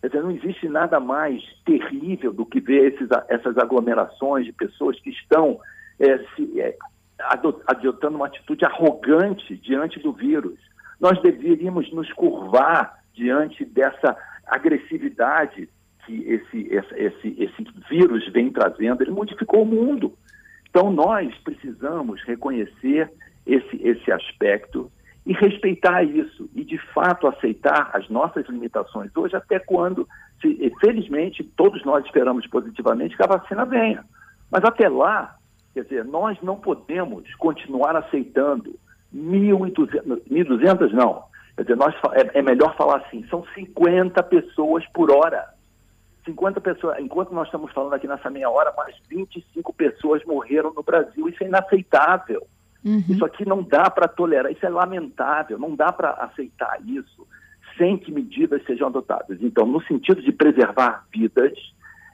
Quer 0.00 0.08
dizer, 0.08 0.22
não 0.22 0.30
existe 0.30 0.68
nada 0.68 0.98
mais 0.98 1.42
terrível 1.66 2.32
do 2.32 2.46
que 2.46 2.60
ver 2.60 2.94
esses, 2.94 3.08
essas 3.28 3.58
aglomerações 3.58 4.46
de 4.46 4.52
pessoas 4.52 4.98
que 5.00 5.10
estão 5.10 5.58
é, 5.98 6.18
se, 6.34 6.60
é, 6.60 6.76
adotando 7.18 8.16
uma 8.16 8.26
atitude 8.26 8.64
arrogante 8.64 9.56
diante 9.56 9.98
do 10.00 10.12
vírus. 10.12 10.58
Nós 11.00 11.20
deveríamos 11.22 11.92
nos 11.92 12.12
curvar 12.12 13.02
diante 13.14 13.64
dessa 13.64 14.16
agressividade 14.46 15.68
que 16.04 16.22
esse, 16.24 16.68
esse, 16.70 17.36
esse 17.38 17.66
vírus 17.88 18.26
vem 18.32 18.50
trazendo. 18.50 19.02
Ele 19.02 19.10
modificou 19.10 19.62
o 19.62 19.66
mundo. 19.66 20.12
Então, 20.70 20.90
nós 20.90 21.34
precisamos 21.38 22.22
reconhecer 22.22 23.10
esse, 23.46 23.76
esse 23.82 24.12
aspecto 24.12 24.90
e 25.24 25.32
respeitar 25.32 26.04
isso 26.04 26.48
e 26.54 26.64
de 26.64 26.78
fato 26.92 27.26
aceitar 27.26 27.90
as 27.92 28.08
nossas 28.08 28.46
limitações 28.48 29.10
hoje 29.16 29.34
até 29.34 29.58
quando, 29.58 30.08
se, 30.40 30.72
felizmente, 30.80 31.42
todos 31.56 31.84
nós 31.84 32.04
esperamos 32.04 32.46
positivamente 32.46 33.16
que 33.16 33.22
a 33.22 33.26
vacina 33.26 33.64
venha. 33.64 34.04
Mas 34.50 34.62
até 34.64 34.88
lá, 34.88 35.36
quer 35.76 35.82
dizer, 35.82 36.04
nós 36.06 36.38
não 36.40 36.56
podemos 36.56 37.22
continuar 37.34 37.94
aceitando 37.96 38.74
1.200, 39.14 40.90
não. 40.92 41.24
Quer 41.54 41.62
dizer, 41.62 41.76
nós, 41.76 41.94
é, 42.14 42.38
é 42.38 42.42
melhor 42.42 42.74
falar 42.78 42.96
assim, 42.96 43.26
são 43.28 43.44
50 43.54 44.22
pessoas 44.22 44.86
por 44.94 45.10
hora. 45.10 45.50
50 46.24 46.62
pessoas, 46.62 46.98
enquanto 46.98 47.34
nós 47.34 47.46
estamos 47.46 47.70
falando 47.72 47.92
aqui 47.92 48.08
nessa 48.08 48.30
meia 48.30 48.48
hora, 48.48 48.72
mais 48.74 48.96
25 49.06 49.70
pessoas 49.74 50.24
morreram 50.24 50.72
no 50.72 50.82
Brasil. 50.82 51.28
Isso 51.28 51.44
é 51.44 51.46
inaceitável. 51.46 52.46
Uhum. 52.82 53.04
Isso 53.10 53.24
aqui 53.26 53.46
não 53.46 53.62
dá 53.62 53.90
para 53.90 54.08
tolerar, 54.08 54.50
isso 54.50 54.64
é 54.64 54.70
lamentável, 54.70 55.58
não 55.58 55.74
dá 55.74 55.92
para 55.92 56.10
aceitar 56.12 56.78
isso 56.86 57.26
sem 57.76 57.98
que 57.98 58.10
medidas 58.10 58.64
sejam 58.64 58.88
adotadas. 58.88 59.36
Então, 59.42 59.66
no 59.66 59.82
sentido 59.82 60.22
de 60.22 60.32
preservar 60.32 61.04
vidas, 61.12 61.52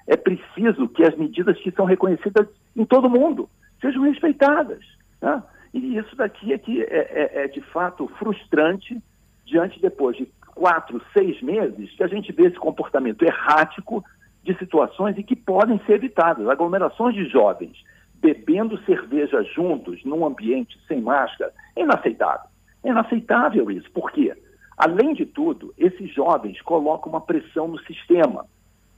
é 0.07 0.17
preciso 0.17 0.89
que 0.89 1.03
as 1.03 1.17
medidas 1.17 1.59
que 1.61 1.71
são 1.71 1.85
reconhecidas 1.85 2.49
em 2.77 2.85
todo 2.85 3.11
mundo 3.11 3.49
sejam 3.81 4.03
respeitadas. 4.03 4.85
Né? 5.21 5.43
E 5.75 5.97
isso 5.97 6.15
daqui 6.17 6.53
é, 6.53 6.59
que 6.59 6.83
é, 6.83 6.87
é, 6.87 7.45
é, 7.45 7.49
de 7.49 7.61
fato 7.61 8.09
frustrante 8.19 9.01
diante 9.45 9.81
depois 9.81 10.17
de 10.17 10.27
quatro, 10.55 11.03
seis 11.13 11.41
meses 11.43 11.91
que 11.93 12.03
a 12.03 12.09
gente 12.09 12.31
vê 12.33 12.47
esse 12.47 12.57
comportamento 12.57 13.23
errático 13.23 14.05
de 14.45 14.57
situações 14.59 15.17
e 15.19 15.23
que 15.23 15.37
podem 15.37 15.81
ser 15.87 15.95
evitadas. 15.95 16.49
Aglomerações 16.49 17.15
de 17.15 17.29
jovens 17.29 17.77
bebendo 18.23 18.81
cerveja 18.85 19.43
juntos 19.43 20.03
num 20.05 20.25
ambiente 20.25 20.79
sem 20.87 21.01
máscara, 21.01 21.53
é 21.75 21.83
inaceitável. 21.83 22.49
É 22.85 22.91
inaceitável 22.91 23.69
isso. 23.71 23.91
Por 23.91 24.13
quê? 24.13 24.33
Além 24.79 25.13
de 25.13 25.27
tudo, 25.27 25.75
esses 25.77 26.15
jovens 26.15 26.61
colocam 26.63 27.11
uma 27.11 27.21
pressão 27.21 27.67
no 27.67 27.81
sistema. 27.81 28.47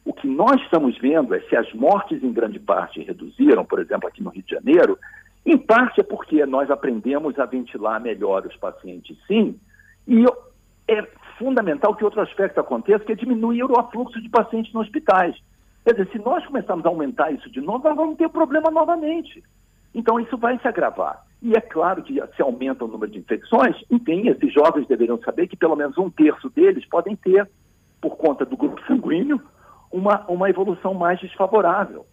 O 0.05 0.13
que 0.13 0.29
nós 0.29 0.61
estamos 0.63 0.99
vendo 0.99 1.35
é 1.35 1.41
se 1.41 1.57
as 1.57 1.73
mortes 1.73 2.23
em 2.23 2.33
grande 2.33 2.59
parte 2.59 3.03
reduziram, 3.03 3.65
por 3.65 3.79
exemplo, 3.79 4.09
aqui 4.09 4.23
no 4.23 4.31
Rio 4.31 4.43
de 4.43 4.51
Janeiro, 4.51 4.99
em 5.47 5.57
parte 5.59 6.01
é 6.01 6.05
porque 6.05 6.45
nós 6.47 6.71
aprendemos 6.71 7.39
a 7.39 7.47
ventilar 7.47 8.01
melhor 8.01 8.47
os 8.47 8.57
pacientes, 8.57 9.17
sim, 9.27 9.59
e 10.07 10.25
é 10.89 11.03
fundamental 11.39 11.95
que 11.95 12.05
outro 12.05 12.21
aspecto 12.21 12.61
aconteça, 12.61 13.05
que 13.05 13.13
é 13.13 13.17
diminuir 13.17 13.65
o 13.65 13.79
afluxo 13.79 14.21
de 14.21 14.29
pacientes 14.29 14.73
nos 14.73 14.87
hospitais. 14.87 15.37
Quer 15.85 15.93
dizer, 15.93 16.11
se 16.13 16.19
nós 16.19 16.45
começarmos 16.47 16.85
a 16.85 16.89
aumentar 16.89 17.31
isso 17.33 17.51
de 17.51 17.61
novo, 17.61 17.85
nós 17.85 17.97
vamos 17.97 18.17
ter 18.17 18.29
problema 18.29 18.71
novamente. 18.71 19.43
Então, 19.95 20.19
isso 20.19 20.37
vai 20.37 20.59
se 20.59 20.67
agravar. 20.67 21.25
E 21.43 21.53
é 21.55 21.61
claro 21.61 22.03
que 22.03 22.15
se 22.35 22.43
aumenta 22.43 22.85
o 22.85 22.89
número 22.89 23.13
de 23.13 23.19
infecções, 23.19 23.77
enfim, 23.91 24.29
esses 24.29 24.53
jovens 24.53 24.87
deveriam 24.87 25.19
saber 25.19 25.47
que 25.47 25.57
pelo 25.57 25.77
menos 25.77 25.97
um 25.99 26.09
terço 26.09 26.49
deles 26.51 26.87
podem 26.87 27.15
ter, 27.17 27.49
por 28.01 28.17
conta 28.17 28.45
do 28.47 28.57
grupo 28.57 28.81
sanguíneo, 28.87 29.41
uma, 29.95 30.25
uma 30.29 30.51
evolução 30.51 30.93
mais 30.93 31.21
desfavorável. 31.21 32.05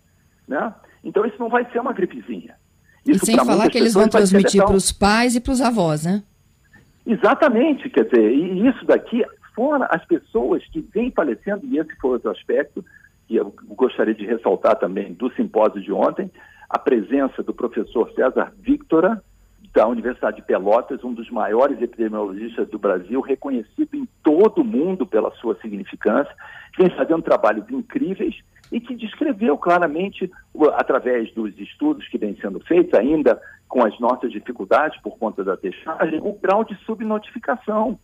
Né? 0.48 0.74
Então, 1.04 1.26
isso 1.26 1.38
não 1.40 1.50
vai 1.50 1.66
ser 1.72 1.80
uma 1.80 1.94
gripezinha. 1.94 2.56
Isso, 3.04 3.24
e 3.24 3.26
sem 3.26 3.36
falar 3.36 3.70
que 3.70 3.78
eles 3.78 3.96
vão 3.96 4.08
transmitir 4.08 4.64
para 4.64 4.76
os 4.76 4.92
pais 4.92 5.36
e 5.36 5.42
para 5.42 5.52
os 5.52 5.60
avós, 5.60 6.06
né? 6.06 6.22
Exatamente, 7.04 7.90
quer 7.90 8.06
dizer, 8.06 8.32
e 8.32 8.68
isso 8.68 8.86
daqui, 8.86 9.26
fora 9.56 9.88
as 9.90 10.06
pessoas 10.06 10.64
que 10.68 10.82
vêm 10.94 11.10
falecendo, 11.10 11.66
e 11.66 11.80
esse 11.80 11.96
foi 11.96 12.12
outro 12.12 12.30
aspecto, 12.30 12.86
e 13.28 13.38
eu 13.38 13.52
gostaria 13.70 14.14
de 14.14 14.24
ressaltar 14.24 14.76
também 14.76 15.14
do 15.14 15.32
simpósio 15.34 15.82
de 15.82 15.92
ontem, 15.92 16.30
a 16.70 16.78
presença 16.78 17.42
do 17.42 17.56
professor 17.56 18.12
César 18.14 18.54
Victora, 18.60 19.24
da 19.74 19.88
Universidade 19.88 20.38
de 20.38 20.42
Pelotas, 20.42 21.04
um 21.04 21.14
dos 21.14 21.30
maiores 21.30 21.82
epidemiologistas 21.82 22.68
do 22.70 22.78
Brasil, 22.78 23.22
reconhecido 23.22 23.96
em 23.96 24.08
todo 24.24 24.62
o 24.62 24.66
mundo 24.66 25.06
pela 25.06 25.32
sua 25.36 25.56
significância, 25.62 26.34
vem 26.78 26.90
fazendo 26.90 27.22
trabalhos 27.22 27.70
incríveis 27.70 28.36
e 28.72 28.80
que 28.80 28.96
descreveu 28.96 29.58
claramente, 29.58 30.32
através 30.74 31.34
dos 31.34 31.58
estudos 31.60 32.08
que 32.08 32.18
vêm 32.18 32.38
sendo 32.42 32.60
feitos, 32.62 32.98
ainda 32.98 33.42
com 33.68 33.86
as 33.86 33.98
nossas 34.00 34.32
dificuldades 34.32 35.00
por 35.02 35.18
conta 35.18 35.44
da 35.44 35.56
testagem, 35.56 36.20
o 36.22 36.34
grau 36.34 36.64
de 36.64 36.76
subnotificação. 36.86 37.98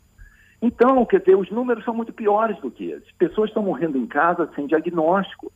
Então, 0.61 1.05
quer 1.05 1.19
dizer, 1.19 1.35
os 1.35 1.51
números 1.51 1.83
são 1.83 1.93
muito 1.93 2.13
piores 2.13 2.57
do 2.59 2.71
que 2.71 2.91
esses. 2.91 3.11
Pessoas 3.17 3.49
estão 3.49 3.63
morrendo 3.63 3.97
em 3.97 4.07
casa 4.07 4.49
sem 4.55 4.65
diagnóstico. 4.67 5.51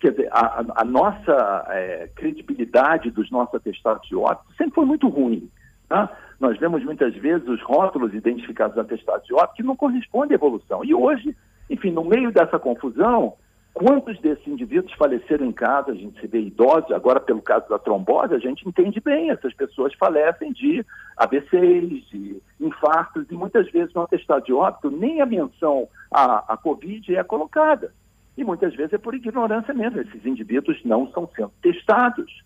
Quer 0.00 0.10
dizer, 0.10 0.28
a, 0.30 0.64
a 0.76 0.84
nossa 0.84 1.66
é, 1.70 2.08
credibilidade 2.14 3.10
dos 3.10 3.30
nossos 3.30 3.54
atestados 3.54 4.06
de 4.08 4.14
óbito 4.14 4.52
sempre 4.56 4.74
foi 4.74 4.84
muito 4.84 5.08
ruim. 5.08 5.50
Tá? 5.88 6.10
Nós 6.38 6.58
vemos 6.58 6.84
muitas 6.84 7.14
vezes 7.14 7.46
os 7.48 7.62
rótulos 7.62 8.12
identificados 8.12 8.76
atestados 8.76 9.26
de 9.26 9.34
óbito 9.34 9.54
que 9.54 9.62
não 9.62 9.76
correspondem 9.76 10.34
à 10.34 10.36
evolução. 10.36 10.84
E 10.84 10.94
hoje, 10.94 11.34
enfim, 11.70 11.90
no 11.90 12.04
meio 12.04 12.30
dessa 12.30 12.58
confusão, 12.58 13.34
Quantos 13.76 14.18
desses 14.20 14.46
indivíduos 14.46 14.90
faleceram 14.94 15.44
em 15.44 15.52
casa? 15.52 15.90
A 15.90 15.94
gente 15.94 16.18
se 16.18 16.26
vê 16.26 16.40
idosos, 16.40 16.90
agora 16.92 17.20
pelo 17.20 17.42
caso 17.42 17.68
da 17.68 17.78
trombose, 17.78 18.32
a 18.32 18.38
gente 18.38 18.66
entende 18.66 18.98
bem, 19.00 19.28
essas 19.28 19.52
pessoas 19.52 19.92
falecem 19.96 20.50
de 20.50 20.82
AVCs, 21.14 22.08
de 22.08 22.40
infartos, 22.58 23.26
e 23.30 23.34
muitas 23.34 23.70
vezes 23.70 23.92
no 23.92 24.00
atestado 24.00 24.46
de 24.46 24.52
óbito 24.54 24.90
nem 24.90 25.20
a 25.20 25.26
menção 25.26 25.86
à, 26.10 26.54
à 26.54 26.56
Covid 26.56 27.14
é 27.14 27.22
colocada. 27.22 27.92
E 28.36 28.44
muitas 28.44 28.74
vezes 28.74 28.92
é 28.92 28.98
por 28.98 29.14
ignorância 29.14 29.72
mesmo, 29.72 30.00
esses 30.00 30.24
indivíduos 30.26 30.78
não 30.84 31.04
estão 31.04 31.28
sendo 31.34 31.52
testados. 31.62 32.44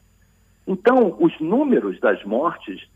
Então, 0.67 1.17
os 1.19 1.39
números 1.41 1.99
das 1.99 2.23
mortes 2.25 2.89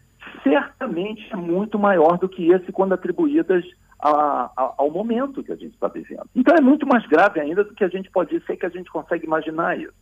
certamente 0.43 1.27
é 1.33 1.37
muito 1.37 1.79
maior 1.79 2.19
do 2.19 2.29
que 2.29 2.51
esse 2.51 2.71
quando 2.73 2.93
atribuídas 2.93 3.65
a, 4.01 4.51
a, 4.57 4.75
ao 4.79 4.91
momento 4.91 5.43
que 5.43 5.53
a 5.53 5.57
gente 5.57 5.75
está 5.75 5.89
vivendo. 5.89 6.29
Então 6.35 6.55
é 6.57 6.61
muito 6.61 6.87
mais 6.87 7.07
grave 7.07 7.41
ainda 7.41 7.65
do 7.65 7.75
que 7.75 7.85
a 7.85 7.89
gente 7.89 8.11
pode 8.11 8.39
ser 8.45 8.57
que 8.57 8.67
a 8.67 8.71
gente 8.71 8.91
consegue 8.91 9.25
imaginar 9.25 9.79
isso. 9.79 9.95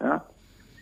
Né? 0.00 0.20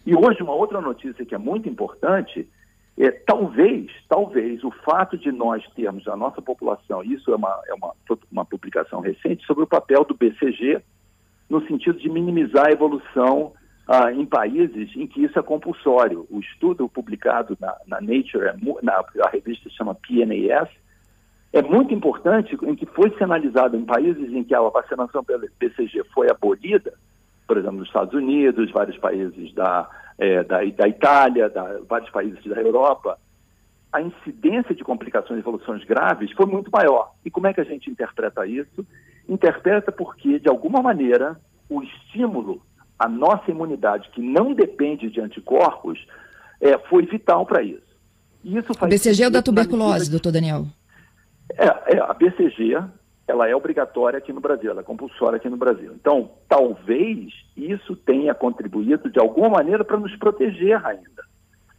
E 0.06 0.14
hoje 0.14 0.42
uma 0.42 0.54
outra 0.54 0.80
notícia 0.80 1.24
que 1.24 1.34
é 1.34 1.38
muito 1.38 1.68
importante 1.68 2.48
é 2.96 3.10
talvez, 3.10 3.90
talvez 4.08 4.62
o 4.62 4.70
fato 4.70 5.18
de 5.18 5.32
nós 5.32 5.64
termos 5.74 6.06
a 6.06 6.16
nossa 6.16 6.40
população, 6.40 7.02
isso 7.02 7.32
é 7.32 7.36
uma, 7.36 7.60
é 7.66 7.74
uma, 7.74 7.92
uma 8.30 8.44
publicação 8.44 9.00
recente 9.00 9.44
sobre 9.46 9.64
o 9.64 9.68
papel 9.68 10.04
do 10.04 10.14
BCG 10.14 10.80
no 11.48 11.64
sentido 11.66 11.98
de 11.98 12.08
minimizar 12.08 12.66
a 12.68 12.72
evolução 12.72 13.52
ah, 13.86 14.12
em 14.12 14.24
países 14.24 14.94
em 14.96 15.06
que 15.06 15.22
isso 15.24 15.38
é 15.38 15.42
compulsório. 15.42 16.26
O 16.30 16.40
estudo 16.40 16.88
publicado 16.88 17.56
na, 17.60 17.76
na 17.86 18.00
Nature, 18.00 18.52
na, 18.82 19.04
a 19.22 19.28
revista 19.30 19.68
chama 19.70 19.94
PNAS, 19.94 20.68
é 21.52 21.62
muito 21.62 21.94
importante 21.94 22.58
em 22.62 22.74
que 22.74 22.86
foi 22.86 23.10
sinalizado 23.16 23.76
em 23.76 23.84
países 23.84 24.32
em 24.32 24.42
que 24.42 24.54
a 24.54 24.60
vacinação 24.60 25.22
pelo 25.22 25.48
PCG 25.58 26.02
foi 26.12 26.28
abolida, 26.28 26.94
por 27.46 27.58
exemplo, 27.58 27.78
nos 27.78 27.88
Estados 27.88 28.14
Unidos, 28.14 28.72
vários 28.72 28.96
países 28.98 29.52
da, 29.54 29.88
é, 30.18 30.42
da, 30.42 30.64
da 30.64 30.88
Itália, 30.88 31.48
da 31.48 31.78
vários 31.88 32.10
países 32.10 32.42
da 32.44 32.60
Europa, 32.60 33.18
a 33.92 34.02
incidência 34.02 34.74
de 34.74 34.82
complicações 34.82 35.38
e 35.38 35.40
evoluções 35.40 35.84
graves 35.84 36.32
foi 36.32 36.46
muito 36.46 36.68
maior. 36.72 37.12
E 37.24 37.30
como 37.30 37.46
é 37.46 37.54
que 37.54 37.60
a 37.60 37.64
gente 37.64 37.88
interpreta 37.88 38.44
isso? 38.44 38.84
Interpreta 39.28 39.90
porque, 39.90 40.38
de 40.38 40.48
alguma 40.48 40.82
maneira, 40.82 41.40
o 41.68 41.82
estímulo 41.82 42.60
à 42.98 43.08
nossa 43.08 43.50
imunidade, 43.50 44.10
que 44.10 44.20
não 44.20 44.52
depende 44.52 45.10
de 45.10 45.20
anticorpos, 45.20 45.98
é, 46.60 46.78
foi 46.78 47.04
vital 47.06 47.44
para 47.46 47.62
isso. 47.62 47.82
E 48.42 48.56
isso 48.56 48.74
faz 48.74 48.90
BCG 48.90 49.24
ou 49.24 49.30
da 49.30 49.42
tuberculose, 49.42 50.10
doutor 50.10 50.32
Daniel? 50.32 50.66
É, 51.56 51.96
é, 51.96 52.00
a 52.00 52.12
BCG, 52.12 52.82
ela 53.26 53.48
é 53.48 53.56
obrigatória 53.56 54.18
aqui 54.18 54.32
no 54.32 54.40
Brasil, 54.40 54.70
ela 54.70 54.80
é 54.80 54.84
compulsória 54.84 55.36
aqui 55.36 55.48
no 55.48 55.56
Brasil. 55.56 55.92
Então, 55.94 56.30
talvez 56.48 57.32
isso 57.56 57.96
tenha 57.96 58.34
contribuído 58.34 59.10
de 59.10 59.18
alguma 59.18 59.48
maneira 59.48 59.84
para 59.84 59.98
nos 59.98 60.14
proteger 60.16 60.84
ainda. 60.84 61.24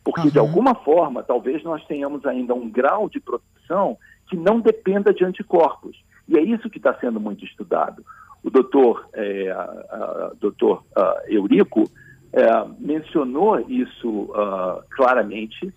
Porque, 0.03 0.21
uhum. 0.21 0.29
de 0.29 0.39
alguma 0.39 0.75
forma, 0.75 1.23
talvez 1.23 1.63
nós 1.63 1.83
tenhamos 1.85 2.25
ainda 2.25 2.53
um 2.53 2.69
grau 2.69 3.09
de 3.09 3.19
proteção 3.19 3.97
que 4.27 4.35
não 4.35 4.59
dependa 4.59 5.13
de 5.13 5.23
anticorpos. 5.23 6.03
E 6.27 6.37
é 6.37 6.41
isso 6.41 6.69
que 6.69 6.77
está 6.77 6.93
sendo 6.99 7.19
muito 7.19 7.43
estudado. 7.45 8.03
O 8.43 8.49
doutor, 8.49 9.07
é, 9.13 9.51
a, 9.51 9.61
a, 9.61 10.31
doutor 10.39 10.83
uh, 10.97 11.31
Eurico 11.31 11.89
é, 12.33 12.45
mencionou 12.79 13.59
isso 13.69 14.09
uh, 14.09 14.83
claramente 14.91 15.73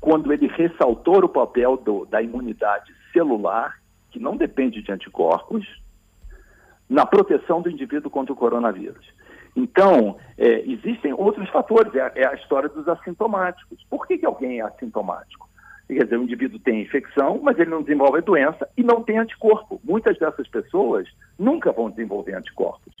quando 0.00 0.32
ele 0.32 0.46
ressaltou 0.46 1.24
o 1.24 1.28
papel 1.28 1.76
do, 1.76 2.06
da 2.06 2.22
imunidade 2.22 2.92
celular, 3.12 3.78
que 4.10 4.18
não 4.18 4.36
depende 4.36 4.82
de 4.82 4.92
anticorpos, 4.92 5.66
na 6.88 7.04
proteção 7.04 7.60
do 7.60 7.70
indivíduo 7.70 8.10
contra 8.10 8.32
o 8.32 8.36
coronavírus. 8.36 9.06
Então, 9.54 10.16
é, 10.36 10.60
existem 10.70 11.12
outros 11.12 11.48
fatores, 11.50 11.92
é, 11.94 12.12
é, 12.14 12.26
a 12.26 12.34
história 12.34 12.68
dos 12.68 12.88
assintomáticos. 12.88 13.84
Por 13.90 14.06
que, 14.06 14.18
que 14.18 14.26
alguém 14.26 14.60
é 14.60 14.62
assintomático? 14.62 15.47
Quer 15.88 16.04
dizer, 16.04 16.18
o 16.18 16.22
indivíduo 16.22 16.60
tem 16.60 16.82
infecção, 16.82 17.40
mas 17.42 17.58
ele 17.58 17.70
não 17.70 17.82
desenvolve 17.82 18.18
a 18.18 18.22
doença 18.22 18.68
e 18.76 18.82
não 18.82 19.02
tem 19.02 19.18
anticorpo. 19.18 19.80
Muitas 19.82 20.18
dessas 20.18 20.46
pessoas 20.46 21.08
nunca 21.38 21.72
vão 21.72 21.90
desenvolver 21.90 22.34
anticorpos. 22.34 22.94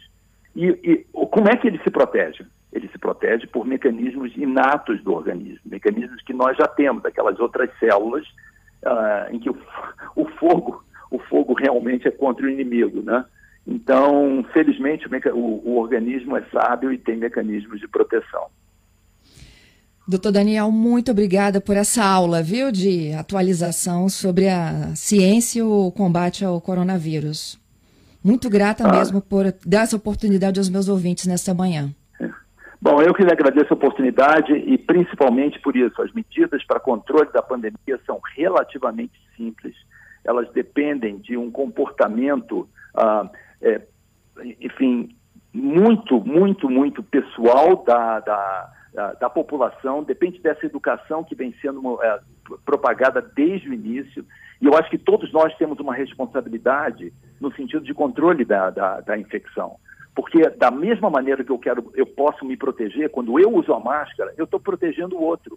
E, 0.56 0.66
e 0.82 1.06
como 1.12 1.48
é 1.48 1.56
que 1.56 1.68
ele 1.68 1.78
se 1.84 1.90
protege? 1.90 2.44
Ele 2.72 2.88
se 2.88 2.98
protege 2.98 3.46
por 3.46 3.66
mecanismos 3.66 4.34
inatos 4.36 5.02
do 5.02 5.14
organismo, 5.14 5.60
mecanismos 5.66 6.22
que 6.22 6.32
nós 6.32 6.56
já 6.56 6.66
temos, 6.66 7.04
aquelas 7.04 7.38
outras 7.38 7.70
células 7.78 8.26
uh, 8.82 9.32
em 9.32 9.38
que 9.38 9.50
o, 9.50 9.56
o 10.16 10.24
fogo 10.38 10.82
o 11.10 11.18
fogo 11.18 11.54
realmente 11.54 12.06
é 12.06 12.10
contra 12.10 12.46
o 12.46 12.50
inimigo, 12.50 13.02
né? 13.02 13.24
Então, 13.66 14.44
felizmente, 14.52 15.06
o, 15.32 15.36
o, 15.36 15.78
organismo 15.78 16.36
é 16.36 16.42
sábio 16.50 16.92
e 16.92 16.98
tem 16.98 17.16
mecanismos 17.16 17.80
de 17.80 17.88
proteção. 17.88 18.46
Doutor 20.08 20.32
Daniel, 20.32 20.70
muito 20.70 21.10
obrigada 21.10 21.60
por 21.60 21.76
essa 21.76 22.02
aula, 22.02 22.42
viu, 22.42 22.72
de 22.72 23.12
atualização 23.12 24.08
sobre 24.08 24.48
a 24.48 24.94
ciência 24.94 25.58
e 25.60 25.62
o 25.62 25.92
combate 25.92 26.46
ao 26.46 26.58
coronavírus. 26.62 27.60
Muito 28.24 28.48
grata 28.48 28.88
ah. 28.88 28.90
mesmo 28.90 29.20
por 29.20 29.44
dar 29.66 29.82
essa 29.82 29.96
oportunidade 29.96 30.58
aos 30.58 30.70
meus 30.70 30.88
ouvintes 30.88 31.26
nesta 31.26 31.52
manhã. 31.52 31.90
É. 32.18 32.30
Bom, 32.80 33.02
eu 33.02 33.12
que 33.12 33.22
lhe 33.22 33.30
agradeço 33.30 33.66
a 33.70 33.76
oportunidade 33.76 34.50
e 34.54 34.78
principalmente 34.78 35.60
por 35.60 35.76
isso. 35.76 36.00
As 36.00 36.10
medidas 36.14 36.64
para 36.64 36.80
controle 36.80 37.30
da 37.30 37.42
pandemia 37.42 38.00
são 38.06 38.18
relativamente 38.34 39.12
simples. 39.36 39.76
Elas 40.24 40.50
dependem 40.54 41.18
de 41.18 41.36
um 41.36 41.50
comportamento 41.50 42.66
ah, 42.94 43.28
é, 43.60 43.82
enfim, 44.58 45.14
muito, 45.52 46.18
muito, 46.20 46.70
muito 46.70 47.02
pessoal 47.02 47.84
da, 47.84 48.20
da, 48.20 48.72
da, 49.14 49.30
população, 49.30 50.02
depende 50.02 50.40
dessa 50.40 50.66
educação 50.66 51.22
que 51.22 51.34
vem 51.34 51.54
sendo 51.60 52.02
é, 52.02 52.20
propagada 52.64 53.22
desde 53.22 53.68
o 53.68 53.74
início. 53.74 54.24
E 54.60 54.66
eu 54.66 54.74
acho 54.74 54.90
que 54.90 54.98
todos 54.98 55.32
nós 55.32 55.54
temos 55.56 55.78
uma 55.78 55.94
responsabilidade 55.94 57.12
no 57.40 57.52
sentido 57.54 57.84
de 57.84 57.94
controle 57.94 58.44
da, 58.44 58.70
da, 58.70 59.00
da 59.00 59.16
infecção. 59.16 59.76
Porque 60.14 60.48
da 60.50 60.70
mesma 60.70 61.08
maneira 61.08 61.44
que 61.44 61.52
eu 61.52 61.58
quero, 61.58 61.92
eu 61.94 62.06
posso 62.06 62.44
me 62.44 62.56
proteger, 62.56 63.08
quando 63.10 63.38
eu 63.38 63.54
uso 63.54 63.72
a 63.72 63.78
máscara, 63.78 64.34
eu 64.36 64.44
estou 64.44 64.58
protegendo 64.58 65.16
o 65.16 65.22
outro. 65.22 65.56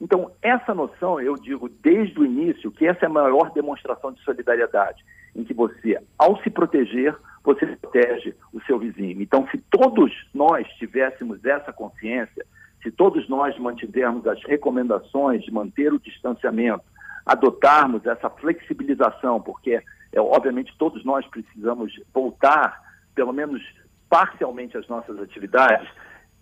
Então, 0.00 0.32
essa 0.42 0.74
noção, 0.74 1.20
eu 1.20 1.36
digo 1.36 1.68
desde 1.68 2.18
o 2.18 2.24
início 2.24 2.72
que 2.72 2.86
essa 2.86 3.04
é 3.04 3.06
a 3.06 3.12
maior 3.12 3.52
demonstração 3.52 4.10
de 4.12 4.20
solidariedade, 4.22 5.04
em 5.36 5.44
que 5.44 5.54
você, 5.54 6.00
ao 6.18 6.42
se 6.42 6.50
proteger, 6.50 7.14
você 7.44 7.66
protege 7.66 8.34
o 8.52 8.60
seu 8.62 8.78
vizinho. 8.78 9.22
Então, 9.22 9.46
se 9.48 9.58
todos 9.70 10.12
nós 10.34 10.66
tivéssemos 10.78 11.44
essa 11.44 11.72
consciência, 11.72 12.44
se 12.82 12.90
todos 12.90 13.28
nós 13.28 13.58
mantivermos 13.58 14.26
as 14.26 14.42
recomendações 14.44 15.42
de 15.42 15.52
manter 15.52 15.92
o 15.92 16.00
distanciamento, 16.00 16.82
adotarmos 17.26 18.04
essa 18.06 18.30
flexibilização, 18.30 19.40
porque 19.40 19.82
é, 20.12 20.20
obviamente 20.20 20.74
todos 20.78 21.04
nós 21.04 21.26
precisamos 21.26 21.92
voltar, 22.12 22.80
pelo 23.14 23.32
menos 23.32 23.62
parcialmente, 24.08 24.76
às 24.76 24.88
nossas 24.88 25.18
atividades, 25.20 25.88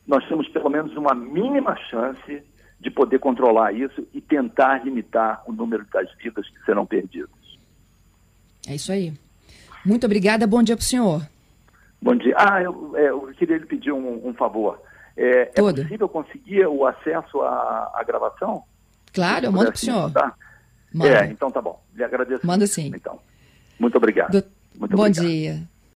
nós 0.07 0.26
temos 0.26 0.49
pelo 0.49 0.70
menos 0.70 0.97
uma 0.97 1.14
mínima 1.14 1.76
chance 1.91 2.43
de 2.80 2.91
poder 2.91 3.18
controlar 3.18 3.72
isso 3.72 4.07
e 4.14 4.20
tentar 4.20 4.84
limitar 4.84 5.43
o 5.47 5.53
número 5.53 5.84
das 5.93 6.11
vidas 6.14 6.49
que 6.49 6.64
serão 6.64 6.86
perdidas. 6.86 7.30
É 8.66 8.74
isso 8.74 8.93
aí. 8.93 9.12
Muito 9.84 10.07
obrigada, 10.07 10.47
bom 10.47 10.62
dia 10.62 10.76
para 10.76 10.82
o 10.82 10.86
senhor. 10.86 11.22
Bom 12.01 12.14
dia. 12.14 12.34
Ah, 12.39 12.62
eu, 12.62 12.97
é, 12.97 13.11
eu 13.11 13.32
queria 13.36 13.59
lhe 13.59 13.66
pedir 13.66 13.93
um, 13.93 14.28
um 14.28 14.32
favor. 14.32 14.80
É, 15.20 15.50
é, 15.52 15.62
possível 15.62 16.08
conseguir 16.08 16.64
o 16.68 16.86
acesso 16.86 17.40
à, 17.42 17.90
à 17.92 18.04
gravação? 18.04 18.62
Claro, 19.12 19.46
eu 19.46 19.52
mando 19.52 19.66
para 19.66 19.74
o 19.74 19.78
senhor. 19.78 20.12
Tá? 20.12 20.32
É, 21.02 21.26
então 21.26 21.50
tá 21.50 21.60
bom. 21.60 21.82
Lhe 21.92 22.04
agradeço. 22.04 22.46
Manda 22.46 22.68
sim. 22.68 22.92
Então, 22.94 23.18
muito 23.80 23.96
obrigado. 23.96 24.30
Do... 24.30 24.48
Muito 24.78 24.96
bom 24.96 25.02
obrigado. 25.02 25.26
dia. 25.26 25.68